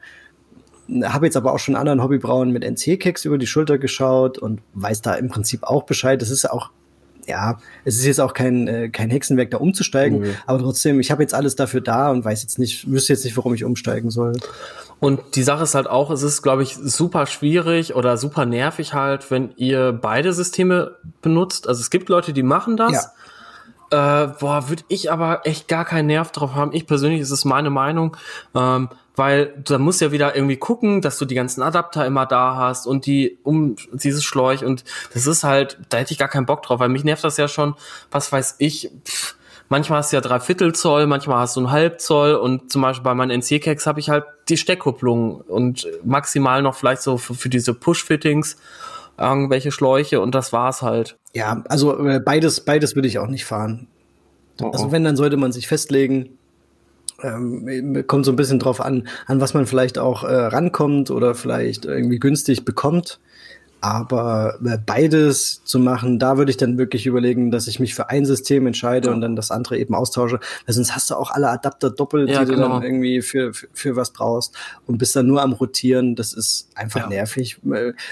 [1.03, 5.01] Habe jetzt aber auch schon anderen Hobbybrauen mit NC-Kicks über die Schulter geschaut und weiß
[5.01, 6.21] da im Prinzip auch Bescheid.
[6.21, 6.71] Das ist auch
[7.27, 10.35] ja, es ist jetzt auch kein, äh, kein Hexenwerk, da umzusteigen, mhm.
[10.45, 13.37] aber trotzdem, ich habe jetzt alles dafür da und weiß jetzt nicht, wüsste jetzt nicht,
[13.37, 14.33] warum ich umsteigen soll.
[14.99, 18.93] Und die Sache ist halt auch, es ist, glaube ich, super schwierig oder super nervig
[18.93, 21.67] halt, wenn ihr beide Systeme benutzt.
[21.67, 22.93] Also es gibt Leute, die machen das.
[22.93, 23.01] Ja.
[23.93, 26.73] Äh, boah, würde ich aber echt gar keinen Nerv drauf haben.
[26.73, 28.17] Ich persönlich, ist es meine Meinung.
[28.55, 32.55] Ähm, weil da musst ja wieder irgendwie gucken, dass du die ganzen Adapter immer da
[32.55, 34.83] hast und die um dieses Schläuch und
[35.13, 37.47] das ist halt, da hätte ich gar keinen Bock drauf, weil mich nervt das ja
[37.47, 37.75] schon,
[38.09, 39.35] was weiß ich, pff,
[39.69, 42.81] manchmal hast du ja drei Viertel Zoll, manchmal hast du ein Halb Zoll und zum
[42.81, 47.35] Beispiel bei meinen NC-Cakes habe ich halt die Steckkupplung und maximal noch vielleicht so für,
[47.35, 48.57] für diese Push-Fittings
[49.17, 51.17] irgendwelche Schläuche und das war's halt.
[51.33, 53.87] Ja, also äh, beides, beides würde ich auch nicht fahren.
[54.61, 54.71] Oh oh.
[54.71, 56.37] Also wenn, dann sollte man sich festlegen,
[57.21, 61.35] ähm, kommt so ein bisschen drauf an, an was man vielleicht auch äh, rankommt oder
[61.35, 63.19] vielleicht irgendwie günstig bekommt.
[63.83, 68.09] Aber äh, beides zu machen, da würde ich dann wirklich überlegen, dass ich mich für
[68.09, 69.13] ein System entscheide ja.
[69.13, 70.39] und dann das andere eben austausche.
[70.65, 72.55] Weil sonst hast du auch alle Adapter doppelt, ja, die genau.
[72.55, 72.85] du dann genau.
[72.85, 74.55] irgendwie für, für, für, was brauchst
[74.87, 76.15] und bist dann nur am Rotieren.
[76.15, 77.07] Das ist einfach ja.
[77.07, 77.59] nervig.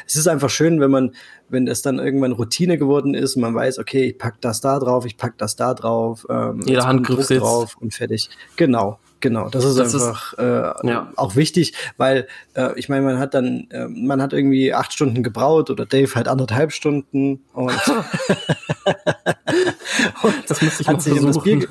[0.05, 1.15] Es ist einfach schön, wenn man,
[1.51, 5.05] wenn es dann irgendwann Routine geworden ist man weiß, okay, ich pack das da drauf,
[5.05, 8.29] ich pack das da drauf, ähm, jeder Handgriff drauf und fertig.
[8.55, 8.99] Genau.
[9.21, 11.11] Genau, das ist das einfach ist, äh, ja.
[11.15, 15.21] auch wichtig, weil äh, ich meine, man hat dann, äh, man hat irgendwie acht Stunden
[15.21, 17.71] gebraut oder Dave halt anderthalb Stunden und,
[20.23, 21.67] und das muss ich hat sich um das Bier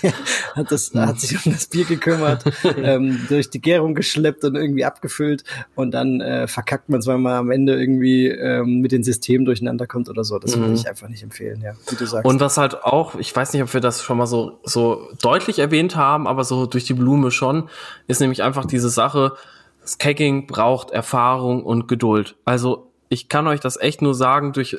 [0.54, 2.44] hat, das, hat sich um das Bier gekümmert,
[2.76, 7.50] ähm, durch die Gärung geschleppt und irgendwie abgefüllt und dann äh, verkackt man zweimal am
[7.50, 10.38] Ende irgendwie ähm, mit den Systemen durcheinander kommt oder so.
[10.38, 10.60] Das mhm.
[10.60, 12.24] würde ich einfach nicht empfehlen, ja, wie du sagst.
[12.24, 15.58] Und was halt auch, ich weiß nicht, ob wir das schon mal so, so deutlich
[15.58, 17.68] erwähnt haben, aber so durch die Blume schon,
[18.06, 19.32] ist nämlich einfach diese Sache,
[19.80, 22.36] das Kegging braucht Erfahrung und Geduld.
[22.44, 24.76] Also ich kann euch das echt nur sagen, durch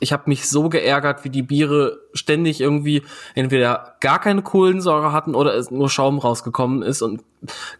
[0.00, 3.02] ich habe mich so geärgert, wie die Biere ständig irgendwie
[3.34, 7.02] entweder gar keine Kohlensäure hatten oder es nur Schaum rausgekommen ist.
[7.02, 7.22] Und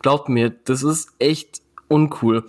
[0.00, 2.44] glaubt mir, das ist echt uncool.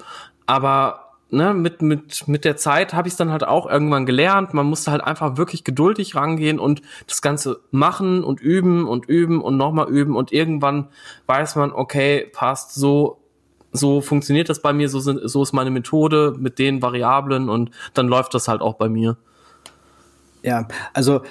[0.46, 1.03] Aber
[1.34, 4.54] ne, mit, mit, mit der Zeit habe ich es dann halt auch irgendwann gelernt.
[4.54, 9.42] Man musste halt einfach wirklich geduldig rangehen und das Ganze machen und üben und üben
[9.42, 10.90] und nochmal üben und irgendwann
[11.26, 13.20] weiß man, okay, passt so,
[13.72, 17.72] so funktioniert das bei mir, so, sind, so ist meine Methode mit den Variablen und
[17.94, 19.18] dann läuft das halt auch bei mir.
[20.44, 21.22] Ja, also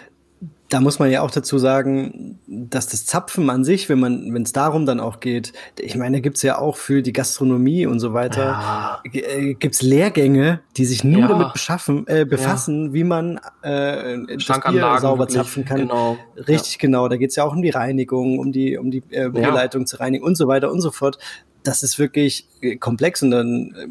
[0.73, 4.43] da muss man ja auch dazu sagen, dass das Zapfen an sich, wenn man, wenn
[4.43, 8.01] es darum dann auch geht, ich meine, da gibt's ja auch für die Gastronomie und
[8.01, 9.03] so weiter, ja.
[9.13, 11.29] Äh, gibt's Lehrgänge, die sich nur ja.
[11.29, 12.93] damit beschaffen, äh, befassen, ja.
[12.95, 15.37] wie man äh, das Bier sauber wirklich.
[15.37, 15.81] zapfen kann.
[15.81, 16.17] Genau.
[16.37, 17.07] Richtig, genau.
[17.09, 20.25] Da geht's ja auch um die Reinigung, um die, um die äh, Bierleitung zu reinigen
[20.25, 21.19] und so weiter und so fort.
[21.65, 23.89] Das ist wirklich äh, komplex und dann äh,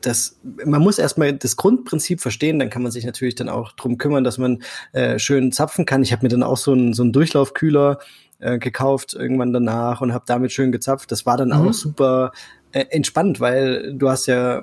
[0.00, 3.98] das, man muss erstmal das Grundprinzip verstehen, dann kann man sich natürlich dann auch drum
[3.98, 4.62] kümmern, dass man
[4.92, 6.02] äh, schön zapfen kann.
[6.02, 7.98] Ich habe mir dann auch so einen so einen Durchlaufkühler
[8.38, 11.10] äh, gekauft irgendwann danach und habe damit schön gezapft.
[11.10, 11.68] Das war dann mhm.
[11.68, 12.32] auch super
[12.70, 14.62] äh, entspannt, weil du hast ja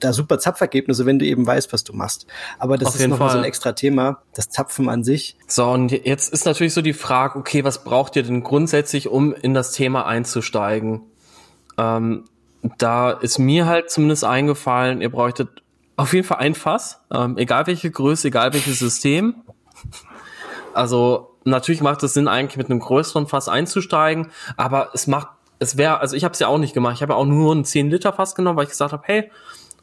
[0.00, 2.26] da super Zapfergebnisse, wenn du eben weißt, was du machst.
[2.58, 5.36] Aber das Auf ist nochmal so ein extra Thema, das Zapfen an sich.
[5.46, 9.34] So, und jetzt ist natürlich so die Frage, okay, was braucht ihr denn grundsätzlich, um
[9.34, 11.02] in das Thema einzusteigen?
[11.76, 12.24] Ähm,
[12.78, 15.62] da ist mir halt zumindest eingefallen, ihr bräuchtet
[15.96, 19.36] auf jeden Fall ein Fass, ähm, egal welche Größe, egal welches System.
[20.72, 25.28] Also natürlich macht es Sinn, eigentlich mit einem größeren Fass einzusteigen, aber es macht,
[25.58, 26.94] es wäre, also ich habe es ja auch nicht gemacht.
[26.94, 29.30] Ich habe ja auch nur ein 10 Liter Fass genommen, weil ich gesagt habe, hey,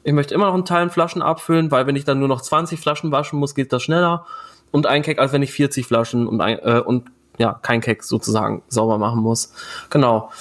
[0.03, 2.79] ich möchte immer noch einen Teil Flaschen abfüllen, weil wenn ich dann nur noch 20
[2.79, 4.25] Flaschen waschen muss, geht das schneller
[4.71, 8.03] und ein Keck, als wenn ich 40 Flaschen und ein, äh, und ja, kein Keck
[8.03, 9.53] sozusagen sauber machen muss.
[9.89, 10.31] Genau.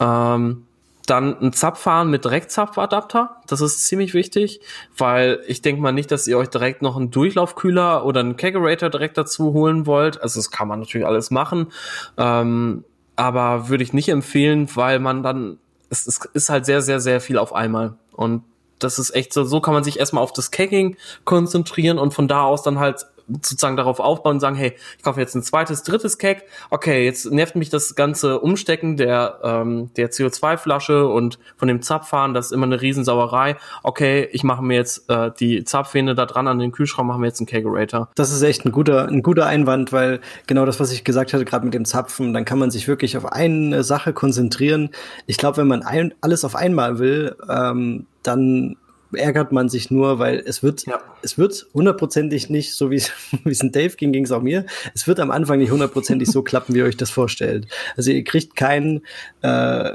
[0.00, 0.66] Ähm,
[1.10, 3.36] dann ein Zapfhahn mit Direktzapfadapter.
[3.46, 4.60] Das ist ziemlich wichtig,
[4.96, 8.90] weil ich denke mal nicht, dass ihr euch direkt noch einen Durchlaufkühler oder einen Kegerator
[8.90, 10.22] direkt dazu holen wollt.
[10.22, 11.72] Also das kann man natürlich alles machen.
[12.16, 12.84] Ähm,
[13.16, 15.58] aber würde ich nicht empfehlen, weil man dann,
[15.90, 17.94] es, es ist halt sehr, sehr, sehr viel auf einmal.
[18.12, 18.44] Und
[18.78, 22.28] das ist echt so, so kann man sich erstmal auf das Kegging konzentrieren und von
[22.28, 23.06] da aus dann halt
[23.42, 26.42] sozusagen darauf aufbauen und sagen, hey, ich kaufe jetzt ein zweites, drittes Cake.
[26.70, 32.34] Okay, jetzt nervt mich das ganze Umstecken der, ähm, der CO2-Flasche und von dem Zapfhahn,
[32.34, 33.56] das ist immer eine Riesensauerei.
[33.82, 37.28] Okay, ich mache mir jetzt äh, die Zapfhähne da dran an den Kühlschrank, machen wir
[37.28, 38.08] jetzt einen Kegerator.
[38.14, 41.44] Das ist echt ein guter, ein guter Einwand, weil genau das, was ich gesagt hatte,
[41.44, 44.90] gerade mit dem Zapfen, dann kann man sich wirklich auf eine Sache konzentrieren.
[45.26, 48.76] Ich glaube, wenn man ein, alles auf einmal will, ähm, dann
[49.12, 51.00] ärgert man sich nur, weil es wird, ja.
[51.22, 53.12] es wird hundertprozentig nicht, so wie es
[53.62, 54.66] ein Dave ging, ging es auch mir.
[54.94, 57.66] Es wird am Anfang nicht hundertprozentig so klappen, wie ihr euch das vorstellt.
[57.96, 59.02] Also ihr kriegt kein,
[59.42, 59.90] äh,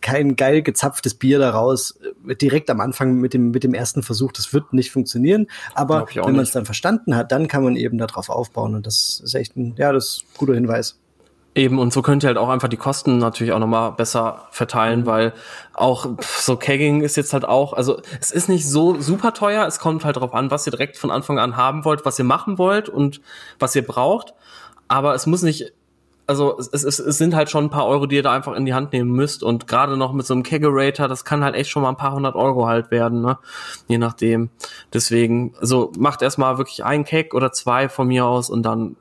[0.00, 4.32] kein geil gezapftes Bier daraus äh, direkt am Anfang mit dem, mit dem ersten Versuch.
[4.32, 5.46] Das wird nicht funktionieren.
[5.74, 8.74] Aber wenn man es dann verstanden hat, dann kann man eben darauf aufbauen.
[8.74, 10.96] Und das ist echt ein, ja, das ist ein guter Hinweis.
[11.56, 15.00] Eben, und so könnt ihr halt auch einfach die Kosten natürlich auch nochmal besser verteilen,
[15.00, 15.06] mhm.
[15.06, 15.32] weil
[15.72, 19.78] auch so Kegging ist jetzt halt auch, also es ist nicht so super teuer, es
[19.78, 22.58] kommt halt darauf an, was ihr direkt von Anfang an haben wollt, was ihr machen
[22.58, 23.20] wollt und
[23.60, 24.34] was ihr braucht.
[24.88, 25.72] Aber es muss nicht,
[26.26, 28.64] also es, es, es sind halt schon ein paar Euro, die ihr da einfach in
[28.64, 29.42] die Hand nehmen müsst.
[29.44, 32.14] Und gerade noch mit so einem Kegerator, das kann halt echt schon mal ein paar
[32.14, 33.38] hundert Euro halt werden, ne?
[33.86, 34.50] Je nachdem.
[34.92, 38.96] Deswegen, also macht erstmal wirklich einen Keg oder zwei von mir aus und dann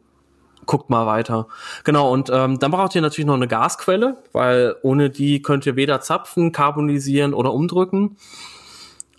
[0.65, 1.47] guckt mal weiter.
[1.83, 5.75] Genau, und ähm, dann braucht ihr natürlich noch eine Gasquelle, weil ohne die könnt ihr
[5.75, 8.17] weder zapfen, carbonisieren oder umdrücken.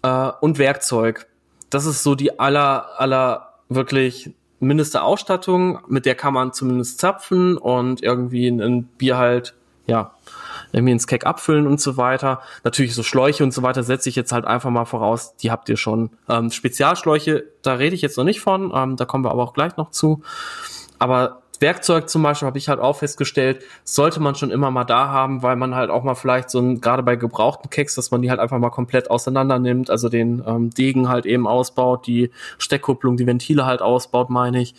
[0.02, 1.26] Äh, und Werkzeug.
[1.70, 4.30] Das ist so die aller, aller wirklich
[4.60, 9.54] mindeste Ausstattung, mit der kann man zumindest zapfen und irgendwie ein Bier halt,
[9.86, 10.12] ja,
[10.72, 12.40] irgendwie ins Keck abfüllen und so weiter.
[12.64, 15.68] Natürlich so Schläuche und so weiter setze ich jetzt halt einfach mal voraus, die habt
[15.68, 16.10] ihr schon.
[16.28, 19.54] Ähm, Spezialschläuche, da rede ich jetzt noch nicht von, ähm, da kommen wir aber auch
[19.54, 20.22] gleich noch zu.
[20.98, 25.08] Aber Werkzeug zum Beispiel habe ich halt auch festgestellt, sollte man schon immer mal da
[25.08, 28.22] haben, weil man halt auch mal vielleicht so ein, gerade bei gebrauchten Keks, dass man
[28.22, 32.30] die halt einfach mal komplett auseinander nimmt, also den ähm, Degen halt eben ausbaut, die
[32.58, 34.74] Steckkupplung, die Ventile halt ausbaut, meine ich,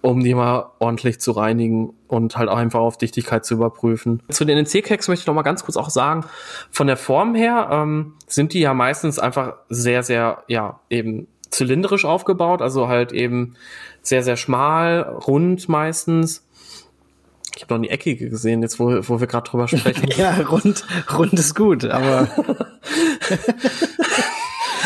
[0.00, 4.22] um die mal ordentlich zu reinigen und halt auch einfach auf Dichtigkeit zu überprüfen.
[4.30, 6.24] Zu den NC-Keks möchte ich noch mal ganz kurz auch sagen,
[6.70, 12.04] von der Form her ähm, sind die ja meistens einfach sehr, sehr, ja, eben zylindrisch
[12.04, 13.56] aufgebaut, also halt eben
[14.06, 16.44] sehr, sehr schmal, rund meistens.
[17.56, 20.10] Ich habe noch die eckige gesehen, jetzt wo, wo wir gerade drüber sprechen.
[20.16, 20.84] ja, rund,
[21.16, 22.28] rund ist gut, aber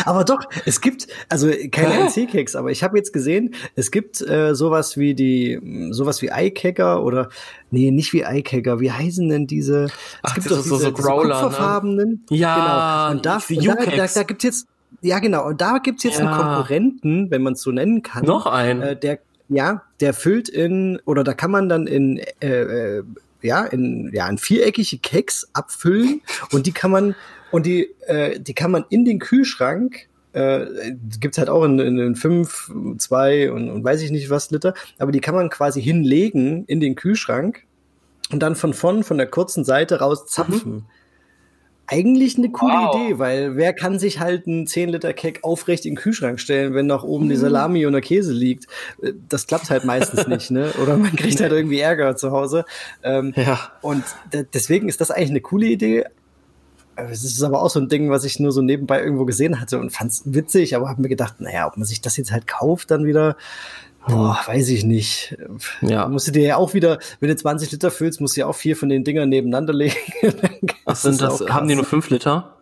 [0.05, 4.55] aber doch, es gibt also keine NC-Keks, aber ich habe jetzt gesehen, es gibt äh,
[4.55, 5.59] sowas wie die
[5.91, 7.29] sowas wie Eikecker oder
[7.71, 9.83] nee, nicht wie Eikecker, wie heißen denn diese?
[9.83, 9.91] Es
[10.23, 11.87] Ach, gibt doch diese, so, so Growler, diese.
[11.87, 12.19] Ne?
[12.29, 13.17] Ja, genau.
[13.17, 14.67] Und da, da, da, da gibt's jetzt
[15.01, 15.47] ja, genau.
[15.47, 16.25] Und da gibt's jetzt ja.
[16.25, 18.25] einen Konkurrenten, wenn man es so nennen kann.
[18.25, 18.81] Noch einen.
[18.81, 19.19] Äh, der,
[19.49, 23.03] ja, der füllt in, oder da kann man dann in, äh, äh,
[23.41, 27.15] ja, in, ja, in viereckige Keks abfüllen und die kann man,
[27.51, 30.65] und die, äh, die kann man in den Kühlschrank äh,
[31.19, 34.73] gibt's halt auch in, in, in fünf, zwei und, und weiß ich nicht was Liter,
[34.97, 37.65] aber die kann man quasi hinlegen in den Kühlschrank
[38.31, 40.71] und dann von vorn, von der kurzen Seite raus zapfen.
[40.71, 40.85] Mhm
[41.91, 42.95] eigentlich eine coole wow.
[42.95, 46.73] Idee, weil wer kann sich halt einen 10 Liter Keck aufrecht in den Kühlschrank stellen,
[46.73, 47.41] wenn nach oben die mhm.
[47.41, 48.67] Salami oder Käse liegt?
[49.27, 50.71] Das klappt halt meistens nicht, ne?
[50.81, 52.63] Oder man kriegt halt irgendwie Ärger zu Hause.
[53.03, 53.59] Ähm, ja.
[53.81, 54.05] Und
[54.53, 56.05] deswegen ist das eigentlich eine coole Idee.
[56.95, 59.77] Es ist aber auch so ein Ding, was ich nur so nebenbei irgendwo gesehen hatte
[59.77, 62.91] und fand's witzig, aber habe mir gedacht, naja, ob man sich das jetzt halt kauft,
[62.91, 63.35] dann wieder,
[64.07, 65.37] Boah, weiß ich nicht.
[65.81, 66.07] Ja.
[66.07, 68.55] Musst du dir ja auch wieder, wenn du 20 Liter füllst, musst du ja auch
[68.55, 69.95] vier von den Dingern nebeneinander legen.
[70.85, 71.41] Was sind das?
[71.41, 72.55] Haben die nur fünf Liter?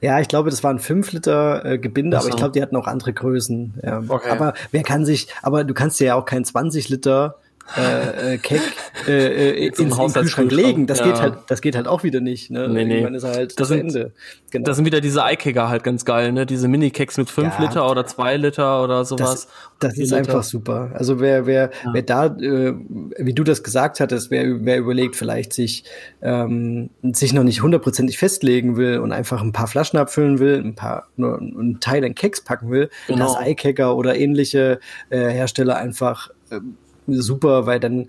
[0.00, 2.22] Ja, ich glaube, das waren fünf Liter äh, Gebinde, so.
[2.22, 3.74] aber ich glaube, die hatten auch andere Größen.
[3.82, 4.02] Ja.
[4.06, 4.30] Okay.
[4.30, 7.36] Aber wer kann sich, aber du kannst dir ja auch kein 20 Liter
[7.76, 8.60] äh, äh, Keck
[9.08, 10.86] äh, äh, ins, ins Kühlschrank legen.
[10.86, 11.06] Das ja.
[11.06, 12.50] geht halt, das geht halt auch wieder nicht.
[12.50, 12.68] Ne?
[12.68, 12.94] Nee, nee.
[12.94, 14.12] Irgendwann ist halt das sind, Ende.
[14.50, 14.64] Genau.
[14.64, 16.46] Das sind wieder diese Eikeger halt ganz geil, ne?
[16.46, 17.66] Diese Mini-Keks mit fünf ja.
[17.66, 19.48] Liter oder zwei Liter oder sowas.
[19.78, 20.16] Das, das ist Liter.
[20.16, 20.90] einfach super.
[20.94, 21.92] Also wer, wer, ja.
[21.92, 22.74] wer da, äh,
[23.18, 25.84] wie du das gesagt hattest, wer, wer überlegt, vielleicht sich,
[26.22, 30.74] ähm, sich noch nicht hundertprozentig festlegen will und einfach ein paar Flaschen abfüllen will, ein
[30.74, 33.24] paar, nur einen Teil in Keks packen will, genau.
[33.24, 34.78] dass Eikeger oder ähnliche
[35.10, 36.60] äh, Hersteller einfach äh,
[37.06, 38.08] super, weil dann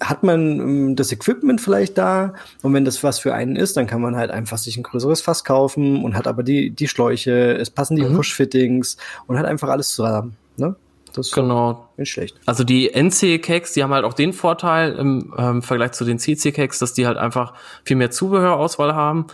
[0.00, 3.86] hat man ähm, das Equipment vielleicht da und wenn das was für einen ist, dann
[3.86, 7.56] kann man halt einfach sich ein größeres Fass kaufen und hat aber die, die Schläuche,
[7.56, 8.14] es passen die mhm.
[8.14, 10.36] Push-Fittings und hat einfach alles zusammen.
[10.56, 10.76] Ne?
[11.14, 11.88] Das genau.
[11.96, 12.36] Nicht schlecht.
[12.46, 16.78] Also die NC-Cakes, die haben halt auch den Vorteil im ähm, Vergleich zu den CC-Cakes,
[16.78, 17.54] dass die halt einfach
[17.84, 19.26] viel mehr Zubehörauswahl haben.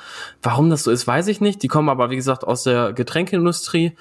[0.42, 1.62] Warum das so ist, weiß ich nicht.
[1.62, 3.92] Die kommen aber, wie gesagt, aus der Getränkeindustrie.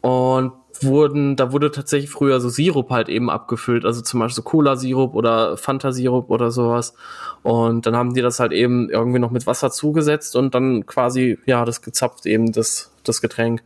[0.00, 0.52] Und
[0.84, 5.14] wurden, da wurde tatsächlich früher so Sirup halt eben abgefüllt, also zum Beispiel so Cola-Sirup
[5.14, 6.94] oder Fanta-Sirup oder sowas.
[7.42, 11.38] Und dann haben die das halt eben irgendwie noch mit Wasser zugesetzt und dann quasi,
[11.46, 13.62] ja, das gezapft eben, das, das Getränk.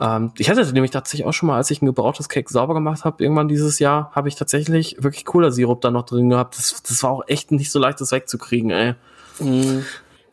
[0.00, 3.04] Ähm, ich hatte nämlich tatsächlich auch schon mal, als ich ein gebrauchtes Cake sauber gemacht
[3.04, 6.58] habe, irgendwann dieses Jahr, habe ich tatsächlich wirklich Cola-Sirup da noch drin gehabt.
[6.58, 8.94] Das, das war auch echt nicht so leicht, das wegzukriegen, ey.
[9.38, 9.84] Mhm.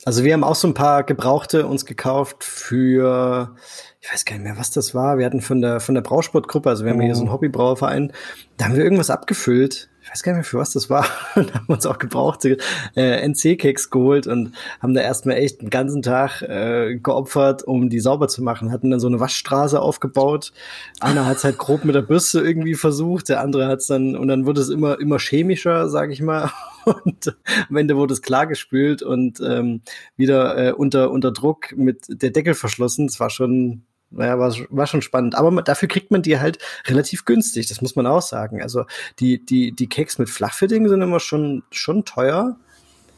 [0.05, 3.55] Also wir haben auch so ein paar Gebrauchte uns gekauft für,
[4.03, 5.17] ich weiß gar nicht mehr, was das war.
[5.17, 7.33] Wir hatten von der, von der Brausportgruppe, also wir haben hier so einen oh.
[7.33, 8.11] Hobbybrauerverein,
[8.57, 9.89] da haben wir irgendwas abgefüllt.
[10.01, 11.05] Ich weiß gar nicht mehr, für was das war.
[11.35, 12.57] da haben wir uns auch gebrauchte
[12.97, 14.51] äh, NC-Keks geholt und
[14.81, 18.73] haben da erstmal echt einen ganzen Tag äh, geopfert, um die sauber zu machen.
[18.73, 20.51] Hatten dann so eine Waschstraße aufgebaut.
[20.99, 24.17] Einer hat es halt grob mit der Bürste irgendwie versucht, der andere hat es dann,
[24.17, 26.51] und dann wurde es immer, immer chemischer, sag ich mal.
[26.85, 27.37] Und
[27.69, 29.83] am Ende wurde es klargespült und ähm,
[30.17, 33.07] wieder äh, unter, unter Druck mit der Deckel verschlossen.
[33.07, 35.35] Das war schon, naja, war, war schon spannend.
[35.35, 38.61] Aber dafür kriegt man die halt relativ günstig, das muss man auch sagen.
[38.61, 38.85] Also
[39.19, 42.57] die, die, die Cakes mit Flachfitting sind immer schon, schon teuer.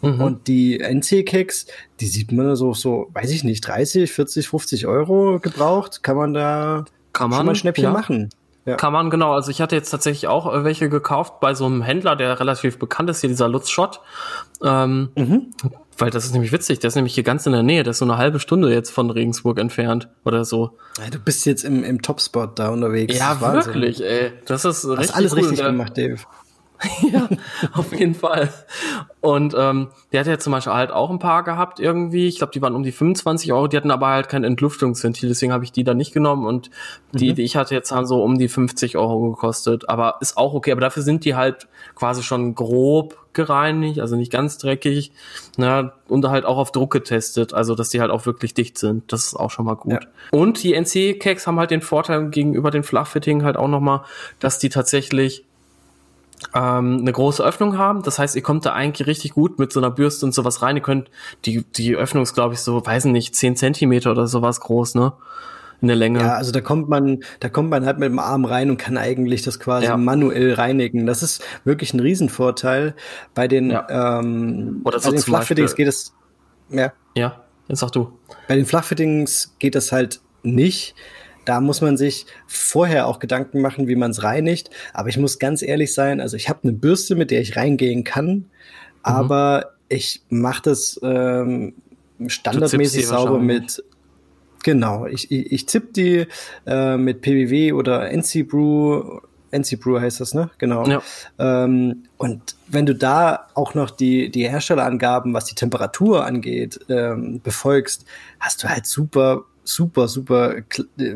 [0.02, 0.22] Mhm.
[0.22, 1.68] Und die NC-Keks,
[2.00, 6.04] die sieht man so, so, weiß ich nicht, 30, 40, 50 Euro gebraucht.
[6.04, 7.92] Kann man da kann man, schon mal ein Schnäppchen ja.
[7.92, 8.30] machen.
[8.66, 8.78] Ja.
[8.78, 9.34] Kann man, genau.
[9.34, 12.80] Also ich hatte jetzt tatsächlich auch äh, welche gekauft bei so einem Händler, der relativ
[12.80, 14.02] bekannt ist, hier dieser Lutz Schott.
[14.64, 15.52] Ähm, mhm.
[15.98, 18.00] Weil das ist nämlich witzig, der ist nämlich hier ganz in der Nähe, der ist
[18.00, 20.78] so eine halbe Stunde jetzt von Regensburg entfernt oder so.
[20.98, 23.18] Ja, du bist jetzt im, im Topspot da unterwegs.
[23.18, 24.34] Ja, wirklich, ey.
[24.46, 25.10] Das ist richtig.
[25.10, 25.40] Hast alles cool.
[25.40, 26.18] richtig gemacht, Dave.
[27.02, 27.30] ja,
[27.74, 28.50] auf jeden Fall.
[29.22, 32.28] Und ähm, der hat ja zum Beispiel halt auch ein paar gehabt irgendwie.
[32.28, 33.68] Ich glaube, die waren um die 25 Euro.
[33.68, 36.46] Die hatten aber halt kein Entlüftungsventil, deswegen habe ich die da nicht genommen.
[36.46, 36.70] Und
[37.14, 37.36] die, mhm.
[37.36, 39.90] die ich hatte jetzt haben so um die 50 Euro gekostet.
[39.90, 40.72] Aber ist auch okay.
[40.72, 45.12] Aber dafür sind die halt quasi schon grob gereinigt, also nicht ganz dreckig.
[45.58, 49.12] Ne, und halt auch auf Druck getestet, also dass die halt auch wirklich dicht sind.
[49.12, 49.94] Das ist auch schon mal gut.
[49.94, 50.00] Ja.
[50.32, 54.02] Und die NC-Cakes haben halt den Vorteil gegenüber den Flachfitting halt auch nochmal,
[54.40, 55.46] dass die tatsächlich
[56.54, 58.04] ähm, eine große Öffnung haben.
[58.04, 60.76] Das heißt, ihr kommt da eigentlich richtig gut mit so einer Bürste und sowas rein.
[60.76, 61.10] Ihr könnt,
[61.46, 65.14] die, die Öffnung ist, glaube ich, so, weiß nicht, zehn Zentimeter oder sowas groß, ne?
[65.82, 66.20] In der Länge.
[66.20, 68.98] Ja, also da kommt man, da kommt man halt mit dem Arm rein und kann
[68.98, 69.98] eigentlich das quasi ja.
[69.98, 71.06] manuell reinigen.
[71.06, 72.96] Das ist wirklich ein Riesenvorteil.
[73.34, 74.20] Bei den, ja.
[74.20, 76.14] ähm, oder so bei den Flachfittings geht es,
[76.70, 76.94] ja.
[77.16, 78.18] Ja, jetzt sag du.
[78.48, 80.96] Bei den Flachfittings geht das halt nicht
[81.46, 84.70] da muss man sich vorher auch Gedanken machen, wie man es reinigt.
[84.94, 88.04] Aber ich muss ganz ehrlich sein, also ich habe eine Bürste, mit der ich reingehen
[88.04, 88.46] kann, mhm.
[89.02, 91.76] aber ich mache das ähm,
[92.28, 93.84] standardmäßig sauber mit
[94.66, 96.26] Genau, ich, ich, ich zipp die
[96.66, 99.20] äh, mit PBW oder NC Brew,
[99.52, 100.50] NC Brew heißt das, ne?
[100.58, 100.88] Genau.
[100.88, 101.04] Ja.
[101.38, 107.42] Ähm, und wenn du da auch noch die, die Herstellerangaben, was die Temperatur angeht, ähm,
[107.44, 108.06] befolgst,
[108.40, 111.16] hast du halt super super, super äh,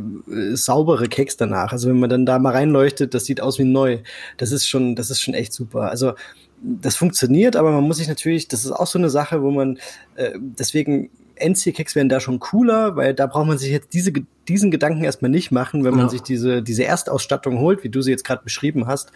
[0.53, 1.71] saubere Keks danach.
[1.71, 3.99] Also wenn man dann da mal reinleuchtet, das sieht aus wie neu.
[4.38, 5.89] Das ist schon, das ist schon echt super.
[5.89, 6.13] Also
[6.61, 9.77] das funktioniert, aber man muss sich natürlich, das ist auch so eine Sache, wo man
[10.15, 11.09] äh, deswegen
[11.39, 14.11] NC-Keks werden da schon cooler, weil da braucht man sich jetzt diese,
[14.47, 16.09] diesen Gedanken erstmal nicht machen, wenn man ja.
[16.09, 19.11] sich diese, diese Erstausstattung holt, wie du sie jetzt gerade beschrieben hast,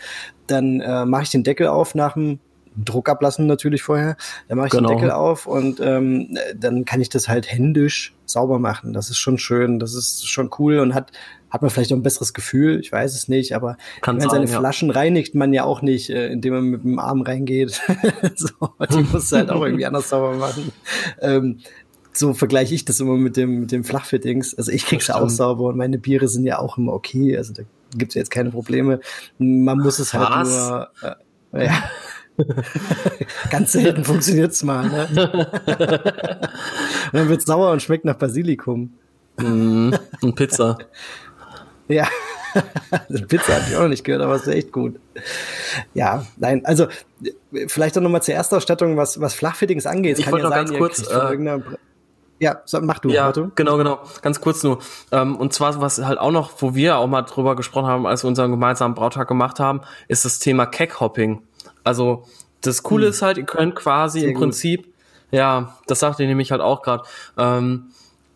[0.48, 2.40] dann äh, mache ich den Deckel auf nach dem
[2.76, 4.16] Druck ablassen natürlich vorher.
[4.48, 4.90] Dann mache ich genau.
[4.90, 8.94] den Deckel auf und ähm, dann kann ich das halt händisch sauber machen.
[8.94, 11.12] Das ist schon schön, das ist schon cool und hat
[11.54, 14.48] hat man vielleicht auch ein besseres Gefühl, ich weiß es nicht, aber kann meine, seine
[14.48, 14.58] ja.
[14.58, 17.80] Flaschen reinigt man ja auch nicht, äh, indem man mit dem Arm reingeht.
[18.36, 18.50] so,
[18.92, 20.72] die muss halt auch irgendwie anders sauber machen.
[21.22, 21.60] Ähm,
[22.12, 24.56] so vergleiche ich das immer mit dem, mit dem Flachfittings.
[24.56, 27.38] Also ich krieg's auch sauber und meine Biere sind ja auch immer okay.
[27.38, 27.62] Also da
[27.96, 29.00] gibt's ja jetzt keine Probleme.
[29.38, 30.50] Man muss es halt Was?
[30.50, 30.90] nur.
[31.54, 31.84] Äh, ja.
[33.50, 34.88] Ganz selten funktioniert's mal.
[34.90, 35.08] Ne?
[37.12, 38.94] und dann wird's sauer und schmeckt nach Basilikum.
[39.38, 40.78] Mm, und Pizza.
[41.88, 42.08] ja.
[43.28, 45.00] Pizza habe ich auch noch nicht gehört, aber es ist echt gut.
[45.94, 46.88] Ja, nein, also
[47.68, 50.20] vielleicht auch nochmal zur Erstausstattung, was, was Flachfittings angeht.
[50.20, 51.08] Ich wollte ja noch sein, ganz kurz.
[51.10, 51.60] Äh,
[52.40, 53.10] ja, mach du.
[53.10, 53.52] Ja, Otto.
[53.56, 54.00] genau, genau.
[54.22, 54.80] Ganz kurz nur.
[55.12, 58.24] Ähm, und zwar, was halt auch noch, wo wir auch mal drüber gesprochen haben, als
[58.24, 61.42] wir unseren gemeinsamen Brautag gemacht haben, ist das Thema Keckhopping.
[61.84, 62.26] Also
[62.62, 63.12] das Coole hm.
[63.12, 64.94] ist halt, ihr könnt quasi Sehr im Prinzip, gut.
[65.32, 67.04] ja, das sagte ich nämlich halt auch gerade.
[67.38, 67.92] Ähm,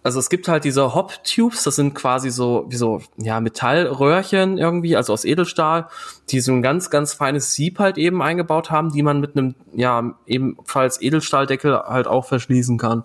[0.07, 4.95] also es gibt halt diese Hop-Tubes, das sind quasi so wie so ja Metallröhrchen irgendwie,
[4.95, 5.89] also aus Edelstahl,
[6.29, 9.55] die so ein ganz ganz feines Sieb halt eben eingebaut haben, die man mit einem
[9.73, 13.03] ja ebenfalls Edelstahldeckel halt auch verschließen kann.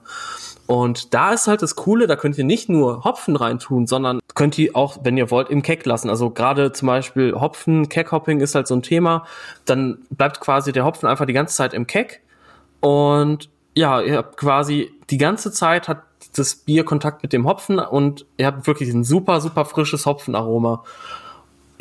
[0.66, 4.56] Und da ist halt das Coole, da könnt ihr nicht nur Hopfen reintun, sondern könnt
[4.58, 6.08] ihr auch, wenn ihr wollt, im Keck lassen.
[6.08, 9.26] Also gerade zum Beispiel Hopfen, Keckhopping ist halt so ein Thema.
[9.64, 12.22] Dann bleibt quasi der Hopfen einfach die ganze Zeit im Keck
[12.80, 16.02] und ja, ihr habt quasi die ganze Zeit hat
[16.36, 20.84] das Bier Kontakt mit dem Hopfen und ihr habt wirklich ein super, super frisches Hopfenaroma.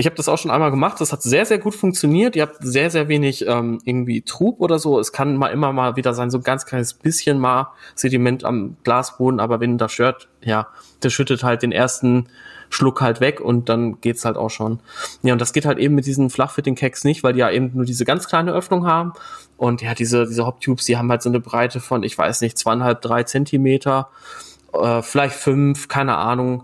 [0.02, 1.00] Ich habe das auch schon einmal gemacht.
[1.00, 2.36] Das hat sehr, sehr gut funktioniert.
[2.36, 5.00] Ihr habt sehr, sehr wenig ähm, irgendwie Trub oder so.
[5.00, 8.78] Es kann mal immer mal wieder sein, so ein ganz kleines bisschen mal Sediment am
[8.84, 10.70] Glasboden, aber wenn das stört, ja,
[11.04, 12.30] der schüttet halt den ersten
[12.70, 14.80] Schluck halt weg und dann geht's halt auch schon.
[15.22, 17.86] Ja, und das geht halt eben mit diesen Flachfitting-Cakes nicht, weil die ja eben nur
[17.86, 19.14] diese ganz kleine Öffnung haben.
[19.56, 22.58] Und ja, diese, diese Hop-Tubes, die haben halt so eine Breite von, ich weiß nicht,
[22.58, 24.10] zweieinhalb, drei Zentimeter,
[24.74, 26.64] äh, vielleicht fünf, keine Ahnung.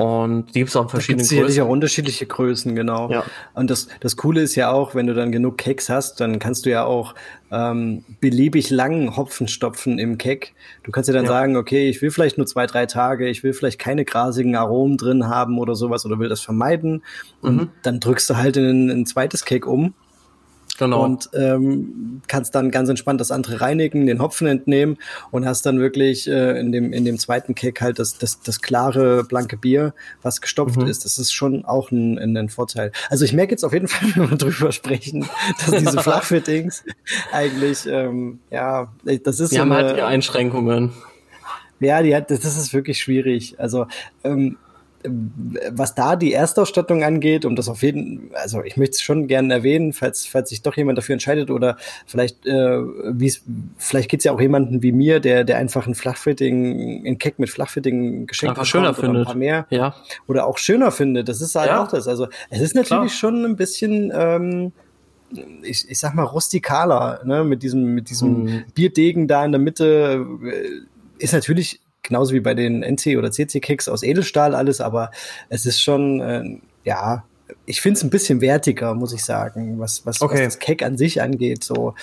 [0.00, 1.62] Und die gibt es auch in verschiedenen da Größen.
[1.62, 3.10] auch unterschiedliche Größen, genau.
[3.10, 3.22] Ja.
[3.52, 6.64] Und das, das Coole ist ja auch, wenn du dann genug Keks hast, dann kannst
[6.64, 7.14] du ja auch
[7.50, 10.54] ähm, beliebig langen Hopfen stopfen im Kek.
[10.84, 11.30] Du kannst ja dann ja.
[11.30, 14.96] sagen, okay, ich will vielleicht nur zwei, drei Tage, ich will vielleicht keine grasigen Aromen
[14.96, 17.02] drin haben oder sowas oder will das vermeiden.
[17.42, 17.68] Und mhm.
[17.82, 19.92] dann drückst du halt in ein zweites Cake um
[20.80, 21.04] Genau.
[21.04, 24.96] Und ähm, kannst dann ganz entspannt das andere reinigen, den Hopfen entnehmen
[25.30, 28.62] und hast dann wirklich äh, in, dem, in dem zweiten Cake halt das, das, das
[28.62, 29.92] klare, blanke Bier,
[30.22, 30.86] was gestopft mhm.
[30.86, 31.04] ist.
[31.04, 32.92] Das ist schon auch ein, ein, Vorteil.
[33.10, 35.28] Also ich merke jetzt auf jeden Fall, wenn wir drüber sprechen,
[35.58, 36.82] dass diese Flachfittings
[37.30, 40.92] eigentlich, ähm, ja, das ist die so haben eine, halt die Einschränkungen.
[41.78, 43.56] Ja, die hat, das ist wirklich schwierig.
[43.58, 43.86] Also
[44.24, 44.56] ähm,
[45.04, 49.54] was da die Erstausstattung angeht, um das auf jeden, also ich möchte es schon gerne
[49.54, 53.42] erwähnen, falls, falls sich doch jemand dafür entscheidet oder vielleicht, äh, wie es,
[53.78, 57.48] vielleicht geht's ja auch jemanden wie mir, der, der einfach ein Flachfitting, ein Keck mit
[57.48, 58.66] Flachfitting geschenkt hat.
[58.66, 59.22] schöner findet.
[59.22, 59.66] Ein paar mehr.
[59.70, 59.94] Ja.
[60.26, 61.28] Oder auch schöner findet.
[61.28, 61.82] Das ist halt ja.
[61.82, 62.06] auch das.
[62.06, 63.08] Also es ist natürlich Klar.
[63.08, 64.72] schon ein bisschen, ähm,
[65.62, 68.64] ich, ich sag mal, rustikaler, ne, mit diesem, mit diesem hm.
[68.74, 73.60] Bierdegen da in der Mitte, äh, ist natürlich genauso wie bei den NC oder CC
[73.60, 75.10] Kicks aus Edelstahl alles, aber
[75.48, 77.24] es ist schon, äh, ja,
[77.66, 80.34] ich finde es ein bisschen wertiger, muss ich sagen, was, was, okay.
[80.34, 81.64] was das Keck an sich angeht.
[81.64, 81.94] So.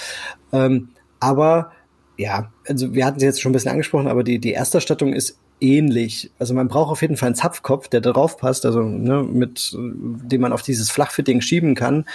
[0.51, 1.71] Ähm, aber
[2.17, 5.37] ja, also wir hatten es jetzt schon ein bisschen angesprochen, aber die, die Ersterstattung ist
[5.59, 6.31] ähnlich.
[6.39, 10.41] Also man braucht auf jeden Fall einen Zapfkopf, der darauf passt, also ne, mit dem
[10.41, 12.05] man auf dieses Flachfitting schieben kann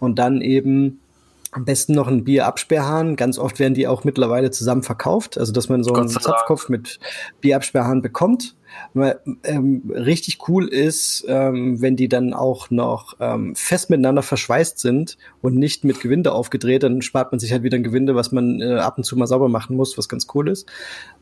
[0.00, 1.00] und dann eben
[1.58, 3.16] am besten noch ein Bierabsperrhahn.
[3.16, 7.00] Ganz oft werden die auch mittlerweile zusammen verkauft, also dass man so einen Zapfkopf mit
[7.40, 8.54] Bierabsperrhahn bekommt.
[9.42, 15.18] Ähm, richtig cool ist, ähm, wenn die dann auch noch ähm, fest miteinander verschweißt sind
[15.40, 18.60] und nicht mit Gewinde aufgedreht, dann spart man sich halt wieder ein Gewinde, was man
[18.60, 20.70] äh, ab und zu mal sauber machen muss, was ganz cool ist.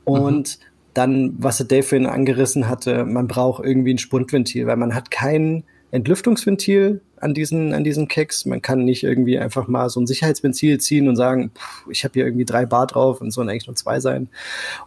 [0.05, 0.65] Und mhm.
[0.93, 5.11] dann, was der Dave vorhin angerissen hatte, man braucht irgendwie ein Spundventil, weil man hat
[5.11, 8.47] kein Entlüftungsventil an diesen, an diesen Keks.
[8.47, 12.15] Man kann nicht irgendwie einfach mal so ein Sicherheitsventil ziehen und sagen, pff, ich habe
[12.15, 14.29] hier irgendwie drei Bar drauf und sollen eigentlich nur zwei sein.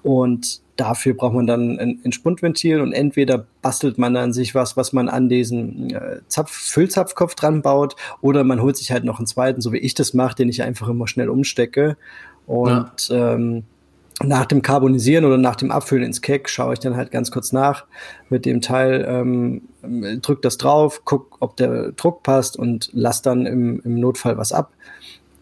[0.04, 4.78] Und dafür braucht man dann ein, ein Spundventil und entweder bastelt man dann sich was,
[4.78, 9.20] was man an diesen äh, Zapf, Füllzapfkopf dran baut, oder man holt sich halt noch
[9.20, 11.98] einen zweiten, so wie ich das mache, den ich einfach immer schnell umstecke.
[12.48, 13.34] Und ja.
[13.34, 13.64] ähm,
[14.22, 17.52] nach dem Carbonisieren oder nach dem Abfüllen ins Keck schaue ich dann halt ganz kurz
[17.52, 17.86] nach
[18.30, 19.62] mit dem Teil, ähm,
[20.22, 24.52] drück das drauf, guck, ob der Druck passt und lass dann im, im Notfall was
[24.52, 24.72] ab.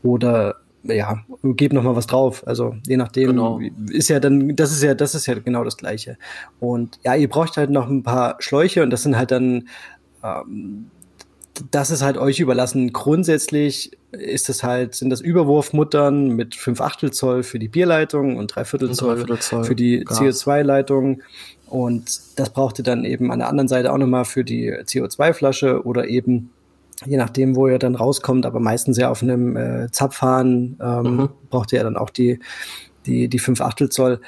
[0.03, 2.45] Oder ja, gebe noch mal was drauf.
[2.45, 3.59] Also je nachdem genau.
[3.89, 6.17] ist ja dann, das ist ja, das ist ja genau das Gleiche.
[6.59, 9.67] Und ja, ihr braucht halt noch ein paar Schläuche und das sind halt dann
[10.23, 10.91] ähm,
[11.71, 12.93] das ist halt euch überlassen.
[12.93, 18.47] Grundsätzlich ist es halt, sind das Überwurfmuttern mit 5 Achtel Zoll für die Bierleitung und
[18.55, 21.21] 3 Viertel Zoll, Zoll für die CO2-Leitung.
[21.67, 25.85] Und das braucht ihr dann eben an der anderen Seite auch nochmal für die CO2-Flasche
[25.85, 26.51] oder eben
[27.05, 31.29] je nachdem, wo ihr dann rauskommt, aber meistens ja auf einem äh, Zapfhahn ähm, mhm.
[31.49, 32.39] braucht ihr ja dann auch die,
[33.05, 34.19] die, die 5 Achtel Zoll.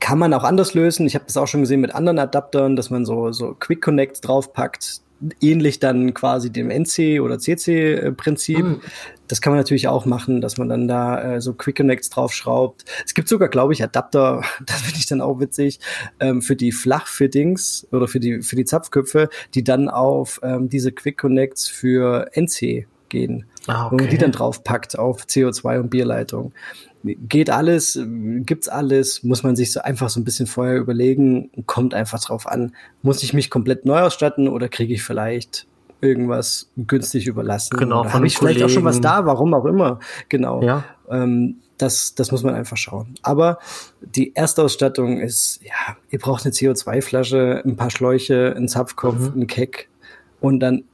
[0.00, 1.06] Kann man auch anders lösen.
[1.06, 4.20] Ich habe das auch schon gesehen mit anderen Adaptern, dass man so, so Quick Connects
[4.20, 5.00] draufpackt
[5.40, 8.58] ähnlich dann quasi dem NC oder CC Prinzip.
[8.58, 8.80] Mhm.
[9.28, 12.84] Das kann man natürlich auch machen, dass man dann da äh, so Quick Connects draufschraubt.
[13.04, 15.80] Es gibt sogar, glaube ich, Adapter, das finde ich dann auch witzig,
[16.18, 20.92] ähm, für die Flachfittings oder für die, für die Zapfköpfe, die dann auf ähm, diese
[20.92, 23.44] Quick Connects für NC gehen.
[23.70, 23.90] Ah, okay.
[23.90, 26.52] Wenn man die dann draufpackt auf CO2 und Bierleitung
[27.02, 27.98] geht alles,
[28.44, 32.46] gibt's alles, muss man sich so einfach so ein bisschen vorher überlegen, kommt einfach drauf
[32.46, 35.66] an, muss ich mich komplett neu ausstatten oder kriege ich vielleicht
[36.02, 37.76] irgendwas günstig überlassen?
[37.78, 40.00] Genau, habe ich vielleicht auch schon was da, warum auch immer.
[40.28, 40.62] Genau.
[40.62, 40.84] Ja.
[41.08, 43.14] Ähm, das, das muss man einfach schauen.
[43.22, 43.58] Aber
[44.00, 49.42] die Erstausstattung ist, ja, ihr braucht eine CO2-Flasche, ein paar Schläuche, einen Zapfkopf, mhm.
[49.42, 49.88] ein Keck
[50.40, 50.84] und dann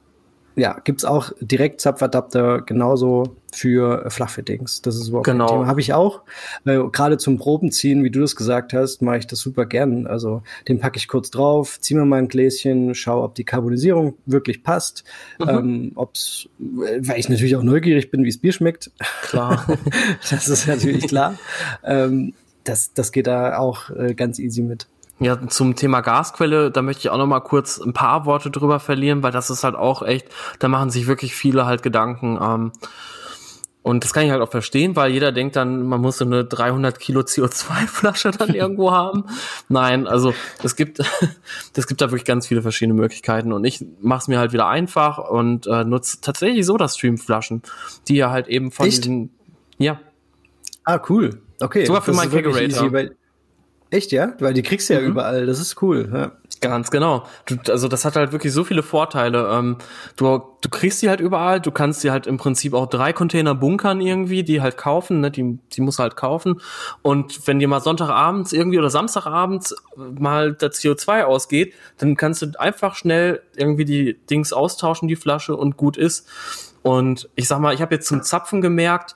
[0.57, 4.81] ja, gibt's auch direkt Zapfadapter genauso für Flachfittings.
[4.81, 5.49] Das ist überhaupt genau.
[5.49, 5.67] Thema.
[5.67, 6.23] Habe ich auch.
[6.65, 10.07] Äh, Gerade zum Probenziehen, wie du das gesagt hast, mache ich das super gern.
[10.07, 14.15] Also den packe ich kurz drauf, ziehe mir mal ein Gläschen, schaue, ob die Carbonisierung
[14.25, 15.05] wirklich passt.
[15.39, 15.49] Mhm.
[15.49, 18.91] Ähm, ob's, weil ich natürlich auch neugierig bin, wie es Bier schmeckt.
[19.23, 19.67] Klar.
[20.31, 21.39] das ist natürlich klar.
[21.85, 22.33] ähm,
[22.65, 24.87] das, das geht da auch äh, ganz easy mit.
[25.19, 28.81] Ja, zum Thema Gasquelle, da möchte ich auch noch mal kurz ein paar Worte drüber
[28.81, 30.29] verlieren, weil das ist halt auch echt,
[30.59, 32.39] da machen sich wirklich viele halt Gedanken.
[32.41, 32.73] Ähm,
[33.87, 36.45] und das kann ich halt auch verstehen, weil jeder denkt dann, man muss so eine
[36.45, 39.25] 300 Kilo CO2-Flasche dann irgendwo haben.
[39.69, 40.99] Nein, also es gibt,
[41.77, 44.67] es gibt da wirklich ganz viele verschiedene Möglichkeiten und ich mache es mir halt wieder
[44.67, 47.63] einfach und äh, nutze tatsächlich so das Stream-Flaschen,
[48.09, 49.05] die ja halt eben von Echt?
[49.05, 49.31] diesen,
[49.79, 50.01] ja.
[50.85, 51.41] Ah, cool.
[51.61, 51.87] Okay.
[51.87, 52.91] Sogar für meinen Kegerator.
[53.91, 54.33] Echt, ja?
[54.41, 55.07] Weil die kriegst du ja Mhm.
[55.09, 55.47] überall.
[55.47, 56.11] Das ist cool.
[56.13, 56.33] Ja.
[56.61, 57.25] Ganz genau.
[57.45, 59.49] Du, also das hat halt wirklich so viele Vorteile.
[59.53, 59.77] Ähm,
[60.17, 63.55] du, du kriegst die halt überall, du kannst die halt im Prinzip auch drei Container
[63.55, 65.31] bunkern irgendwie, die halt kaufen, ne?
[65.31, 66.61] die, die musst du halt kaufen.
[67.03, 72.47] Und wenn dir mal Sonntagabends irgendwie oder Samstagabends mal das CO2 ausgeht, dann kannst du
[72.59, 76.27] einfach schnell irgendwie die Dings austauschen, die Flasche und gut ist.
[76.83, 79.15] Und ich sag mal, ich habe jetzt zum Zapfen gemerkt,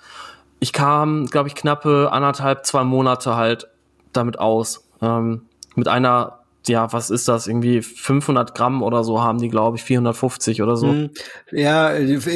[0.61, 3.67] ich kam, glaube ich, knappe anderthalb, zwei Monate halt
[4.13, 4.85] damit aus.
[5.03, 5.43] Ähm,
[5.77, 7.47] mit einer, ja, was ist das?
[7.47, 10.89] Irgendwie 500 Gramm oder so haben die, glaube ich, 450 oder so.
[10.89, 11.11] Hm.
[11.53, 11.93] Ja,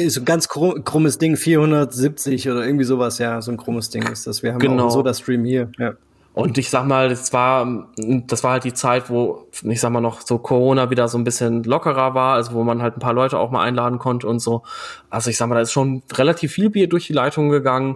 [0.09, 4.03] so ein ganz krumm, krummes Ding, 470 oder irgendwie sowas, ja, so ein krummes Ding
[4.07, 4.41] ist das.
[4.43, 4.85] Wir haben Genau.
[4.87, 5.69] auch so das Stream hier.
[5.77, 5.93] Ja.
[6.33, 10.01] Und ich sag mal, das war, das war halt die Zeit, wo, ich sag mal
[10.01, 13.13] noch, so Corona wieder so ein bisschen lockerer war, also wo man halt ein paar
[13.13, 14.63] Leute auch mal einladen konnte und so.
[15.09, 17.95] Also ich sag mal, da ist schon relativ viel Bier durch die Leitung gegangen.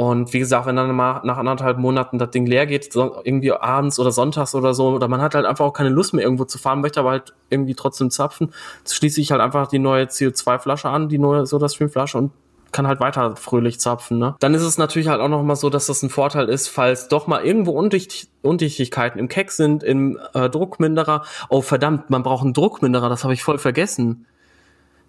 [0.00, 3.52] Und wie gesagt, wenn dann mal nach anderthalb Monaten das Ding leer geht, so irgendwie
[3.52, 6.46] abends oder sonntags oder so, oder man hat halt einfach auch keine Lust mehr irgendwo
[6.46, 8.54] zu fahren, möchte aber halt irgendwie trotzdem zapfen,
[8.88, 12.32] schließe ich halt einfach die neue CO2-Flasche an, die neue Soda-Stream-Flasche und
[12.72, 14.18] kann halt weiter fröhlich zapfen.
[14.18, 14.36] Ne?
[14.40, 17.08] Dann ist es natürlich halt auch noch mal so, dass das ein Vorteil ist, falls
[17.08, 21.24] doch mal irgendwo Undicht Undichtigkeiten im Keck sind, im äh, Druckminderer.
[21.50, 24.24] Oh verdammt, man braucht einen Druckminderer, das habe ich voll vergessen.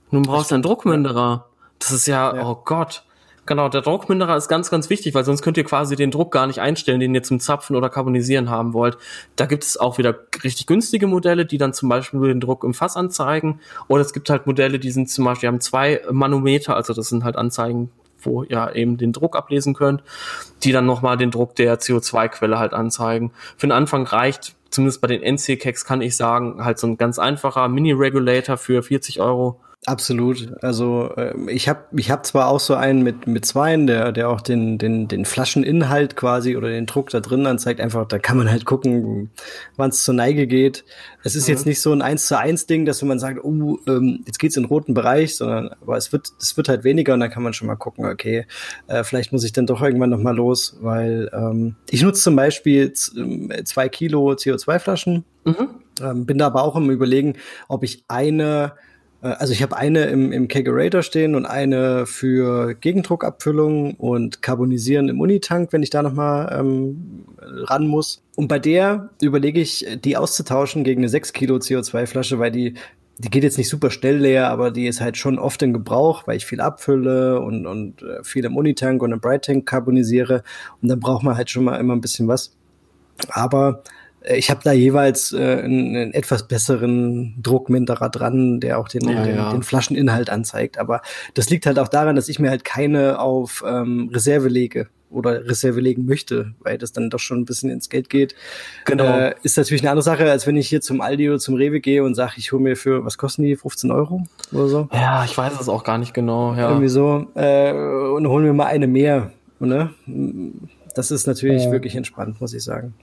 [0.10, 1.46] Nun brauchst du einen Druckminderer.
[1.80, 2.46] Das ist ja, Ja.
[2.46, 3.06] oh Gott.
[3.48, 6.46] Genau, der Druckminderer ist ganz, ganz wichtig, weil sonst könnt ihr quasi den Druck gar
[6.46, 8.98] nicht einstellen, den ihr zum Zapfen oder Carbonisieren haben wollt.
[9.36, 12.76] Da gibt es auch wieder richtig günstige Modelle, die dann zum Beispiel den Druck im
[12.76, 13.60] Fass anzeigen.
[13.88, 17.10] Oder es gibt halt Modelle, die sind zum Beispiel, die haben zwei Manometer, also das
[17.10, 17.90] sind halt Anzeigen,
[18.20, 20.04] wo ihr eben den Druck ablesen könnt,
[20.64, 23.32] die dann nochmal den Druck der CO2-Quelle halt anzeigen.
[23.58, 27.18] Für den Anfang reicht, zumindest bei den NC-Keks kann ich sagen, halt so ein ganz
[27.18, 29.60] einfacher Mini-Regulator für 40 Euro.
[29.88, 30.54] Absolut.
[30.62, 34.30] Also ähm, ich habe ich hab zwar auch so einen mit mit Zweien, der der
[34.30, 37.82] auch den den den Flascheninhalt quasi oder den Druck da drin anzeigt.
[37.82, 39.32] Einfach, da kann man halt gucken,
[39.78, 40.86] wann es zur Neige geht.
[41.24, 43.80] Es ist jetzt nicht so ein eins zu eins Ding, dass wenn man sagt, oh,
[43.88, 47.16] ähm, jetzt geht's in den roten Bereich, sondern aber es wird es wird halt weniger
[47.16, 48.46] und dann kann man schon mal gucken, okay,
[48.86, 52.36] äh, vielleicht muss ich dann doch irgendwann noch mal los, weil ähm, ich nutze zum
[52.36, 55.70] Beispiel ähm, zwei Kilo CO2-Flaschen Mhm.
[56.04, 57.34] ähm, bin da aber auch im Überlegen,
[57.68, 58.91] ob ich eine, äh,
[59.22, 65.20] also ich habe eine im, im Kegerator stehen und eine für Gegendruckabfüllung und Carbonisieren im
[65.20, 68.24] Unitank, wenn ich da nochmal ähm, ran muss.
[68.36, 72.76] Und bei der überlege ich, die auszutauschen gegen eine 6 Kilo CO2-Flasche, weil die
[73.22, 76.26] die geht jetzt nicht super schnell leer, aber die ist halt schon oft in Gebrauch,
[76.26, 80.44] weil ich viel abfülle und, und äh, viel im Unitank und im Bright Tank carbonisiere.
[80.82, 82.56] Und dann braucht man halt schon mal immer ein bisschen was.
[83.30, 88.88] Aber äh, ich habe da jeweils äh, einen, einen etwas besseren Druckminderer dran, der auch
[88.88, 89.52] den, Ja, den, ja.
[89.52, 90.78] den Flascheninhalt anzeigt.
[90.78, 91.02] Aber
[91.34, 95.46] das liegt halt auch daran, dass ich mir halt keine auf ähm, Reserve lege oder
[95.46, 98.36] Reserve legen möchte, weil das dann doch schon ein bisschen ins Geld geht.
[98.86, 99.06] Genau.
[99.06, 101.82] Äh, ist natürlich eine andere Sache, als wenn ich hier zum Aldi oder zum Rewe
[101.82, 104.88] gehe und sage, ich hole mir für, was kosten die, 15 Euro oder so?
[104.94, 106.54] Ja, ich weiß es auch gar nicht genau.
[106.54, 106.70] Ja.
[106.70, 107.28] Irgendwie so.
[107.36, 109.32] Äh, und holen mir mal eine mehr.
[109.60, 109.92] Ne?
[110.96, 112.94] Das ist natürlich wirklich entspannt, muss ich sagen.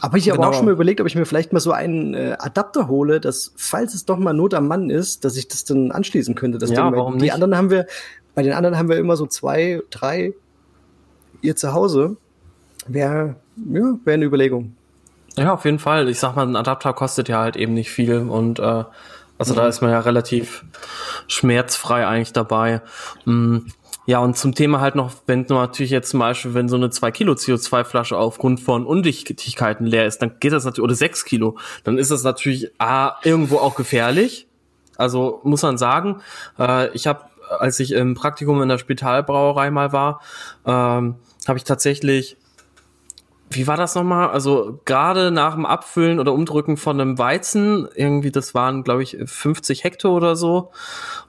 [0.00, 0.50] Aber ich habe Genau.
[0.50, 3.52] auch schon mal überlegt, ob ich mir vielleicht mal so einen äh, Adapter hole, dass,
[3.56, 6.58] falls es doch mal Not am Mann ist, dass ich das dann anschließen könnte.
[6.58, 6.96] Das Ja, Ding.
[6.98, 7.32] Warum die nicht?
[7.34, 7.86] anderen haben wir,
[8.34, 10.32] bei den anderen haben wir immer so zwei, drei
[11.40, 12.16] ihr zu Hause.
[12.86, 14.76] Wäre ja, wär eine Überlegung.
[15.36, 16.08] Ja, auf jeden Fall.
[16.08, 18.84] Ich sag mal, ein Adapter kostet ja halt eben nicht viel und äh,
[19.36, 20.64] also da ist man ja relativ
[21.26, 22.82] schmerzfrei eigentlich dabei.
[23.24, 23.58] Mm,
[24.06, 26.90] Ja, und zum Thema halt noch, wenn du natürlich jetzt zum Beispiel, wenn so eine
[26.90, 31.56] 2 Kilo CO2-Flasche aufgrund von Undichtigkeiten leer ist, dann geht das natürlich, oder 6 Kilo,
[31.84, 34.46] dann ist das natürlich A, irgendwo auch gefährlich.
[34.96, 36.20] Also muss man sagen,
[36.58, 37.24] äh, ich habe,
[37.58, 40.20] als ich im Praktikum in der Spitalbrauerei mal war,
[40.66, 41.16] ähm,
[41.46, 42.36] habe ich tatsächlich
[43.54, 44.30] wie war das nochmal?
[44.30, 49.16] Also gerade nach dem Abfüllen oder Umdrücken von einem Weizen, irgendwie, das waren, glaube ich,
[49.24, 50.70] 50 Hektar oder so,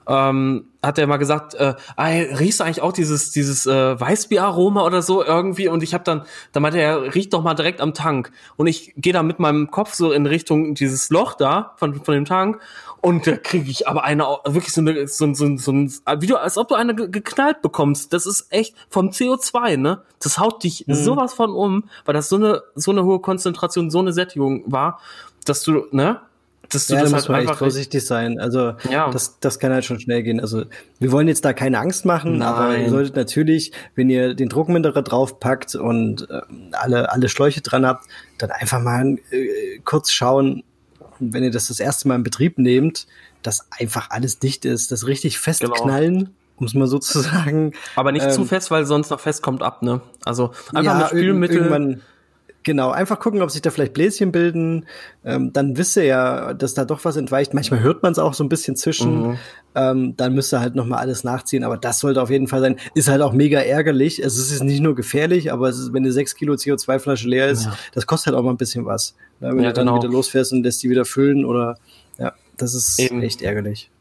[0.08, 5.02] ähm, hat er mal gesagt, äh, riechst du eigentlich auch dieses dieses äh, Weißbieraroma oder
[5.02, 5.68] so irgendwie?
[5.68, 6.22] Und ich habe dann,
[6.52, 8.30] da meinte er, riecht doch mal direkt am Tank.
[8.56, 12.14] Und ich gehe da mit meinem Kopf so in Richtung dieses Loch da von von
[12.14, 12.60] dem Tank
[13.00, 16.36] und da kriege ich aber eine wirklich so eine so, so, so ein wie du
[16.36, 18.12] als ob du eine geknallt bekommst.
[18.12, 20.02] Das ist echt vom CO2, ne?
[20.20, 20.94] Das haut dich mhm.
[20.94, 25.00] sowas von um, weil das so eine so eine hohe Konzentration, so eine Sättigung war,
[25.44, 26.20] dass du, ne?
[26.70, 28.38] dass du ja, das da muss halt man echt vorsichtig sein.
[28.40, 29.10] Also ja.
[29.10, 30.40] das, das kann halt schon schnell gehen.
[30.40, 30.64] Also
[30.98, 32.48] wir wollen jetzt da keine Angst machen, Nein.
[32.48, 36.40] aber ihr solltet natürlich, wenn ihr den Druckminderer draufpackt und äh,
[36.72, 38.06] alle, alle Schläuche dran habt,
[38.38, 40.64] dann einfach mal äh, kurz schauen,
[41.20, 43.06] wenn ihr das das erste Mal in Betrieb nehmt,
[43.42, 46.18] dass einfach alles dicht ist, das richtig festknallen.
[46.18, 47.72] Genau um es mal so zu sagen.
[47.94, 50.00] Aber nicht ähm, zu fest, weil sonst noch fest kommt ab, ne?
[50.24, 52.00] Also einfach ja, mit Spülmittel.
[52.66, 54.86] Genau, einfach gucken, ob sich da vielleicht Bläschen bilden.
[55.24, 57.54] Ähm, dann wisst ihr ja, dass da doch was entweicht.
[57.54, 59.28] Manchmal hört man es auch so ein bisschen zwischen.
[59.28, 59.38] Mhm.
[59.76, 61.62] Ähm, dann müsst ihr halt noch mal alles nachziehen.
[61.62, 62.76] Aber das sollte auf jeden Fall sein.
[62.96, 64.20] Ist halt auch mega ärgerlich.
[64.24, 67.48] Also es ist nicht nur gefährlich, aber es ist, wenn eine 6 Kilo CO2-Flasche leer
[67.48, 67.78] ist, ja.
[67.94, 69.14] das kostet halt auch mal ein bisschen was.
[69.38, 69.50] Ne?
[69.50, 70.02] Wenn ja, du dann genau.
[70.02, 71.76] wieder losfährst und lässt die wieder füllen oder
[72.18, 73.22] ja, das ist Eben.
[73.22, 73.92] echt ärgerlich.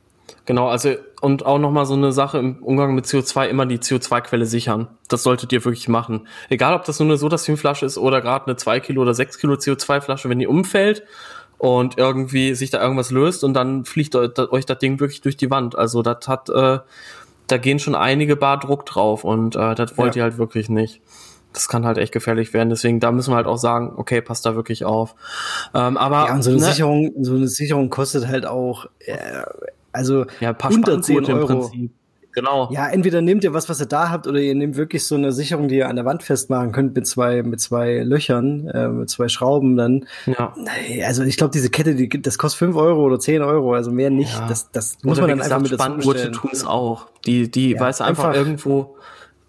[0.45, 4.45] Genau, also und auch nochmal so eine Sache im Umgang mit CO2, immer die CO2-Quelle
[4.45, 4.87] sichern.
[5.07, 6.27] Das solltet ihr wirklich machen.
[6.49, 9.55] Egal, ob das nur eine Sodastream-Flasche ist oder gerade eine 2 Kilo oder 6 Kilo
[9.55, 11.03] CO2-Flasche, wenn die umfällt
[11.57, 15.49] und irgendwie sich da irgendwas löst und dann fliegt euch das Ding wirklich durch die
[15.49, 15.75] Wand.
[15.75, 16.79] Also das hat, äh,
[17.47, 20.19] da gehen schon einige Bar Druck drauf und äh, das wollt ja.
[20.19, 21.01] ihr halt wirklich nicht
[21.55, 22.69] das kann halt echt gefährlich werden.
[22.69, 25.15] Deswegen, da müssen wir halt auch sagen, okay, passt da wirklich auf.
[25.73, 29.43] Ähm, aber ja, und so eine ne, Sicherung, so eine Sicherung kostet halt auch äh,
[29.95, 31.39] also ja, ein paar unter 10 Euro.
[31.39, 31.91] Im Prinzip.
[32.35, 32.69] Genau.
[32.69, 35.31] Ja, entweder nehmt ihr was, was ihr da habt, oder ihr nehmt wirklich so eine
[35.31, 39.09] Sicherung, die ihr an der Wand festmachen könnt mit zwei, mit zwei Löchern, äh, mit
[39.09, 40.05] zwei Schrauben dann.
[40.25, 40.53] Ja.
[41.05, 44.09] Also ich glaube, diese Kette, die, das kostet fünf Euro oder zehn Euro, also mehr
[44.09, 44.33] nicht.
[44.33, 44.47] Ja.
[44.47, 46.33] Das, das muss man dann einfach mit dazu bestellen.
[46.33, 47.07] tun es auch.
[47.25, 48.97] Die, die ja, weiß einfach, einfach irgendwo.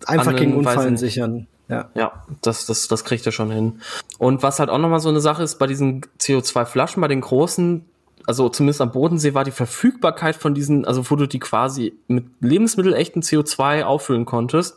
[0.07, 1.49] Einfach gegen Unfallen sichern.
[1.69, 1.91] Ja.
[1.95, 3.81] ja, das, das, das kriegt er schon hin.
[4.19, 7.85] Und was halt auch nochmal so eine Sache ist, bei diesen CO2-Flaschen, bei den großen,
[8.27, 12.25] also zumindest am Bodensee war die Verfügbarkeit von diesen, also wo du die quasi mit
[12.41, 14.77] lebensmittelechten CO2 auffüllen konntest,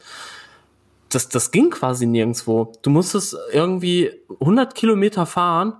[1.10, 2.72] das, das ging quasi nirgendwo.
[2.84, 5.74] Du musstest irgendwie 100 Kilometer fahren,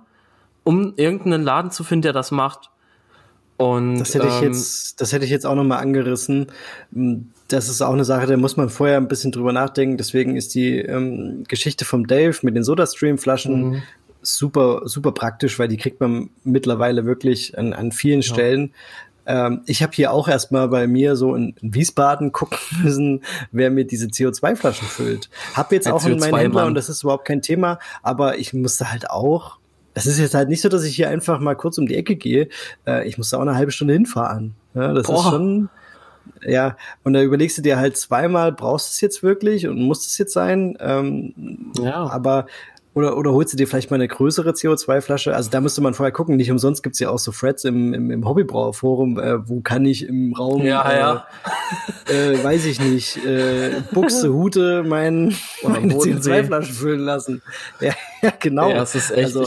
[0.64, 2.70] um irgendeinen Laden zu finden, der das macht.
[3.56, 6.46] Und das hätte ich ähm, jetzt, das hätte ich jetzt auch noch mal angerissen.
[7.46, 9.98] Das ist auch eine Sache, da muss man vorher ein bisschen drüber nachdenken.
[9.98, 13.82] Deswegen ist die ähm, Geschichte vom Dave mit den SodaStream-Flaschen mhm
[14.22, 18.32] super, super praktisch, weil die kriegt man mittlerweile wirklich an, an vielen ja.
[18.32, 18.74] Stellen.
[19.26, 23.22] Ähm, ich habe hier auch erstmal bei mir so in, in, Wiesbaden gucken müssen,
[23.52, 25.30] wer mir diese CO2-Flaschen füllt.
[25.54, 28.90] Hab jetzt Ein auch einen Händler und das ist überhaupt kein Thema, aber ich musste
[28.90, 29.60] halt auch
[29.92, 32.16] es ist jetzt halt nicht so, dass ich hier einfach mal kurz um die Ecke
[32.16, 32.48] gehe.
[32.86, 34.54] Äh, ich musste auch eine halbe Stunde hinfahren.
[34.74, 35.16] Ja, das Boah.
[35.16, 35.68] ist schon,
[36.46, 40.06] ja, und da überlegst du dir halt zweimal, brauchst du es jetzt wirklich und muss
[40.06, 40.76] es jetzt sein?
[40.80, 42.06] Ähm, ja.
[42.06, 42.46] Aber
[43.00, 45.34] oder, oder holst du dir vielleicht mal eine größere CO2-Flasche?
[45.34, 46.36] Also da müsste man vorher gucken.
[46.36, 49.18] Nicht umsonst gibt's ja auch so Threads im, im, im Hobbybrauerforum.
[49.18, 51.26] Äh, wo kann ich im Raum, ja, äh, ja.
[52.08, 57.42] Äh, weiß ich nicht, äh, Buchse, Hute mein, meine CO2-Flasche füllen lassen.
[57.80, 58.68] Ja, ja genau.
[58.70, 59.24] Ja, das ist echt...
[59.24, 59.46] Also,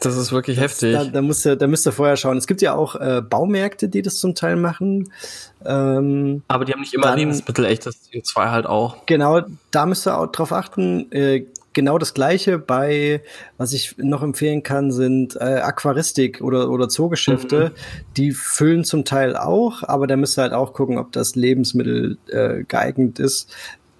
[0.00, 0.94] das ist wirklich das, heftig.
[0.94, 2.36] Da, da, musst ihr, da müsst ihr vorher schauen.
[2.36, 5.10] Es gibt ja auch äh, Baumärkte, die das zum Teil machen.
[5.64, 9.06] Ähm, Aber die haben nicht immer dann, Lebensmittel, echtes CO2 halt auch.
[9.06, 11.10] Genau, da müsst ihr auch drauf achten.
[11.12, 11.46] Äh,
[11.76, 13.22] genau das Gleiche bei,
[13.58, 17.72] was ich noch empfehlen kann, sind äh, Aquaristik oder, oder Zoogeschäfte.
[17.74, 18.14] Mhm.
[18.16, 22.18] Die füllen zum Teil auch, aber da müsst ihr halt auch gucken, ob das Lebensmittel
[22.28, 23.54] äh, geeignet ist.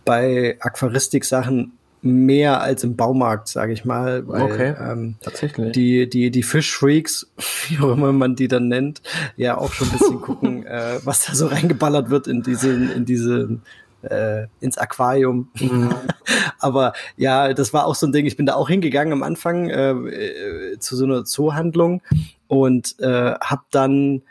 [0.05, 4.27] Bei Aquaristik-Sachen mehr als im Baumarkt, sage ich mal.
[4.27, 5.73] Weil, okay, ähm, tatsächlich.
[5.73, 7.31] Die, die, die Fischfreaks,
[7.69, 9.03] wie auch immer man die dann nennt,
[9.37, 13.05] ja auch schon ein bisschen gucken, äh, was da so reingeballert wird in diesen, in
[13.05, 13.59] diese
[14.07, 15.51] äh, ins Aquarium.
[15.61, 15.95] Mhm.
[16.59, 18.27] Aber ja, das war auch so ein Ding.
[18.27, 22.03] Ich bin da auch hingegangen am Anfang äh, äh, zu so einer Zoohandlung
[22.49, 24.23] und äh, habe dann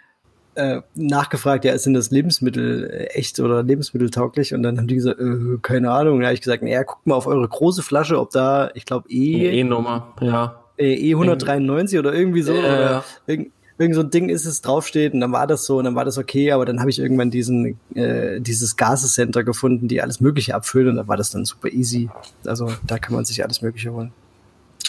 [0.55, 4.53] äh, nachgefragt, ja, ist denn das Lebensmittel äh, echt oder lebensmitteltauglich?
[4.53, 6.19] Und dann haben die gesagt, äh, keine Ahnung.
[6.19, 9.09] Da habe ich gesagt, naja, guckt mal auf eure große Flasche, ob da, ich glaube,
[9.09, 9.59] E.
[9.59, 10.61] E-Nummer, ja.
[10.77, 12.53] E 193 oder irgendwie so.
[12.53, 15.77] Äh, oder irgend, irgend so ein Ding ist es draufsteht und dann war das so
[15.77, 19.87] und dann war das okay, aber dann habe ich irgendwann diesen äh, dieses Gasecenter gefunden,
[19.87, 22.09] die alles Mögliche abfüllen und da war das dann super easy.
[22.45, 24.11] Also da kann man sich alles Mögliche holen.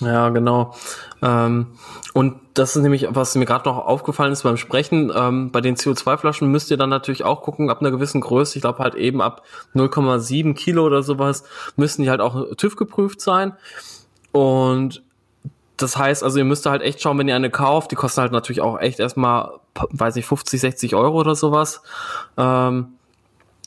[0.01, 0.75] Ja, genau.
[1.23, 1.69] Ähm,
[2.13, 5.77] und das ist nämlich, was mir gerade noch aufgefallen ist beim Sprechen, ähm, bei den
[5.77, 9.23] CO2-Flaschen müsst ihr dann natürlich auch gucken, ab einer gewissen Größe, ich glaube halt eben
[9.23, 9.43] ab
[9.75, 11.45] 0,7 Kilo oder sowas,
[11.77, 13.55] müssen die halt auch TÜV geprüft sein.
[14.33, 15.03] Und
[15.77, 18.33] das heißt, also ihr müsst halt echt schauen, wenn ihr eine kauft, die kosten halt
[18.33, 21.83] natürlich auch echt erstmal, weiß ich, 50, 60 Euro oder sowas.
[22.37, 22.97] Ähm,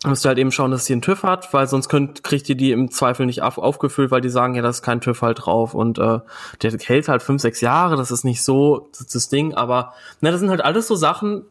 [0.05, 2.55] müsst ihr halt eben schauen, dass sie einen TÜV hat, weil sonst könnt, kriegt ihr
[2.55, 5.45] die im Zweifel nicht auf, aufgefüllt, weil die sagen, ja, da ist kein TÜV halt
[5.45, 6.19] drauf und äh,
[6.61, 10.31] der hält halt fünf, sechs Jahre, das ist nicht so das, das Ding, aber na,
[10.31, 11.43] das sind halt alles so Sachen,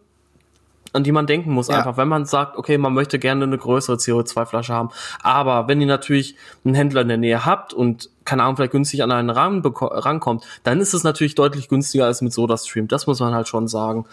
[0.92, 1.76] an die man denken muss, ja.
[1.76, 4.88] einfach, wenn man sagt, okay, man möchte gerne eine größere CO2-Flasche haben.
[5.22, 9.02] Aber wenn ihr natürlich einen Händler in der Nähe habt und keine Ahnung, vielleicht günstig
[9.02, 12.86] an einen Rahmen rankommt, dann ist es natürlich deutlich günstiger als mit SodaStream.
[12.86, 14.04] Das muss man halt schon sagen.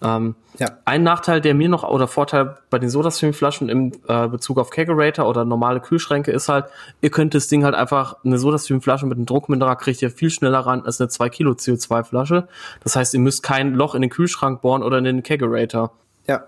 [0.00, 0.78] Ähm, ja.
[0.84, 5.28] Ein Nachteil, der mir noch, oder Vorteil bei den SodaStream-Flaschen im äh, Bezug auf Kegerator
[5.28, 6.66] oder normale Kühlschränke ist halt,
[7.00, 10.60] ihr könnt das Ding halt einfach, eine SodaStream-Flasche mit einem Druckminderer kriegt ihr viel schneller
[10.60, 12.46] ran als eine 2 Kilo CO2-Flasche.
[12.84, 15.92] Das heißt, ihr müsst kein Loch in den Kühlschrank bohren oder in den Kegerator.
[16.28, 16.44] Ja.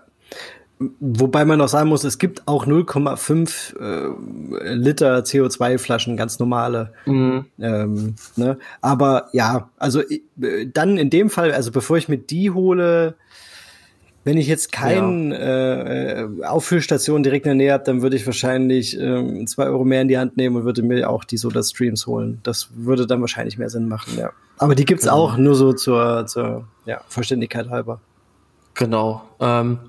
[0.79, 6.93] Wobei man noch sagen muss, es gibt auch 0,5 äh, Liter CO2-Flaschen, ganz normale.
[7.05, 7.45] Mhm.
[7.59, 8.59] Ähm, ne?
[8.81, 13.15] Aber ja, also äh, dann in dem Fall, also bevor ich mir die hole,
[14.23, 16.43] wenn ich jetzt keine ja.
[16.43, 20.03] äh, Auffüllstation direkt in der Nähe habe, dann würde ich wahrscheinlich äh, zwei Euro mehr
[20.03, 22.39] in die Hand nehmen und würde mir auch die Soda Streams holen.
[22.43, 24.31] Das würde dann wahrscheinlich mehr Sinn machen, ja.
[24.57, 25.15] Aber die gibt's genau.
[25.15, 27.99] auch nur so zur, zur ja, Vollständigkeit halber.
[28.73, 29.23] Genau.
[29.39, 29.79] Ähm,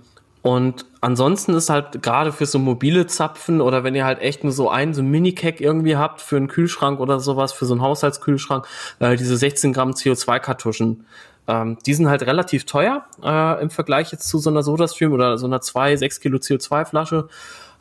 [0.49, 4.53] und ansonsten ist halt gerade für so mobile Zapfen oder wenn ihr halt echt nur
[4.55, 8.67] so einen so Mini-Cack irgendwie habt für einen Kühlschrank oder sowas, für so einen Haushaltskühlschrank,
[8.99, 11.05] äh, diese 16 Gramm CO2-Kartuschen,
[11.49, 15.37] ähm, die sind halt relativ teuer äh, im Vergleich jetzt zu so einer SodaStream oder
[15.37, 17.29] so einer 2, 6 Kilo CO2-Flasche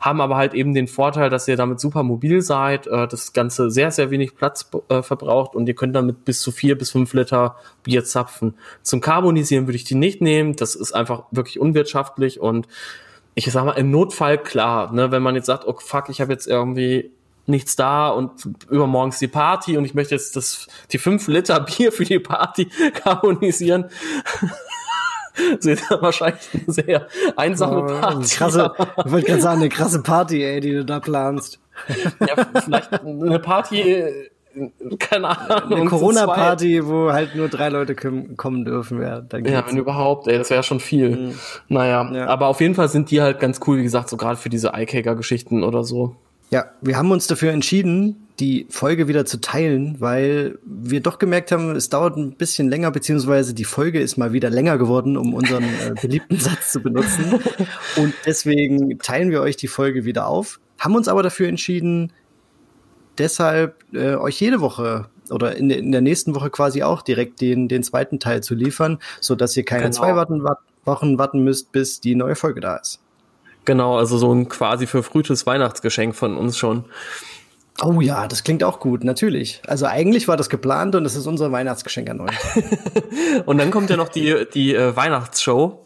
[0.00, 3.70] haben aber halt eben den Vorteil, dass ihr damit super mobil seid, äh, das Ganze
[3.70, 7.12] sehr, sehr wenig Platz äh, verbraucht und ihr könnt damit bis zu vier bis fünf
[7.14, 8.54] Liter Bier zapfen.
[8.82, 12.68] Zum Carbonisieren würde ich die nicht nehmen, das ist einfach wirklich unwirtschaftlich und
[13.34, 16.32] ich sag mal, im Notfall klar, ne, wenn man jetzt sagt, oh fuck, ich habe
[16.32, 17.12] jetzt irgendwie
[17.48, 21.92] nichts da und übermorgens die Party und ich möchte jetzt das, die fünf Liter Bier
[21.92, 23.86] für die Party carbonisieren.
[25.60, 27.06] sind wahrscheinlich eine sehr
[27.36, 28.28] einsame oh, Party.
[28.34, 28.72] Krasse,
[29.04, 31.60] ich wollte gerade sagen, eine krasse Party, ey, die du da planst.
[32.20, 34.04] Ja, vielleicht eine Party,
[34.98, 35.78] keine Ahnung.
[35.80, 39.00] Eine Corona-Party, wo halt nur drei Leute kommen dürfen.
[39.00, 41.10] Ja, ja wenn überhaupt, ey, das wäre schon viel.
[41.10, 41.34] Mhm.
[41.68, 42.26] Naja, ja.
[42.26, 44.72] aber auf jeden Fall sind die halt ganz cool, wie gesagt, so gerade für diese
[44.74, 46.16] Eyecagger-Geschichten oder so.
[46.50, 51.50] Ja, wir haben uns dafür entschieden, die Folge wieder zu teilen, weil wir doch gemerkt
[51.50, 55.34] haben, es dauert ein bisschen länger, beziehungsweise die Folge ist mal wieder länger geworden, um
[55.34, 57.40] unseren äh, beliebten Satz zu benutzen.
[57.96, 62.12] Und deswegen teilen wir euch die Folge wieder auf, haben uns aber dafür entschieden,
[63.18, 67.68] deshalb äh, euch jede Woche oder in, in, der nächsten Woche quasi auch direkt den,
[67.68, 69.96] den zweiten Teil zu liefern, so dass ihr keine genau.
[69.96, 70.44] zwei warten,
[70.84, 73.00] Wochen warten müsst, bis die neue Folge da ist.
[73.64, 76.86] Genau, also so ein quasi verfrühtes Weihnachtsgeschenk von uns schon.
[77.80, 79.62] Oh ja, das klingt auch gut, natürlich.
[79.66, 82.20] Also eigentlich war das geplant und es ist unser Weihnachtsgeschenk an
[83.46, 85.84] und dann kommt ja noch die, die äh, Weihnachtsshow.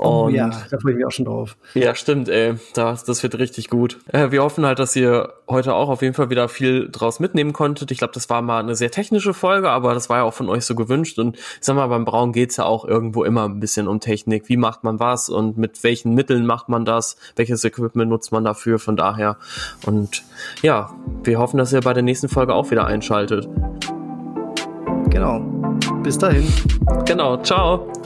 [0.00, 1.56] Oh ja, da freue ich mich auch schon drauf.
[1.74, 2.54] Ja, stimmt, ey.
[2.74, 3.98] Das, das wird richtig gut.
[4.12, 7.52] Äh, wir hoffen halt, dass ihr heute auch auf jeden Fall wieder viel draus mitnehmen
[7.52, 7.90] konntet.
[7.90, 10.48] Ich glaube, das war mal eine sehr technische Folge, aber das war ja auch von
[10.48, 11.18] euch so gewünscht.
[11.18, 14.48] Und ich sag mal, beim Brauen geht's ja auch irgendwo immer ein bisschen um Technik.
[14.48, 17.16] Wie macht man was und mit welchen Mitteln macht man das?
[17.34, 18.78] Welches Equipment nutzt man dafür?
[18.78, 19.36] Von daher.
[19.84, 20.22] Und
[20.62, 20.90] ja,
[21.24, 23.48] wir hoffen, dass ihr bei der nächsten Folge auch wieder einschaltet.
[25.10, 25.40] Genau.
[26.02, 26.46] Bis dahin.
[27.04, 27.38] Genau.
[27.38, 27.97] Ciao.